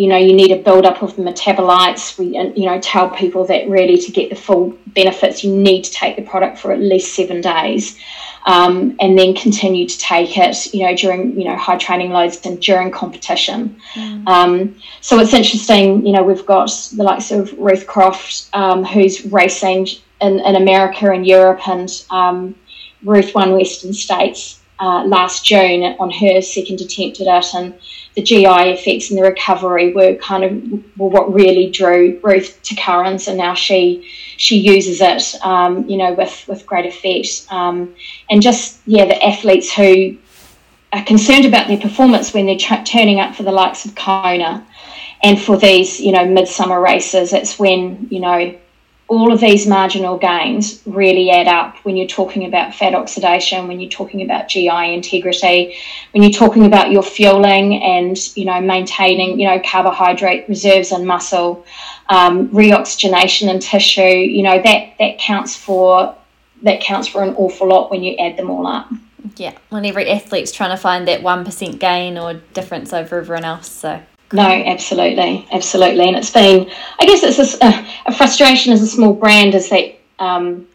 you 0.00 0.06
know 0.06 0.16
you 0.16 0.32
need 0.32 0.50
a 0.50 0.56
build 0.56 0.86
up 0.86 1.02
of 1.02 1.14
the 1.16 1.22
metabolites 1.22 2.18
we 2.18 2.28
you 2.56 2.64
know 2.64 2.80
tell 2.80 3.10
people 3.10 3.44
that 3.44 3.68
really 3.68 3.98
to 3.98 4.10
get 4.10 4.30
the 4.30 4.36
full 4.36 4.74
benefits 4.98 5.44
you 5.44 5.54
need 5.54 5.82
to 5.82 5.90
take 5.90 6.16
the 6.16 6.22
product 6.22 6.58
for 6.58 6.72
at 6.72 6.80
least 6.80 7.14
seven 7.14 7.42
days 7.42 7.98
um, 8.46 8.96
and 9.00 9.18
then 9.18 9.34
continue 9.34 9.86
to 9.86 9.98
take 9.98 10.38
it 10.38 10.72
you 10.72 10.86
know 10.86 10.94
during 10.96 11.38
you 11.38 11.44
know 11.44 11.54
high 11.54 11.76
training 11.76 12.10
loads 12.10 12.40
and 12.46 12.62
during 12.62 12.90
competition 12.90 13.78
mm. 13.92 14.26
um, 14.26 14.74
so 15.02 15.18
it's 15.18 15.34
interesting 15.34 16.06
you 16.06 16.12
know 16.12 16.22
we've 16.22 16.46
got 16.46 16.70
the 16.96 17.02
likes 17.02 17.30
of 17.30 17.52
ruth 17.58 17.86
croft 17.86 18.48
um, 18.54 18.82
who's 18.82 19.26
racing 19.26 19.86
in, 20.22 20.40
in 20.40 20.56
america 20.56 21.10
and 21.10 21.26
europe 21.26 21.68
and 21.68 22.06
um, 22.10 22.54
ruth 23.04 23.34
won 23.34 23.52
western 23.52 23.92
states 23.92 24.62
uh, 24.78 25.04
last 25.04 25.44
june 25.44 25.82
on 26.00 26.10
her 26.10 26.40
second 26.40 26.80
attempt 26.80 27.20
at 27.20 27.26
it 27.26 27.54
and 27.54 27.74
the 28.16 28.22
GI 28.22 28.44
effects 28.44 29.10
and 29.10 29.18
the 29.18 29.22
recovery 29.22 29.92
were 29.92 30.14
kind 30.16 30.44
of 30.44 30.98
were 30.98 31.08
what 31.08 31.32
really 31.32 31.70
drew 31.70 32.18
Ruth 32.22 32.60
to 32.64 32.74
CurraNZ, 32.74 33.28
and 33.28 33.38
now 33.38 33.54
she 33.54 34.08
she 34.36 34.58
uses 34.58 35.00
it, 35.00 35.34
um, 35.44 35.88
you 35.88 35.96
know, 35.96 36.12
with 36.14 36.44
with 36.48 36.66
great 36.66 36.86
effect. 36.86 37.50
Um, 37.52 37.94
and 38.28 38.42
just 38.42 38.80
yeah, 38.86 39.04
the 39.04 39.24
athletes 39.24 39.72
who 39.72 40.16
are 40.92 41.04
concerned 41.04 41.44
about 41.44 41.68
their 41.68 41.78
performance 41.78 42.34
when 42.34 42.46
they're 42.46 42.58
tra- 42.58 42.82
turning 42.84 43.20
up 43.20 43.36
for 43.36 43.44
the 43.44 43.52
likes 43.52 43.84
of 43.84 43.94
Kona, 43.94 44.66
and 45.22 45.40
for 45.40 45.56
these 45.56 46.00
you 46.00 46.10
know 46.10 46.26
midsummer 46.26 46.80
races, 46.80 47.32
it's 47.32 47.58
when 47.58 48.08
you 48.10 48.20
know 48.20 48.58
all 49.10 49.32
of 49.32 49.40
these 49.40 49.66
marginal 49.66 50.16
gains 50.16 50.80
really 50.86 51.32
add 51.32 51.48
up 51.48 51.76
when 51.84 51.96
you're 51.96 52.06
talking 52.06 52.46
about 52.46 52.72
fat 52.72 52.94
oxidation, 52.94 53.66
when 53.66 53.80
you're 53.80 53.90
talking 53.90 54.22
about 54.22 54.46
GI 54.48 54.94
integrity, 54.94 55.76
when 56.12 56.22
you're 56.22 56.30
talking 56.30 56.64
about 56.64 56.92
your 56.92 57.02
fueling 57.02 57.82
and 57.82 58.16
you 58.36 58.44
know 58.44 58.60
maintaining 58.60 59.38
you 59.40 59.48
know 59.48 59.60
carbohydrate 59.68 60.48
reserves 60.48 60.92
in 60.92 61.04
muscle, 61.04 61.66
um, 62.08 62.48
reoxygenation 62.50 63.52
in 63.52 63.58
tissue. 63.58 64.00
You 64.00 64.44
know 64.44 64.62
that 64.62 64.94
that 65.00 65.18
counts 65.18 65.56
for 65.56 66.14
that 66.62 66.80
counts 66.80 67.08
for 67.08 67.24
an 67.24 67.34
awful 67.34 67.66
lot 67.66 67.90
when 67.90 68.04
you 68.04 68.16
add 68.16 68.36
them 68.36 68.48
all 68.48 68.64
up. 68.64 68.88
Yeah, 69.36 69.58
when 69.70 69.84
every 69.84 70.08
athlete's 70.08 70.52
trying 70.52 70.70
to 70.70 70.80
find 70.80 71.08
that 71.08 71.20
one 71.20 71.44
percent 71.44 71.80
gain 71.80 72.16
or 72.16 72.34
difference 72.54 72.92
over 72.92 73.18
everyone 73.18 73.44
else. 73.44 73.72
So 73.72 74.02
no, 74.32 74.42
absolutely, 74.42 75.46
absolutely, 75.50 76.06
and 76.06 76.16
it's 76.16 76.30
been. 76.30 76.70
I 76.98 77.06
guess 77.06 77.22
it's 77.22 77.54
a, 77.60 77.86
a 78.06 78.12
frustration 78.12 78.72
as 78.72 78.80
a 78.80 78.86
small 78.86 79.12
brand 79.12 79.54
is 79.54 79.68
that 79.70 79.98
um, 80.18 80.68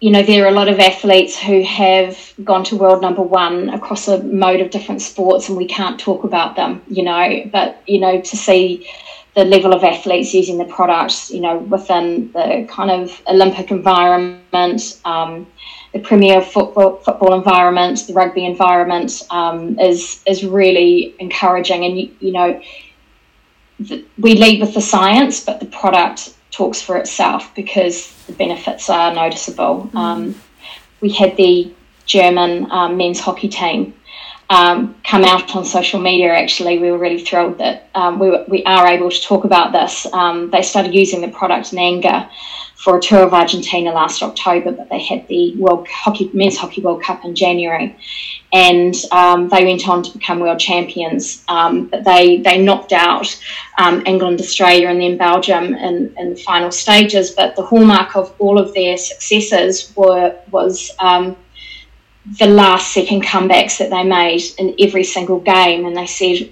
you 0.00 0.10
know 0.10 0.22
there 0.22 0.44
are 0.44 0.48
a 0.48 0.52
lot 0.52 0.68
of 0.68 0.78
athletes 0.78 1.36
who 1.36 1.62
have 1.64 2.16
gone 2.44 2.62
to 2.64 2.76
world 2.76 3.02
number 3.02 3.22
one 3.22 3.70
across 3.70 4.06
a 4.06 4.22
mode 4.22 4.60
of 4.60 4.70
different 4.70 5.02
sports, 5.02 5.48
and 5.48 5.58
we 5.58 5.66
can't 5.66 5.98
talk 5.98 6.22
about 6.22 6.54
them. 6.54 6.82
You 6.86 7.02
know, 7.02 7.50
but 7.50 7.82
you 7.86 7.98
know 7.98 8.20
to 8.20 8.36
see 8.36 8.88
the 9.34 9.44
level 9.44 9.72
of 9.72 9.82
athletes 9.82 10.32
using 10.32 10.58
the 10.58 10.64
products, 10.64 11.30
you 11.30 11.40
know, 11.40 11.58
within 11.58 12.30
the 12.32 12.66
kind 12.70 12.90
of 12.90 13.20
Olympic 13.26 13.72
environment. 13.72 15.00
Um, 15.04 15.48
the 15.94 16.00
premier 16.00 16.42
football, 16.42 16.96
football 16.96 17.34
environment, 17.34 18.04
the 18.08 18.12
rugby 18.12 18.44
environment 18.44 19.22
um, 19.30 19.78
is 19.78 20.20
is 20.26 20.44
really 20.44 21.14
encouraging. 21.20 21.84
And 21.84 21.98
you, 21.98 22.16
you 22.18 22.32
know, 22.32 22.60
the, 23.78 24.04
we 24.18 24.34
lead 24.34 24.60
with 24.60 24.74
the 24.74 24.80
science, 24.80 25.42
but 25.42 25.60
the 25.60 25.66
product 25.66 26.34
talks 26.50 26.82
for 26.82 26.96
itself 26.96 27.54
because 27.54 28.12
the 28.26 28.32
benefits 28.32 28.90
are 28.90 29.14
noticeable. 29.14 29.88
Mm. 29.92 29.94
Um, 29.94 30.34
we 31.00 31.10
had 31.12 31.36
the 31.36 31.72
German 32.06 32.70
um, 32.72 32.96
men's 32.96 33.20
hockey 33.20 33.48
team 33.48 33.94
um, 34.50 34.96
come 35.04 35.22
out 35.24 35.54
on 35.54 35.64
social 35.64 36.00
media. 36.00 36.34
Actually, 36.34 36.78
we 36.78 36.90
were 36.90 36.98
really 36.98 37.22
thrilled 37.22 37.58
that 37.58 37.88
um, 37.94 38.18
we, 38.18 38.36
we 38.48 38.64
are 38.64 38.88
able 38.88 39.10
to 39.10 39.22
talk 39.22 39.44
about 39.44 39.70
this. 39.70 40.12
Um, 40.12 40.50
they 40.50 40.62
started 40.62 40.92
using 40.92 41.20
the 41.20 41.28
product 41.28 41.72
in 41.72 41.78
anger 41.78 42.28
for 42.76 42.98
a 42.98 43.00
tour 43.00 43.20
of 43.20 43.32
Argentina 43.32 43.90
last 43.92 44.22
October, 44.22 44.72
but 44.72 44.88
they 44.90 45.02
had 45.02 45.26
the 45.28 45.54
World 45.56 45.88
Hockey 45.88 46.30
Men's 46.34 46.56
Hockey 46.56 46.82
World 46.82 47.02
Cup 47.02 47.24
in 47.24 47.34
January, 47.34 47.96
and 48.52 48.94
um, 49.10 49.48
they 49.48 49.64
went 49.64 49.88
on 49.88 50.02
to 50.02 50.12
become 50.12 50.40
world 50.40 50.58
champions. 50.58 51.44
Um, 51.48 51.86
but 51.86 52.04
they 52.04 52.38
they 52.38 52.62
knocked 52.62 52.92
out 52.92 53.26
um, 53.78 54.02
England, 54.06 54.40
Australia, 54.40 54.88
and 54.88 55.00
then 55.00 55.16
Belgium 55.16 55.74
in, 55.74 56.14
in 56.18 56.30
the 56.34 56.36
final 56.36 56.70
stages. 56.70 57.30
But 57.30 57.56
the 57.56 57.62
hallmark 57.62 58.16
of 58.16 58.34
all 58.38 58.58
of 58.58 58.74
their 58.74 58.96
successes 58.96 59.92
were 59.96 60.36
was 60.50 60.90
um, 60.98 61.36
the 62.38 62.46
last 62.46 62.92
second 62.92 63.22
comebacks 63.24 63.78
that 63.78 63.90
they 63.90 64.02
made 64.02 64.42
in 64.58 64.74
every 64.78 65.04
single 65.04 65.40
game, 65.40 65.86
and 65.86 65.96
they 65.96 66.06
said 66.06 66.50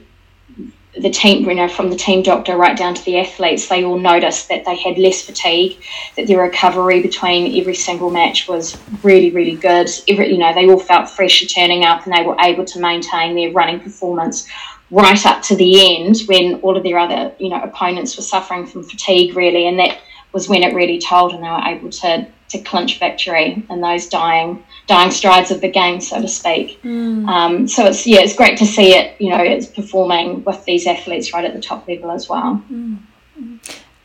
the 0.97 1.11
team, 1.11 1.49
you 1.49 1.55
know, 1.55 1.69
from 1.69 1.89
the 1.89 1.97
team 1.97 2.23
doctor 2.23 2.57
right 2.57 2.77
down 2.77 2.95
to 2.95 3.05
the 3.05 3.19
athletes, 3.19 3.69
they 3.69 3.83
all 3.83 3.99
noticed 3.99 4.49
that 4.49 4.65
they 4.67 4.77
had 4.77 4.99
less 4.99 5.23
fatigue, 5.23 5.83
that 6.17 6.27
their 6.27 6.43
recovery 6.43 7.01
between 7.01 7.59
every 7.59 7.75
single 7.75 8.11
match 8.11 8.47
was 8.47 8.77
really, 9.03 9.31
really 9.31 9.57
good. 9.57 9.89
Every, 10.07 10.31
you 10.31 10.39
know, 10.39 10.53
they 10.53 10.69
all 10.69 10.79
felt 10.79 11.09
fresh 11.09 11.41
turning 11.47 11.85
up, 11.85 12.05
and 12.05 12.15
they 12.15 12.23
were 12.23 12.37
able 12.41 12.67
to 12.67 12.79
maintain 12.81 13.35
their 13.35 13.53
running 13.53 13.81
performance 13.81 14.47
right 14.91 15.25
up 15.25 15.43
to 15.43 15.57
the 15.57 15.97
end 15.97 16.21
when 16.27 16.57
all 16.57 16.77
of 16.77 16.83
their 16.83 16.99
other, 16.99 17.33
you 17.39 17.49
know, 17.49 17.63
opponents 17.63 18.17
were 18.17 18.23
suffering 18.23 18.67
from 18.67 18.83
fatigue, 18.83 19.35
really, 19.35 19.67
and 19.67 19.79
that 19.79 19.99
was 20.33 20.49
when 20.49 20.63
it 20.63 20.75
really 20.75 20.99
told, 20.99 21.33
and 21.33 21.43
they 21.43 21.49
were 21.49 21.65
able 21.65 21.91
to 21.91 22.27
to 22.53 22.59
clinch 22.61 22.99
victory 22.99 23.65
in 23.69 23.81
those 23.81 24.09
dying 24.09 24.63
dying 24.87 25.11
strides 25.11 25.51
of 25.51 25.61
the 25.61 25.71
game, 25.71 26.01
so 26.01 26.21
to 26.21 26.29
speak. 26.29 26.83
Mm. 26.83 27.29
Um, 27.29 27.69
so 27.69 27.87
it's 27.87 28.07
yeah, 28.07 28.21
it's 28.21 28.35
great 28.35 28.57
to 28.59 28.67
see 28.67 28.95
it. 28.95 29.21
You 29.21 29.31
know, 29.31 29.43
it's 29.43 29.67
performing 29.67 30.45
with 30.45 30.65
these 30.65 30.87
athletes 30.87 31.33
right 31.33 31.45
at 31.45 31.55
the 31.55 31.61
top 31.61 31.89
level 31.89 32.11
as 32.11 32.29
well. 32.29 32.63
Mm. 32.71 32.99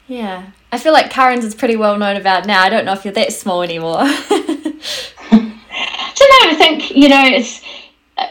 Yeah, 0.08 0.52
I 0.72 0.78
feel 0.78 0.94
like 0.94 1.12
CurraNZ 1.12 1.44
is 1.44 1.56
pretty 1.56 1.76
well 1.76 1.98
known 1.98 2.16
about 2.16 2.46
now. 2.46 2.64
I 2.64 2.70
don't 2.70 2.86
know 2.86 2.94
if 2.94 3.04
you're 3.06 3.14
that 3.14 3.34
small 3.34 3.62
anymore. 3.62 4.04
So 6.18 6.26
no, 6.26 6.50
I 6.50 6.56
think 6.56 6.96
you 6.96 7.10
know 7.10 7.24
it's. 7.24 7.62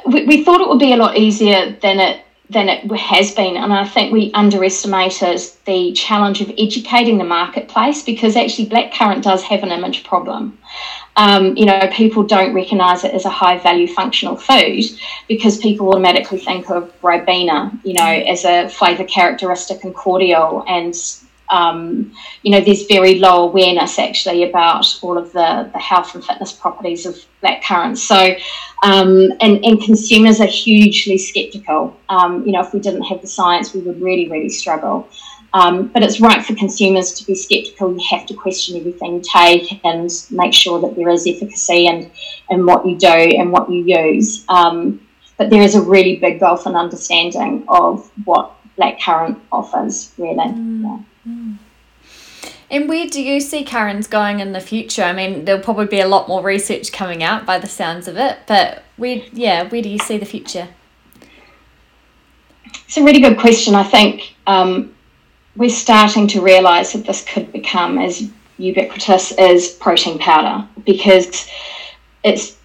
We, 0.04 0.26
we 0.26 0.44
thought 0.44 0.60
it 0.60 0.68
would 0.68 0.80
be 0.80 0.92
a 0.92 0.96
lot 0.96 1.16
easier 1.16 1.70
than 1.80 2.00
it 2.00 2.25
than 2.48 2.68
it 2.68 2.90
has 2.92 3.34
been. 3.34 3.56
And 3.56 3.72
I 3.72 3.84
think 3.84 4.12
we 4.12 4.30
underestimated 4.32 5.40
the 5.64 5.92
challenge 5.92 6.40
of 6.40 6.52
educating 6.56 7.18
the 7.18 7.24
marketplace 7.24 8.02
because 8.02 8.36
actually 8.36 8.68
blackcurrant 8.68 9.22
does 9.22 9.42
have 9.42 9.62
an 9.62 9.72
image 9.72 10.04
problem. 10.04 10.58
Um, 11.16 11.56
you 11.56 11.64
know, 11.64 11.88
people 11.92 12.22
don't 12.22 12.54
recognise 12.54 13.02
it 13.02 13.14
as 13.14 13.24
a 13.24 13.30
high 13.30 13.58
value 13.58 13.88
functional 13.88 14.36
food 14.36 14.84
because 15.28 15.56
people 15.56 15.88
automatically 15.88 16.38
think 16.38 16.70
of 16.70 16.92
Ribena, 17.00 17.78
you 17.84 17.94
know, 17.94 18.04
as 18.04 18.44
a 18.44 18.68
flavour 18.68 19.04
characteristic 19.04 19.82
and 19.82 19.94
cordial 19.94 20.62
and 20.68 20.94
um, 21.50 22.12
you 22.42 22.50
know, 22.50 22.60
there's 22.60 22.86
very 22.86 23.18
low 23.18 23.48
awareness 23.48 23.98
actually 23.98 24.48
about 24.48 24.86
all 25.02 25.16
of 25.16 25.32
the, 25.32 25.70
the 25.72 25.78
health 25.78 26.14
and 26.14 26.24
fitness 26.24 26.52
properties 26.52 27.06
of 27.06 27.16
black 27.40 27.62
currants. 27.62 28.02
So, 28.02 28.34
um, 28.82 29.32
and, 29.40 29.64
and 29.64 29.80
consumers 29.82 30.40
are 30.40 30.46
hugely 30.46 31.18
skeptical. 31.18 31.96
Um, 32.08 32.44
you 32.46 32.52
know, 32.52 32.60
if 32.60 32.72
we 32.72 32.80
didn't 32.80 33.02
have 33.02 33.20
the 33.20 33.26
science, 33.26 33.74
we 33.74 33.80
would 33.80 34.00
really, 34.00 34.28
really 34.28 34.48
struggle. 34.48 35.08
Um, 35.52 35.86
but 35.88 36.02
it's 36.02 36.20
right 36.20 36.44
for 36.44 36.54
consumers 36.54 37.14
to 37.14 37.24
be 37.24 37.34
skeptical. 37.34 37.92
You 37.92 38.04
have 38.10 38.26
to 38.26 38.34
question 38.34 38.76
everything 38.76 39.14
you 39.14 39.22
take 39.22 39.80
and 39.84 40.10
make 40.30 40.52
sure 40.52 40.80
that 40.80 40.96
there 40.96 41.08
is 41.08 41.26
efficacy 41.26 41.86
and 41.86 42.10
in 42.50 42.66
what 42.66 42.86
you 42.86 42.96
do 42.96 43.06
and 43.06 43.50
what 43.50 43.70
you 43.70 43.84
use. 43.84 44.44
Um, 44.48 45.00
but 45.38 45.50
there 45.50 45.62
is 45.62 45.74
a 45.74 45.80
really 45.80 46.16
big 46.16 46.40
gulf 46.40 46.66
in 46.66 46.74
understanding 46.74 47.64
of 47.68 48.10
what 48.24 48.52
blackcurrant 48.76 49.40
offers, 49.50 50.12
really. 50.18 50.36
Mm. 50.36 50.82
Yeah. 50.82 50.98
And 52.70 52.88
where 52.88 53.06
do 53.06 53.22
you 53.22 53.40
see 53.40 53.64
CurraNZ 53.64 54.10
going 54.10 54.40
in 54.40 54.52
the 54.52 54.60
future? 54.60 55.02
I 55.02 55.12
mean, 55.12 55.44
there'll 55.44 55.62
probably 55.62 55.86
be 55.86 56.00
a 56.00 56.08
lot 56.08 56.28
more 56.28 56.42
research 56.42 56.92
coming 56.92 57.22
out 57.22 57.46
by 57.46 57.58
the 57.58 57.68
sounds 57.68 58.08
of 58.08 58.16
it, 58.16 58.38
but 58.46 58.82
where, 58.96 59.22
yeah, 59.32 59.68
where 59.68 59.82
do 59.82 59.88
you 59.88 59.98
see 59.98 60.18
the 60.18 60.26
future? 60.26 60.68
It's 62.86 62.96
a 62.96 63.04
really 63.04 63.20
good 63.20 63.38
question. 63.38 63.74
I 63.74 63.84
think 63.84 64.34
um, 64.46 64.94
we're 65.54 65.70
starting 65.70 66.26
to 66.28 66.40
realise 66.40 66.92
that 66.92 67.06
this 67.06 67.24
could 67.24 67.52
become 67.52 67.98
as 67.98 68.28
ubiquitous 68.58 69.32
as 69.32 69.70
protein 69.74 70.18
powder 70.18 70.66
because 70.84 71.48
it's 72.24 72.55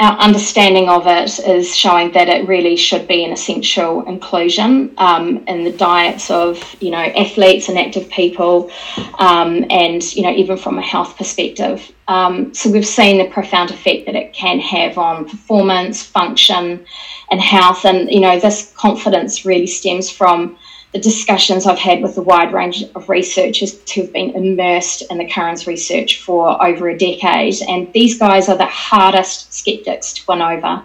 our 0.00 0.16
understanding 0.18 0.88
of 0.88 1.08
it 1.08 1.40
is 1.40 1.76
showing 1.76 2.12
that 2.12 2.28
it 2.28 2.46
really 2.46 2.76
should 2.76 3.08
be 3.08 3.24
an 3.24 3.32
essential 3.32 4.06
inclusion 4.06 4.94
um, 4.98 5.44
in 5.48 5.64
the 5.64 5.72
diets 5.72 6.30
of 6.30 6.76
you 6.80 6.90
know 6.92 6.98
athletes 6.98 7.68
and 7.68 7.76
active 7.76 8.08
people, 8.08 8.70
um, 9.18 9.64
and 9.70 10.14
you 10.14 10.22
know 10.22 10.30
even 10.30 10.56
from 10.56 10.78
a 10.78 10.82
health 10.82 11.16
perspective. 11.16 11.90
Um, 12.06 12.54
so 12.54 12.70
we've 12.70 12.86
seen 12.86 13.18
the 13.18 13.28
profound 13.28 13.70
effect 13.70 14.06
that 14.06 14.14
it 14.14 14.32
can 14.32 14.60
have 14.60 14.98
on 14.98 15.28
performance, 15.28 16.04
function, 16.04 16.86
and 17.32 17.40
health, 17.40 17.84
and 17.84 18.08
you 18.08 18.20
know 18.20 18.38
this 18.38 18.72
confidence 18.76 19.44
really 19.44 19.66
stems 19.66 20.08
from 20.08 20.56
the 20.92 20.98
discussions 20.98 21.66
I've 21.66 21.78
had 21.78 22.02
with 22.02 22.16
a 22.16 22.22
wide 22.22 22.52
range 22.52 22.82
of 22.94 23.08
researchers 23.08 23.78
who've 23.92 24.12
been 24.12 24.30
immersed 24.30 25.02
in 25.10 25.18
the 25.18 25.26
CurraNZ 25.26 25.66
research 25.66 26.22
for 26.22 26.64
over 26.64 26.88
a 26.88 26.96
decade. 26.96 27.56
And 27.68 27.92
these 27.92 28.18
guys 28.18 28.48
are 28.48 28.56
the 28.56 28.66
hardest 28.66 29.52
skeptics 29.52 30.14
to 30.14 30.22
win 30.26 30.40
over 30.40 30.82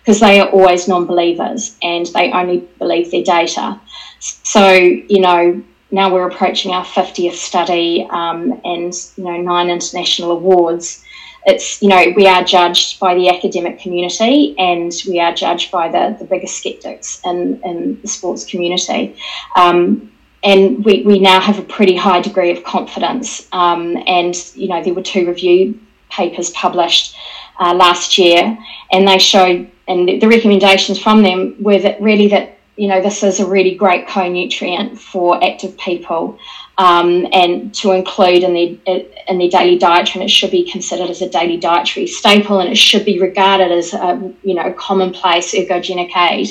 because 0.00 0.20
they 0.20 0.40
are 0.40 0.48
always 0.48 0.86
non 0.86 1.06
believers 1.06 1.76
and 1.82 2.06
they 2.06 2.30
only 2.32 2.68
believe 2.78 3.10
their 3.10 3.24
data. 3.24 3.80
So, 4.20 4.72
you 4.72 5.20
know, 5.20 5.62
now 5.90 6.12
we're 6.12 6.28
approaching 6.28 6.70
our 6.70 6.84
50th 6.84 7.34
study 7.34 8.06
um, 8.10 8.60
and, 8.64 8.94
you 9.16 9.24
know, 9.24 9.36
nine 9.36 9.68
international 9.68 10.30
awards 10.30 11.04
it's 11.46 11.80
you 11.82 11.88
know 11.88 12.12
we 12.16 12.26
are 12.26 12.44
judged 12.44 13.00
by 13.00 13.14
the 13.14 13.28
academic 13.28 13.78
community 13.80 14.54
and 14.58 14.92
we 15.08 15.20
are 15.20 15.34
judged 15.34 15.70
by 15.70 15.88
the, 15.88 16.16
the 16.18 16.24
biggest 16.24 16.58
skeptics 16.58 17.20
in, 17.24 17.60
in 17.64 18.00
the 18.02 18.08
sports 18.08 18.44
community. 18.44 19.16
Um, 19.56 20.12
and 20.42 20.82
we, 20.84 21.02
we 21.02 21.18
now 21.18 21.38
have 21.38 21.58
a 21.58 21.62
pretty 21.62 21.94
high 21.96 22.20
degree 22.20 22.50
of 22.50 22.64
confidence. 22.64 23.46
Um, 23.52 24.02
and 24.06 24.34
you 24.54 24.68
know 24.68 24.82
there 24.82 24.94
were 24.94 25.02
two 25.02 25.26
review 25.26 25.78
papers 26.10 26.50
published 26.50 27.16
uh, 27.60 27.74
last 27.74 28.18
year 28.18 28.58
and 28.92 29.06
they 29.06 29.18
showed 29.18 29.70
and 29.88 30.08
the 30.08 30.26
recommendations 30.26 30.98
from 31.00 31.22
them 31.22 31.56
were 31.60 31.78
that 31.78 32.00
really 32.00 32.28
that 32.28 32.58
you 32.76 32.88
know 32.88 33.00
this 33.00 33.22
is 33.22 33.40
a 33.40 33.46
really 33.46 33.74
great 33.74 34.08
co-nutrient 34.08 34.98
for 34.98 35.42
active 35.44 35.76
people 35.78 36.38
um, 36.80 37.28
and 37.34 37.74
to 37.74 37.92
include 37.92 38.42
in 38.42 38.54
their 38.54 39.04
in 39.28 39.38
their 39.38 39.50
daily 39.50 39.76
dietary, 39.76 40.22
and 40.22 40.30
it 40.30 40.32
should 40.32 40.50
be 40.50 40.64
considered 40.64 41.10
as 41.10 41.20
a 41.20 41.28
daily 41.28 41.58
dietary 41.58 42.06
staple, 42.06 42.58
and 42.60 42.70
it 42.70 42.78
should 42.78 43.04
be 43.04 43.20
regarded 43.20 43.70
as 43.70 43.92
a 43.92 44.32
you 44.42 44.54
know 44.54 44.72
commonplace 44.72 45.52
ergogenic 45.52 46.16
aid 46.16 46.48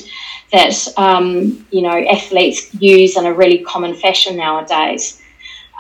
that 0.52 0.88
um, 0.98 1.66
you 1.72 1.82
know 1.82 1.98
athletes 2.08 2.72
use 2.76 3.18
in 3.18 3.26
a 3.26 3.34
really 3.34 3.64
common 3.64 3.96
fashion 3.96 4.38
nowadays. 4.38 5.20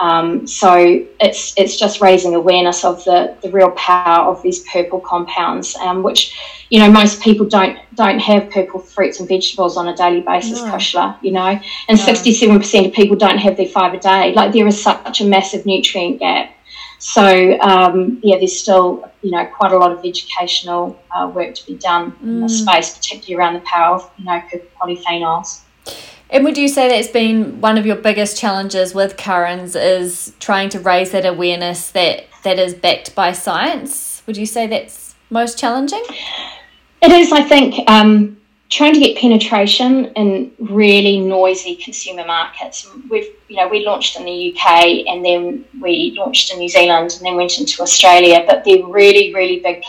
Um, 0.01 0.47
so 0.47 1.05
it's 1.19 1.53
it's 1.55 1.77
just 1.77 2.01
raising 2.01 2.33
awareness 2.33 2.83
of 2.83 3.03
the, 3.03 3.37
the 3.43 3.51
real 3.51 3.71
power 3.71 4.31
of 4.31 4.41
these 4.41 4.61
purple 4.61 4.99
compounds, 4.99 5.75
um, 5.75 6.01
which 6.01 6.35
you 6.69 6.79
know 6.79 6.91
most 6.91 7.21
people 7.21 7.45
don't 7.45 7.77
don't 7.95 8.19
have 8.19 8.49
purple 8.51 8.79
fruits 8.79 9.19
and 9.19 9.27
vegetables 9.27 9.75
on 9.75 9.87
a 9.87 9.95
daily 9.95 10.21
basis, 10.21 10.61
no. 10.61 10.71
Kushla, 10.71 11.17
you 11.21 11.31
know, 11.31 11.59
and 11.87 11.99
sixty 11.99 12.33
seven 12.33 12.59
percent 12.59 12.87
of 12.87 12.93
people 12.93 13.15
don't 13.15 13.39
have 13.39 13.57
their 13.57 13.67
five 13.67 13.93
a 13.93 13.99
day. 13.99 14.33
Like 14.33 14.53
there 14.53 14.67
is 14.67 14.81
such 14.81 15.21
a 15.21 15.25
massive 15.25 15.65
nutrient 15.65 16.19
gap. 16.19 16.51
So 16.99 17.59
um, 17.61 18.19
yeah, 18.21 18.37
there's 18.37 18.59
still 18.59 19.09
you 19.21 19.31
know 19.31 19.45
quite 19.45 19.71
a 19.71 19.77
lot 19.77 19.91
of 19.91 20.05
educational 20.05 21.01
uh, 21.11 21.31
work 21.33 21.55
to 21.55 21.65
be 21.65 21.75
done 21.75 22.11
mm. 22.11 22.23
in 22.23 22.41
this 22.41 22.61
space, 22.61 22.95
particularly 22.95 23.35
around 23.35 23.53
the 23.55 23.61
power 23.61 23.95
of 23.95 24.11
you 24.17 24.25
know 24.25 24.41
purple 24.51 24.67
polyphenols. 24.79 25.61
And 26.31 26.43
would 26.43 26.59
you 26.59 26.67
say 26.67 26.87
that's 26.87 27.07
been 27.07 27.59
one 27.59 27.79
of 27.79 27.87
your 27.87 27.95
biggest 27.95 28.37
challenges 28.37 28.93
with 28.93 29.17
CurraNZ 29.17 29.75
is 29.75 30.33
trying 30.39 30.69
to 30.69 30.79
raise 30.79 31.09
that 31.11 31.25
awareness 31.25 31.89
that 31.91 32.27
that 32.43 32.59
is 32.59 32.75
backed 32.75 33.15
by 33.15 33.31
science? 33.31 34.21
Would 34.27 34.37
you 34.37 34.45
say 34.45 34.67
that's 34.67 35.15
most 35.31 35.57
challenging? 35.57 36.03
It 37.01 37.11
is, 37.11 37.31
I 37.31 37.41
think, 37.41 37.89
um, 37.89 38.37
trying 38.69 38.93
to 38.93 38.99
get 38.99 39.17
penetration 39.17 40.05
in 40.15 40.51
really 40.59 41.19
noisy 41.19 41.75
consumer 41.75 42.25
markets. 42.25 42.87
We've, 43.09 43.27
you 43.47 43.55
know, 43.55 43.67
we 43.67 43.85
launched 43.85 44.17
in 44.17 44.25
the 44.25 44.53
UK 44.53 45.07
and 45.07 45.25
then 45.25 45.65
we 45.81 46.13
launched 46.17 46.53
in 46.53 46.59
New 46.59 46.69
Zealand 46.69 47.11
and 47.17 47.25
then 47.25 47.35
went 47.35 47.57
into 47.57 47.81
Australia, 47.81 48.43
but 48.47 48.63
they're 48.63 48.85
really, 48.85 49.33
really 49.33 49.59
big 49.59 49.83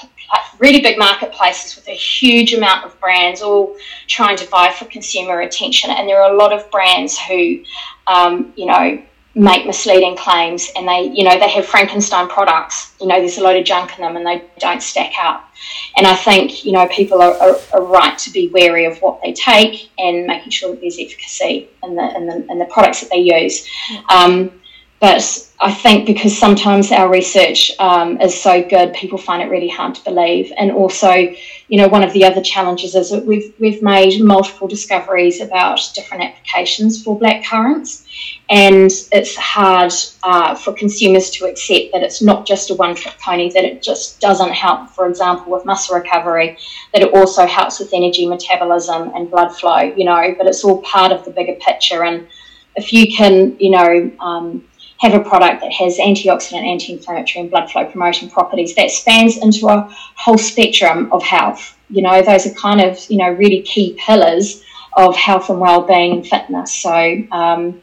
really 0.60 0.80
big 0.80 0.98
marketplaces 0.98 1.74
with 1.74 1.88
a 1.88 1.96
huge 1.96 2.52
amount 2.54 2.84
of 2.84 2.98
brands 3.00 3.42
all 3.42 3.74
trying 4.06 4.36
to 4.36 4.46
vie 4.46 4.70
for 4.72 4.84
consumer 4.84 5.40
attention. 5.40 5.90
And 5.90 6.08
there 6.08 6.22
are 6.22 6.32
a 6.32 6.36
lot 6.36 6.52
of 6.52 6.70
brands 6.70 7.18
who, 7.18 7.64
um, 8.06 8.52
you 8.56 8.66
know, 8.66 9.02
make 9.34 9.66
misleading 9.66 10.16
claims 10.16 10.70
and 10.76 10.86
they, 10.86 11.12
you 11.14 11.24
know, 11.24 11.38
they 11.38 11.48
have 11.48 11.66
Frankenstein 11.66 12.28
products. 12.28 12.94
You 13.00 13.06
know, 13.06 13.18
there's 13.18 13.38
a 13.38 13.42
load 13.42 13.56
of 13.56 13.64
junk 13.64 13.98
in 13.98 14.04
them 14.04 14.16
and 14.16 14.26
they 14.26 14.44
don't 14.58 14.82
stack 14.82 15.12
up. 15.20 15.49
And 15.96 16.06
I 16.06 16.14
think, 16.14 16.64
you 16.64 16.72
know, 16.72 16.86
people 16.88 17.20
are, 17.20 17.34
are, 17.34 17.56
are 17.72 17.84
right 17.84 18.16
to 18.18 18.30
be 18.30 18.48
wary 18.48 18.84
of 18.84 19.00
what 19.02 19.20
they 19.22 19.32
take 19.32 19.90
and 19.98 20.26
making 20.26 20.50
sure 20.50 20.70
that 20.70 20.80
there's 20.80 20.98
efficacy 20.98 21.68
in 21.82 21.96
the, 21.96 22.16
in 22.16 22.26
the, 22.26 22.46
in 22.50 22.58
the 22.58 22.66
products 22.66 23.00
that 23.00 23.10
they 23.10 23.18
use. 23.18 23.68
Um, 24.08 24.60
but 25.00 25.48
I 25.60 25.72
think 25.72 26.06
because 26.06 26.38
sometimes 26.38 26.92
our 26.92 27.10
research 27.10 27.72
um, 27.78 28.20
is 28.20 28.38
so 28.38 28.62
good, 28.62 28.92
people 28.92 29.16
find 29.16 29.42
it 29.42 29.50
really 29.50 29.68
hard 29.68 29.94
to 29.94 30.04
believe. 30.04 30.52
And 30.58 30.70
also, 30.70 31.34
you 31.70 31.76
know, 31.76 31.86
one 31.86 32.02
of 32.02 32.12
the 32.12 32.24
other 32.24 32.42
challenges 32.42 32.96
is 32.96 33.10
that 33.10 33.24
we've 33.24 33.54
we've 33.60 33.80
made 33.80 34.20
multiple 34.20 34.66
discoveries 34.66 35.40
about 35.40 35.80
different 35.94 36.24
applications 36.24 37.00
for 37.00 37.16
black 37.16 37.44
currants, 37.44 38.04
and 38.50 38.90
it's 39.12 39.36
hard 39.36 39.92
uh, 40.24 40.56
for 40.56 40.72
consumers 40.72 41.30
to 41.30 41.44
accept 41.44 41.92
that 41.92 42.02
it's 42.02 42.20
not 42.20 42.44
just 42.44 42.70
a 42.70 42.74
one-trick 42.74 43.16
pony. 43.20 43.52
That 43.52 43.62
it 43.64 43.84
just 43.84 44.20
doesn't 44.20 44.50
help, 44.50 44.90
for 44.90 45.08
example, 45.08 45.52
with 45.52 45.64
muscle 45.64 45.96
recovery. 45.96 46.58
That 46.92 47.02
it 47.02 47.14
also 47.14 47.46
helps 47.46 47.78
with 47.78 47.94
energy 47.94 48.26
metabolism 48.26 49.12
and 49.14 49.30
blood 49.30 49.50
flow. 49.50 49.78
You 49.78 50.06
know, 50.06 50.34
but 50.36 50.48
it's 50.48 50.64
all 50.64 50.82
part 50.82 51.12
of 51.12 51.24
the 51.24 51.30
bigger 51.30 51.54
picture. 51.54 52.02
And 52.02 52.26
if 52.74 52.92
you 52.92 53.16
can, 53.16 53.56
you 53.60 53.70
know. 53.70 54.10
Um, 54.18 54.64
have 55.00 55.14
a 55.14 55.20
product 55.20 55.62
that 55.62 55.72
has 55.72 55.96
antioxidant, 55.98 56.62
anti 56.62 56.92
inflammatory, 56.92 57.42
and 57.42 57.50
blood 57.50 57.70
flow 57.70 57.86
promoting 57.86 58.28
properties 58.28 58.74
that 58.74 58.90
spans 58.90 59.38
into 59.38 59.66
a 59.66 59.88
whole 60.14 60.36
spectrum 60.36 61.10
of 61.10 61.22
health. 61.22 61.76
You 61.88 62.02
know, 62.02 62.20
those 62.22 62.46
are 62.46 62.54
kind 62.54 62.82
of, 62.82 62.98
you 63.08 63.16
know, 63.16 63.30
really 63.30 63.62
key 63.62 63.98
pillars 63.98 64.62
of 64.94 65.16
health 65.16 65.48
and 65.48 65.58
well 65.58 65.82
being 65.86 66.12
and 66.12 66.26
fitness. 66.26 66.74
So 66.74 67.16
um, 67.32 67.80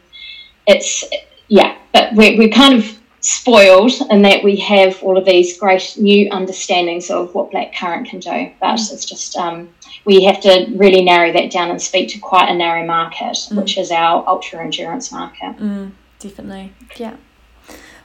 it's, 0.66 1.04
yeah, 1.48 1.76
but 1.92 2.14
we're, 2.14 2.38
we're 2.38 2.50
kind 2.50 2.78
of 2.78 2.98
spoiled 3.20 3.92
in 4.10 4.22
that 4.22 4.44
we 4.44 4.54
have 4.56 5.02
all 5.02 5.18
of 5.18 5.24
these 5.24 5.58
great 5.58 5.96
new 5.98 6.30
understandings 6.30 7.10
of 7.10 7.34
what 7.34 7.50
black 7.50 7.74
currant 7.74 8.08
can 8.08 8.20
do. 8.20 8.52
But 8.60 8.76
mm. 8.76 8.92
it's 8.92 9.04
just, 9.04 9.36
um, 9.36 9.68
we 10.04 10.22
have 10.22 10.40
to 10.42 10.72
really 10.76 11.02
narrow 11.02 11.32
that 11.32 11.50
down 11.50 11.70
and 11.70 11.82
speak 11.82 12.10
to 12.10 12.20
quite 12.20 12.48
a 12.48 12.54
narrow 12.54 12.86
market, 12.86 13.34
mm. 13.34 13.56
which 13.56 13.76
is 13.76 13.90
our 13.90 14.24
ultra 14.28 14.62
endurance 14.62 15.10
market. 15.10 15.56
Mm 15.56 15.90
definitely. 16.18 16.72
Yeah. 16.96 17.16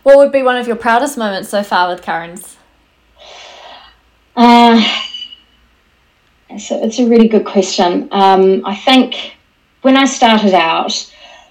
What 0.04 0.18
would 0.18 0.32
be 0.32 0.44
one 0.44 0.58
of 0.58 0.68
your 0.68 0.76
proudest 0.76 1.18
moments 1.18 1.50
so 1.50 1.64
far 1.64 1.94
with 1.94 2.04
CurraNZ? 2.04 2.58
Uh, 4.36 4.84
it's, 6.50 6.72
a, 6.72 6.86
it's 6.86 7.00
a 7.00 7.08
really 7.08 7.28
good 7.28 7.46
question. 7.46 8.10
Um, 8.12 8.66
I 8.66 8.76
think 8.76 9.36
when 9.82 9.96
I 9.96 10.06
started 10.06 10.54
out, 10.54 11.10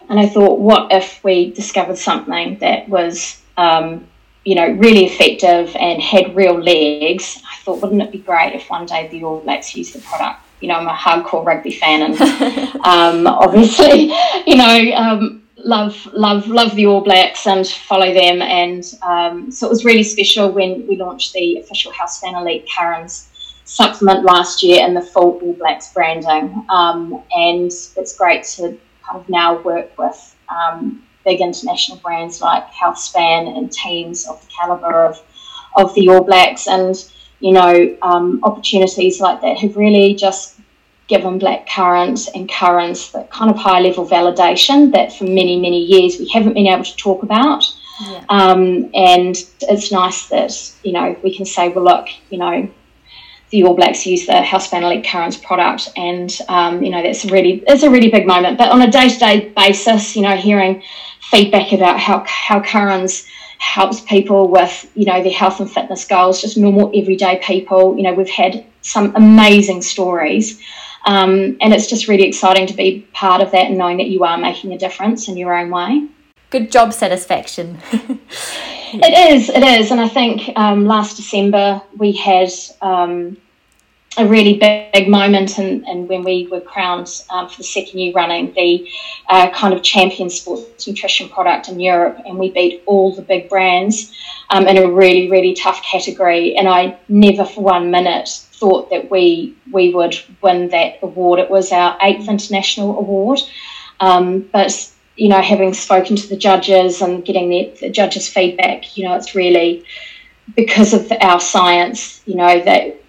and 0.08 0.20
I 0.20 0.28
thought, 0.28 0.58
what 0.58 0.92
if 0.92 1.22
we 1.24 1.52
discovered 1.52 1.96
something 1.96 2.58
that 2.58 2.88
was, 2.88 3.40
um, 3.56 4.06
you 4.44 4.54
know, 4.54 4.68
really 4.72 5.06
effective 5.06 5.74
and 5.76 6.02
had 6.02 6.36
real 6.36 6.60
legs? 6.60 7.40
I 7.50 7.56
thought, 7.62 7.80
wouldn't 7.80 8.02
it 8.02 8.12
be 8.12 8.18
great 8.18 8.54
if 8.54 8.68
one 8.68 8.84
day 8.84 9.08
the 9.08 9.24
All 9.24 9.40
Blacks 9.40 9.74
used 9.74 9.94
the 9.94 10.00
product? 10.00 10.40
You 10.60 10.68
know, 10.68 10.74
I'm 10.74 10.86
a 10.86 10.92
hardcore 10.92 11.44
rugby 11.44 11.72
fan, 11.72 12.02
and 12.02 12.20
um, 12.84 13.26
obviously, 13.26 14.12
you 14.46 14.56
know, 14.56 14.92
um, 14.94 15.41
love 15.64 16.06
love 16.12 16.48
love 16.48 16.74
the 16.74 16.86
All 16.86 17.00
Blacks 17.00 17.46
and 17.46 17.66
follow 17.66 18.12
them. 18.12 18.42
And 18.42 18.84
um, 19.02 19.50
so 19.50 19.66
it 19.66 19.70
was 19.70 19.84
really 19.84 20.02
special 20.02 20.50
when 20.50 20.86
we 20.86 20.96
launched 20.96 21.32
the 21.32 21.58
official 21.58 21.92
Healthspan 21.92 22.40
Elite 22.40 22.68
CurraNZ 22.68 23.28
supplement 23.64 24.24
last 24.24 24.62
year 24.62 24.84
in 24.86 24.94
the 24.94 25.00
full 25.00 25.38
All 25.40 25.54
Blacks 25.54 25.92
branding. 25.92 26.64
Um, 26.68 27.22
and 27.32 27.66
it's 27.70 28.16
great 28.16 28.44
to 28.44 28.78
kind 29.02 29.20
of 29.20 29.28
now 29.28 29.60
work 29.62 29.96
with 29.98 30.36
um, 30.48 31.02
big 31.24 31.40
international 31.40 31.98
brands 31.98 32.40
like 32.40 32.66
Healthspan 32.72 33.56
and 33.56 33.70
teams 33.70 34.26
of 34.28 34.40
the 34.40 34.52
caliber 34.52 35.04
of 35.04 35.22
of 35.76 35.94
the 35.94 36.08
All 36.08 36.24
Blacks 36.24 36.66
and 36.68 36.94
you 37.40 37.52
know 37.52 37.96
um, 38.02 38.40
opportunities 38.42 39.20
like 39.20 39.40
that 39.40 39.58
have 39.58 39.76
really 39.76 40.14
just 40.14 40.58
given 41.08 41.38
black 41.38 41.68
currant 41.68 42.28
and 42.34 42.50
currants 42.50 43.10
that 43.10 43.30
kind 43.30 43.50
of 43.50 43.56
high 43.56 43.80
level 43.80 44.06
validation 44.06 44.92
that 44.92 45.12
for 45.12 45.24
many, 45.24 45.60
many 45.60 45.78
years 45.78 46.18
we 46.18 46.28
haven't 46.28 46.54
been 46.54 46.66
able 46.66 46.84
to 46.84 46.96
talk 46.96 47.22
about. 47.22 47.64
Yeah. 48.00 48.24
Um, 48.28 48.90
and 48.94 49.36
it's 49.60 49.92
nice 49.92 50.28
that, 50.28 50.52
you 50.82 50.92
know, 50.92 51.16
we 51.22 51.36
can 51.36 51.44
say, 51.44 51.68
well, 51.68 51.84
look, 51.84 52.08
you 52.30 52.38
know, 52.38 52.68
the 53.52 53.64
All 53.64 53.74
Blacks 53.74 54.06
use 54.06 54.26
the 54.26 54.32
Healthspan 54.32 54.82
Elite 54.82 55.06
Currants 55.06 55.36
product, 55.36 55.90
and 55.94 56.36
um, 56.48 56.82
you 56.82 56.90
know 56.90 57.02
that's 57.02 57.26
a 57.26 57.28
really 57.28 57.62
it's 57.66 57.82
a 57.82 57.90
really 57.90 58.10
big 58.10 58.26
moment. 58.26 58.56
But 58.56 58.70
on 58.70 58.80
a 58.80 58.90
day 58.90 59.10
to 59.10 59.18
day 59.18 59.52
basis, 59.54 60.16
you 60.16 60.22
know, 60.22 60.34
hearing 60.34 60.82
feedback 61.20 61.72
about 61.72 62.00
how 62.00 62.24
how 62.26 62.62
currants 62.62 63.26
helps 63.62 64.00
people 64.00 64.48
with 64.48 64.90
you 64.94 65.06
know 65.06 65.22
their 65.22 65.32
health 65.32 65.60
and 65.60 65.70
fitness 65.70 66.04
goals, 66.04 66.40
just 66.40 66.56
normal 66.56 66.90
everyday 66.94 67.40
people. 67.42 67.96
You 67.96 68.02
know, 68.02 68.14
we've 68.14 68.28
had 68.28 68.66
some 68.82 69.14
amazing 69.14 69.82
stories 69.82 70.60
um, 71.04 71.56
and 71.60 71.72
it's 71.72 71.88
just 71.88 72.08
really 72.08 72.24
exciting 72.24 72.66
to 72.66 72.74
be 72.74 73.06
part 73.12 73.40
of 73.40 73.50
that 73.52 73.66
and 73.66 73.78
knowing 73.78 73.96
that 73.96 74.08
you 74.08 74.24
are 74.24 74.38
making 74.38 74.72
a 74.72 74.78
difference 74.78 75.28
in 75.28 75.36
your 75.36 75.56
own 75.56 75.70
way. 75.70 76.08
Good 76.50 76.70
job 76.70 76.92
satisfaction. 76.92 77.78
it 77.92 79.32
is, 79.32 79.48
it 79.48 79.62
is. 79.62 79.90
And 79.90 80.00
I 80.00 80.08
think 80.08 80.56
um, 80.56 80.86
last 80.86 81.16
December 81.16 81.82
we 81.96 82.12
had 82.12 82.50
um, 82.82 83.36
a 84.18 84.26
really 84.26 84.58
big, 84.58 84.92
big 84.92 85.08
moment 85.08 85.58
and, 85.58 85.86
and 85.86 86.08
when 86.08 86.22
we 86.22 86.46
were 86.50 86.60
crowned 86.60 87.22
um, 87.30 87.48
for 87.48 87.56
the 87.58 87.64
second 87.64 87.98
year 87.98 88.12
running 88.12 88.52
the 88.54 88.88
uh, 89.28 89.50
kind 89.50 89.72
of 89.72 89.82
champion 89.82 90.28
sports 90.28 90.86
nutrition 90.86 91.28
product 91.28 91.68
in 91.68 91.80
Europe 91.80 92.18
and 92.26 92.38
we 92.38 92.50
beat 92.50 92.82
all 92.86 93.14
the 93.14 93.22
big 93.22 93.48
brands 93.48 94.12
um, 94.50 94.66
in 94.66 94.76
a 94.76 94.90
really 94.90 95.30
really 95.30 95.54
tough 95.54 95.82
category 95.82 96.56
and 96.56 96.68
I 96.68 96.98
never 97.08 97.44
for 97.44 97.62
one 97.62 97.90
minute 97.90 98.28
thought 98.62 98.90
that 98.90 99.10
we 99.10 99.56
we 99.72 99.92
would 99.92 100.16
win 100.40 100.68
that 100.68 100.98
award. 101.02 101.40
It 101.40 101.50
was 101.50 101.72
our 101.72 101.98
eighth 102.00 102.28
international 102.28 102.96
award, 102.98 103.40
um, 103.98 104.48
but 104.52 104.92
you 105.16 105.28
know, 105.28 105.42
having 105.42 105.74
spoken 105.74 106.16
to 106.16 106.26
the 106.28 106.36
judges 106.36 107.02
and 107.02 107.24
getting 107.24 107.50
the, 107.50 107.72
the 107.80 107.90
judges' 107.90 108.28
feedback, 108.28 108.96
you 108.96 109.04
know, 109.04 109.14
it's 109.14 109.34
really 109.34 109.84
because 110.56 110.94
of 110.94 111.10
our 111.20 111.40
science, 111.40 112.22
you 112.24 112.34
know, 112.34 112.60
that 112.60 113.02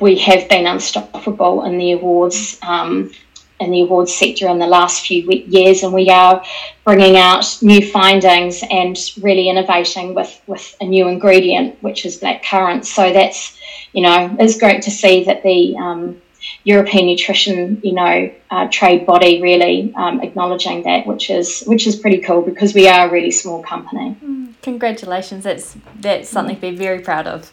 we 0.00 0.18
have 0.18 0.48
been 0.48 0.66
unstoppable 0.66 1.64
in 1.64 1.78
the 1.78 1.92
awards 1.92 2.58
um, 2.62 3.10
in 3.58 3.70
the 3.70 3.80
awards 3.80 4.14
sector 4.14 4.48
in 4.48 4.58
the 4.58 4.66
last 4.66 5.06
few 5.06 5.22
years, 5.30 5.82
and 5.82 5.92
we 5.92 6.10
are 6.10 6.44
bringing 6.84 7.16
out 7.16 7.58
new 7.62 7.80
findings 7.90 8.62
and 8.70 8.98
really 9.22 9.48
innovating 9.48 10.14
with 10.14 10.40
with 10.46 10.76
a 10.80 10.84
new 10.84 11.08
ingredient, 11.08 11.82
which 11.82 12.04
is 12.04 12.16
black 12.16 12.44
currant. 12.44 12.86
So 12.86 13.12
that's 13.12 13.58
you 13.92 14.02
know, 14.02 14.36
it's 14.38 14.58
great 14.58 14.82
to 14.82 14.90
see 14.90 15.24
that 15.24 15.42
the 15.42 15.74
um, 15.78 16.20
European 16.64 17.06
nutrition, 17.06 17.80
you 17.82 17.92
know, 17.92 18.30
uh, 18.50 18.68
trade 18.70 19.06
body 19.06 19.40
really 19.40 19.92
um, 19.96 20.20
acknowledging 20.20 20.82
that, 20.82 21.06
which 21.06 21.30
is 21.30 21.62
which 21.62 21.86
is 21.86 21.96
pretty 21.96 22.18
cool 22.18 22.42
because 22.42 22.74
we 22.74 22.88
are 22.88 23.08
a 23.08 23.10
really 23.10 23.30
small 23.30 23.62
company. 23.62 24.16
Mm, 24.22 24.54
congratulations! 24.62 25.44
That's 25.44 25.76
that's 26.00 26.28
something 26.28 26.56
to 26.56 26.60
be 26.60 26.76
very 26.76 27.00
proud 27.00 27.26
of. 27.26 27.50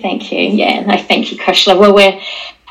Thank 0.00 0.32
you. 0.32 0.40
Yeah, 0.40 0.80
no, 0.80 0.96
thank 0.96 1.30
you, 1.32 1.38
Kushla. 1.38 1.78
Well, 1.78 1.94
we're 1.94 2.20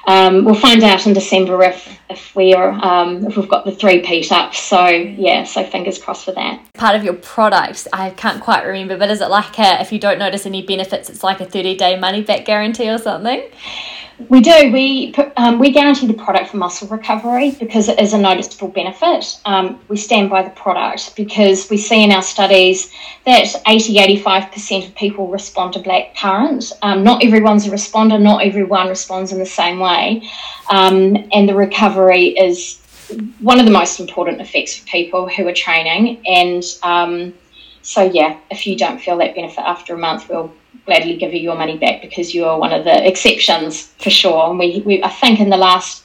um, 0.06 0.44
we'll 0.44 0.56
find 0.56 0.84
out 0.84 1.08
in 1.08 1.14
December 1.14 1.64
if 1.64 1.98
if 2.10 2.36
we 2.36 2.54
are 2.54 2.72
um, 2.72 3.26
if 3.26 3.38
we've 3.38 3.48
got 3.48 3.66
the 3.66 3.72
three 3.72 4.02
peat 4.02 4.32
up. 4.32 4.54
So 4.54 4.88
yeah, 4.88 5.44
so 5.46 5.64
fingers 5.64 6.02
crossed 6.02 6.26
for 6.26 6.34
that. 6.34 6.62
Part 6.74 6.96
of 6.96 7.04
your 7.04 7.14
product, 7.14 7.88
I 7.94 8.10
can't 8.10 8.42
quite 8.42 8.66
remember, 8.66 8.98
but 8.98 9.10
is 9.10 9.22
it 9.22 9.30
like 9.30 9.58
a, 9.60 9.82
if 9.82 9.94
you 9.94 10.00
don't 10.00 10.20
notice 10.20 10.46
any 10.46 10.62
benefits, 10.66 11.10
it's 11.10 11.24
like 11.24 11.40
a 11.40 11.46
thirty 11.46 11.78
day 11.78 11.98
money 11.98 12.22
back 12.22 12.46
guarantee 12.46 12.90
or 12.90 12.98
something? 12.98 13.44
We 14.30 14.42
do. 14.42 14.72
We 14.72 15.14
um, 15.38 15.58
we 15.58 15.72
guarantee 15.72 16.06
the 16.06 16.14
product 16.14 16.50
for 16.50 16.58
muscle 16.58 16.88
recovery 16.88 17.52
because 17.52 17.90
it 17.90 18.00
is 18.00 18.14
a 18.14 18.18
noticeable 18.18 18.68
benefit. 18.68 19.40
Um, 19.46 19.80
we 19.88 19.98
stand 19.98 20.30
by 20.30 20.44
the 20.44 20.52
product 20.52 21.16
because 21.16 21.70
we 21.70 21.78
see 21.78 22.04
in 22.04 22.12
our 22.12 22.22
studies 22.22 22.92
that 23.26 23.56
80 23.68 23.96
85% 24.22 24.88
of 24.88 24.96
people 24.96 25.28
respond 25.28 25.74
to 25.74 25.80
black 25.80 26.16
currant. 26.16 26.72
Um, 26.84 27.04
not 27.04 27.24
everyone's 27.24 27.66
a 27.68 27.72
responder, 27.72 28.22
not 28.22 28.46
everyone 28.46 28.88
responds 28.88 29.32
in 29.32 29.40
the 29.40 29.46
same 29.46 29.80
way. 29.80 30.30
Um, 30.70 31.28
and 31.32 31.50
the 31.50 31.56
recovery 31.56 32.30
is 32.38 32.80
one 33.40 33.60
of 33.60 33.66
the 33.66 33.72
most 33.72 34.00
important 34.00 34.42
effects 34.42 34.78
for 34.78 34.86
people 34.86 35.28
who 35.28 35.48
are 35.48 35.54
training. 35.54 36.22
And 36.28 36.64
um, 36.84 37.34
so, 37.82 38.04
yeah, 38.04 38.40
if 38.52 38.68
you 38.68 38.78
don't 38.78 39.00
feel 39.00 39.18
that 39.18 39.36
benefit 39.36 39.62
after 39.62 39.96
a 39.96 39.98
month, 39.98 40.30
we'll 40.30 40.54
gladly 40.86 41.18
give 41.18 41.34
you 41.34 41.40
your 41.40 41.56
money 41.56 41.78
back 41.78 42.02
because 42.02 42.34
you 42.34 42.46
are 42.46 42.60
one 42.60 42.74
of 42.74 42.84
the 42.84 43.08
exceptions 43.08 43.88
for 44.00 44.10
sure. 44.10 44.50
And 44.50 44.60
we, 44.60 44.82
we 44.86 45.04
I 45.04 45.10
think 45.10 45.40
in 45.40 45.50
the 45.50 45.58
last 45.58 46.04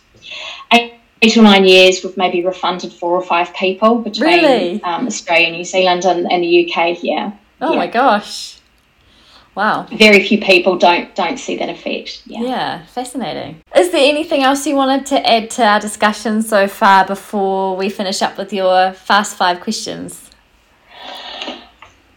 eight, 0.72 0.94
eight 1.22 1.36
or 1.36 1.42
nine 1.42 1.64
years, 1.64 2.04
we've 2.04 2.16
maybe 2.16 2.44
refunded 2.44 2.92
four 2.92 3.12
or 3.12 3.22
five 3.22 3.52
people 3.54 3.98
between 3.98 4.44
really? 4.44 4.82
um, 4.82 5.06
Australia, 5.06 5.50
New 5.50 5.64
Zealand, 5.64 6.04
and, 6.04 6.30
and 6.30 6.42
the 6.42 6.64
UK. 6.64 7.02
Yeah. 7.02 7.32
Oh 7.60 7.72
yeah. 7.72 7.78
my 7.78 7.86
gosh. 7.86 8.58
Wow. 9.54 9.88
Very 9.90 10.24
few 10.24 10.40
people 10.40 10.78
don't 10.78 11.12
don't 11.16 11.36
see 11.36 11.56
that 11.56 11.68
effect. 11.68 12.22
Yeah. 12.26 12.42
Yeah, 12.42 12.86
fascinating. 12.86 13.60
Is 13.74 13.90
there 13.90 14.08
anything 14.08 14.44
else 14.44 14.64
you 14.68 14.76
wanted 14.76 15.04
to 15.06 15.28
add 15.28 15.50
to 15.50 15.64
our 15.64 15.80
discussion 15.80 16.42
so 16.42 16.68
far 16.68 17.04
before 17.04 17.76
we 17.76 17.90
finish 17.90 18.22
up 18.22 18.38
with 18.38 18.52
your 18.52 18.92
fast 18.92 19.36
five 19.36 19.60
questions? 19.60 20.27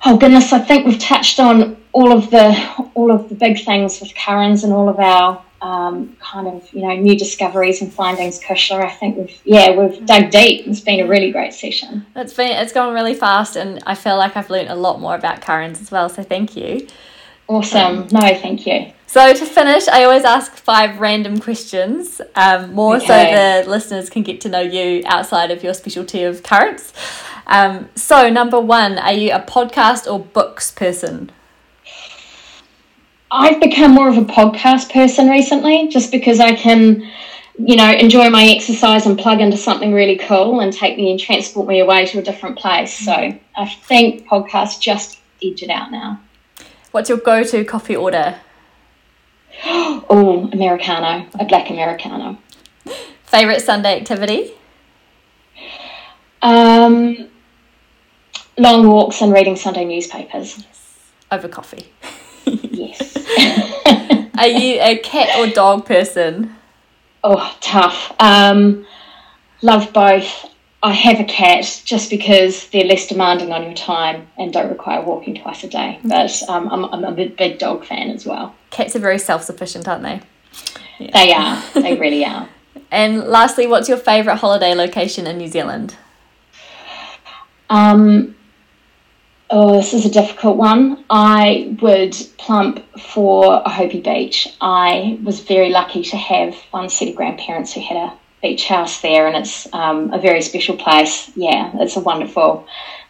Oh 0.03 0.17
goodness, 0.17 0.51
I 0.51 0.59
think 0.59 0.85
we've 0.85 0.99
touched 0.99 1.39
on 1.39 1.77
all 1.93 2.11
of 2.11 2.29
the 2.31 2.89
all 2.95 3.11
of 3.11 3.29
the 3.29 3.35
big 3.35 3.63
things 3.63 3.99
with 3.99 4.13
CurraNZ 4.15 4.63
and 4.63 4.73
all 4.73 4.89
of 4.89 4.99
our 4.99 5.43
um, 5.61 6.15
kind 6.19 6.47
of 6.47 6.67
you 6.73 6.81
know 6.81 6.95
new 6.95 7.17
discoveries 7.17 7.81
and 7.81 7.93
findings. 7.93 8.39
Kushla, 8.39 8.83
I 8.83 8.89
think 8.89 9.17
we've 9.17 9.41
yeah 9.45 9.77
we've 9.77 10.03
dug 10.05 10.31
deep. 10.31 10.67
It's 10.67 10.79
been 10.79 11.01
a 11.01 11.07
really 11.07 11.31
great 11.31 11.53
session. 11.53 12.05
It's 12.15 12.33
been 12.33 12.51
it's 12.51 12.73
gone 12.73 12.93
really 12.93 13.13
fast, 13.13 13.55
and 13.55 13.81
I 13.85 13.95
feel 13.95 14.17
like 14.17 14.35
I've 14.35 14.49
learned 14.49 14.69
a 14.69 14.75
lot 14.75 14.99
more 14.99 15.15
about 15.15 15.41
CurraNZ 15.41 15.81
as 15.81 15.91
well. 15.91 16.09
So 16.09 16.23
thank 16.23 16.55
you. 16.55 16.87
Awesome. 17.47 18.07
No, 18.11 18.21
thank 18.21 18.65
you. 18.65 18.91
So 19.11 19.33
to 19.33 19.45
finish, 19.45 19.89
I 19.89 20.05
always 20.05 20.23
ask 20.23 20.53
five 20.53 21.01
random 21.01 21.37
questions, 21.37 22.21
um, 22.33 22.73
more 22.73 22.95
okay. 22.95 23.05
so 23.05 23.63
the 23.65 23.69
listeners 23.69 24.09
can 24.09 24.23
get 24.23 24.39
to 24.39 24.47
know 24.47 24.61
you 24.61 25.03
outside 25.05 25.51
of 25.51 25.65
your 25.65 25.73
specialty 25.73 26.23
of 26.23 26.43
currants. 26.43 26.93
Um, 27.45 27.89
so 27.93 28.29
number 28.29 28.57
one, 28.57 28.97
are 28.97 29.11
you 29.11 29.33
a 29.33 29.41
podcast 29.41 30.09
or 30.09 30.17
books 30.17 30.71
person? 30.71 31.29
I've 33.29 33.59
become 33.59 33.91
more 33.91 34.07
of 34.07 34.17
a 34.17 34.21
podcast 34.21 34.93
person 34.93 35.27
recently, 35.27 35.89
just 35.89 36.09
because 36.09 36.39
I 36.39 36.55
can, 36.55 37.05
you 37.59 37.75
know, 37.75 37.91
enjoy 37.91 38.29
my 38.29 38.45
exercise 38.45 39.05
and 39.05 39.19
plug 39.19 39.41
into 39.41 39.57
something 39.57 39.91
really 39.91 40.19
cool 40.19 40.61
and 40.61 40.71
take 40.71 40.95
me 40.95 41.11
and 41.11 41.19
transport 41.19 41.67
me 41.67 41.81
away 41.81 42.05
to 42.05 42.19
a 42.19 42.21
different 42.21 42.57
place. 42.57 42.93
So 42.93 43.11
I 43.11 43.65
think 43.83 44.25
podcasts 44.25 44.79
just 44.79 45.19
edge 45.43 45.63
it 45.63 45.69
out 45.69 45.91
now. 45.91 46.21
What's 46.91 47.09
your 47.09 47.17
go-to 47.17 47.65
coffee 47.65 47.97
order? 47.97 48.37
oh, 49.65 50.49
Americano, 50.51 51.27
a 51.39 51.45
black 51.45 51.69
Americano. 51.69 52.37
Favorite 53.23 53.61
Sunday 53.61 53.99
activity? 53.99 54.51
Um, 56.41 57.29
long 58.57 58.87
walks 58.87 59.21
and 59.21 59.31
reading 59.31 59.55
Sunday 59.55 59.85
newspapers. 59.85 60.57
Yes. 60.57 61.11
Over 61.31 61.47
coffee. 61.47 61.91
yes. 62.45 63.17
Are 64.37 64.47
you 64.47 64.79
a 64.81 64.97
cat 64.97 65.37
or 65.37 65.47
dog 65.47 65.85
person? 65.85 66.55
Oh, 67.23 67.55
tough. 67.61 68.11
Um, 68.19 68.85
love 69.61 69.93
both. 69.93 70.50
I 70.83 70.93
have 70.93 71.19
a 71.19 71.23
cat 71.23 71.81
just 71.85 72.09
because 72.09 72.67
they're 72.69 72.85
less 72.85 73.07
demanding 73.07 73.51
on 73.51 73.63
your 73.63 73.75
time 73.75 74.27
and 74.37 74.51
don't 74.51 74.69
require 74.69 75.01
walking 75.03 75.35
twice 75.35 75.63
a 75.63 75.67
day. 75.67 75.99
But 76.03 76.41
um, 76.49 76.67
I'm, 76.69 76.85
I'm 76.85 77.03
a 77.03 77.11
big 77.11 77.59
dog 77.59 77.85
fan 77.85 78.09
as 78.09 78.25
well. 78.25 78.55
Cats 78.71 78.95
are 78.95 78.99
very 78.99 79.19
self 79.19 79.43
sufficient, 79.43 79.87
aren't 79.87 80.03
they? 80.03 80.21
Yeah. 80.99 81.11
They 81.13 81.33
are. 81.33 81.63
They 81.81 81.99
really 81.99 82.25
are. 82.25 82.49
and 82.91 83.19
lastly, 83.19 83.67
what's 83.67 83.89
your 83.89 83.97
favourite 83.97 84.39
holiday 84.39 84.73
location 84.73 85.27
in 85.27 85.37
New 85.37 85.47
Zealand? 85.47 85.95
Um, 87.69 88.35
oh, 89.51 89.77
this 89.77 89.93
is 89.93 90.05
a 90.05 90.09
difficult 90.09 90.57
one. 90.57 91.05
I 91.09 91.77
would 91.79 92.17
plump 92.37 92.83
for 92.99 93.63
Ohope 93.63 94.03
Beach. 94.03 94.47
I 94.59 95.19
was 95.23 95.41
very 95.41 95.69
lucky 95.69 96.03
to 96.05 96.17
have 96.17 96.55
one 96.71 96.89
set 96.89 97.07
of 97.09 97.15
grandparents 97.15 97.71
who 97.71 97.81
had 97.81 97.97
a 97.97 98.17
beach 98.41 98.67
house 98.67 99.01
there, 99.01 99.27
and 99.27 99.35
it's 99.37 99.71
um, 99.73 100.13
a 100.13 100.19
very 100.19 100.41
special 100.41 100.75
place. 100.75 101.31
Yeah, 101.35 101.71
it's 101.75 101.95
a 101.95 101.99
wonderful, 101.99 102.67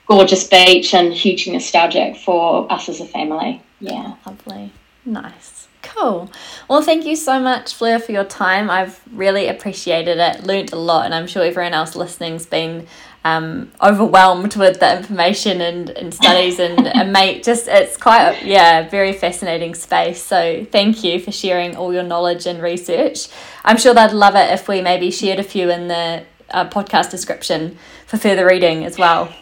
gorgeous 0.07 0.47
beach 0.47 0.93
and 0.93 1.13
hugely 1.13 1.53
nostalgic 1.53 2.17
for 2.17 2.71
us 2.71 2.89
as 2.89 2.99
a 2.99 3.05
family. 3.05 3.61
Yeah, 3.79 4.15
lovely, 4.25 4.71
nice. 5.05 5.67
Cool. 5.81 6.29
Well, 6.67 6.81
thank 6.81 7.05
you 7.05 7.15
so 7.15 7.39
much, 7.39 7.73
Fleur, 7.73 7.99
for 7.99 8.11
your 8.11 8.23
time. 8.23 8.69
I've 8.69 9.01
really 9.11 9.47
appreciated 9.47 10.19
it, 10.19 10.43
learnt 10.43 10.71
a 10.71 10.77
lot, 10.77 11.05
and 11.05 11.13
I'm 11.13 11.27
sure 11.27 11.43
everyone 11.43 11.73
else 11.73 11.95
listening's 11.95 12.45
been 12.45 12.87
um, 13.23 13.71
overwhelmed 13.81 14.55
with 14.55 14.79
the 14.79 14.97
information 14.97 15.61
and, 15.61 15.89
and 15.91 16.13
studies 16.13 16.59
and, 16.59 16.87
and 16.95 17.13
mate 17.13 17.43
just 17.43 17.67
it's 17.67 17.97
quite 17.97 18.29
a, 18.29 18.47
yeah 18.47 18.89
very 18.89 19.13
fascinating 19.13 19.75
space. 19.75 20.23
So 20.23 20.65
thank 20.71 21.03
you 21.03 21.19
for 21.19 21.31
sharing 21.31 21.75
all 21.75 21.93
your 21.93 22.03
knowledge 22.03 22.45
and 22.45 22.61
research. 22.61 23.27
I'm 23.63 23.77
sure 23.77 23.93
they'd 23.93 24.11
love 24.11 24.35
it 24.35 24.51
if 24.51 24.67
we 24.67 24.81
maybe 24.81 25.11
shared 25.11 25.39
a 25.39 25.43
few 25.43 25.69
in 25.69 25.87
the 25.87 26.23
uh, 26.49 26.69
podcast 26.69 27.11
description 27.11 27.77
for 28.07 28.17
further 28.17 28.45
reading 28.45 28.85
as 28.85 28.97
well. 28.97 29.33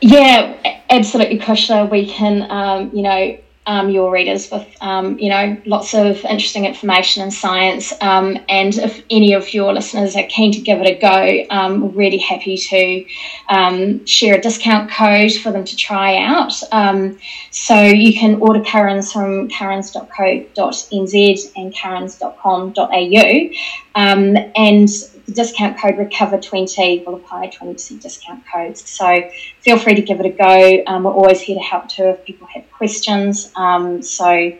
Yeah 0.00 0.76
absolutely 0.90 1.38
Kushla. 1.38 1.90
we 1.90 2.06
can 2.06 2.50
um, 2.50 2.90
you 2.92 3.02
know 3.02 3.38
um, 3.66 3.90
your 3.90 4.12
readers 4.12 4.50
with, 4.50 4.66
um, 4.80 5.18
you 5.18 5.28
know, 5.28 5.56
lots 5.66 5.94
of 5.94 6.24
interesting 6.24 6.64
information 6.64 7.22
and 7.22 7.32
science. 7.32 7.92
Um, 8.00 8.38
and 8.48 8.76
if 8.76 9.02
any 9.10 9.32
of 9.32 9.52
your 9.52 9.72
listeners 9.72 10.14
are 10.14 10.26
keen 10.28 10.52
to 10.52 10.60
give 10.60 10.80
it 10.80 10.86
a 10.86 10.98
go, 10.98 11.54
um, 11.54 11.80
we're 11.80 11.88
really 11.88 12.18
happy 12.18 12.56
to 12.56 13.04
um, 13.48 14.06
share 14.06 14.36
a 14.36 14.40
discount 14.40 14.90
code 14.90 15.34
for 15.34 15.50
them 15.50 15.64
to 15.64 15.76
try 15.76 16.16
out. 16.16 16.52
Um, 16.72 17.18
so 17.50 17.82
you 17.82 18.18
can 18.18 18.40
order 18.40 18.60
CurraNZ 18.60 19.12
from 19.12 19.48
curranz.co.nz 19.48 21.52
and 21.56 21.74
curranz.com.au. 21.74 23.50
and 23.94 25.15
the 25.26 25.32
discount 25.32 25.78
code 25.78 25.96
recover20 25.96 27.04
will 27.04 27.16
apply 27.16 27.48
20% 27.48 28.00
discount 28.00 28.44
codes. 28.52 28.88
So 28.88 29.28
feel 29.60 29.78
free 29.78 29.94
to 29.94 30.02
give 30.02 30.20
it 30.20 30.26
a 30.26 30.30
go. 30.30 30.84
Um, 30.86 31.04
we're 31.04 31.12
always 31.12 31.40
here 31.40 31.56
to 31.56 31.62
help 31.62 31.88
too 31.88 32.04
if 32.04 32.24
people 32.24 32.46
have 32.48 32.64
questions. 32.70 33.52
Um, 33.56 34.02
so 34.02 34.52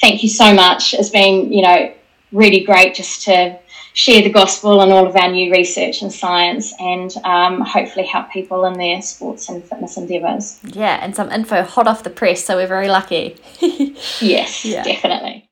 thank 0.00 0.22
you 0.22 0.28
so 0.28 0.54
much. 0.54 0.94
It's 0.94 1.08
been, 1.08 1.52
you 1.52 1.62
know, 1.62 1.94
really 2.32 2.64
great 2.64 2.94
just 2.94 3.24
to 3.24 3.58
share 3.92 4.22
the 4.22 4.30
gospel 4.30 4.82
and 4.82 4.92
all 4.92 5.06
of 5.06 5.16
our 5.16 5.30
new 5.30 5.50
research 5.50 6.02
and 6.02 6.12
science 6.12 6.72
and 6.78 7.16
um, 7.24 7.60
hopefully 7.60 8.06
help 8.06 8.30
people 8.30 8.64
in 8.66 8.74
their 8.74 9.02
sports 9.02 9.48
and 9.48 9.64
fitness 9.64 9.96
endeavours. 9.96 10.60
Yeah, 10.64 11.02
and 11.02 11.14
some 11.16 11.30
info 11.30 11.62
hot 11.62 11.86
off 11.86 12.02
the 12.02 12.10
press, 12.10 12.44
so 12.44 12.56
we're 12.56 12.66
very 12.66 12.88
lucky. 12.88 13.36
yes, 14.20 14.64
yeah. 14.64 14.84
definitely. 14.84 15.48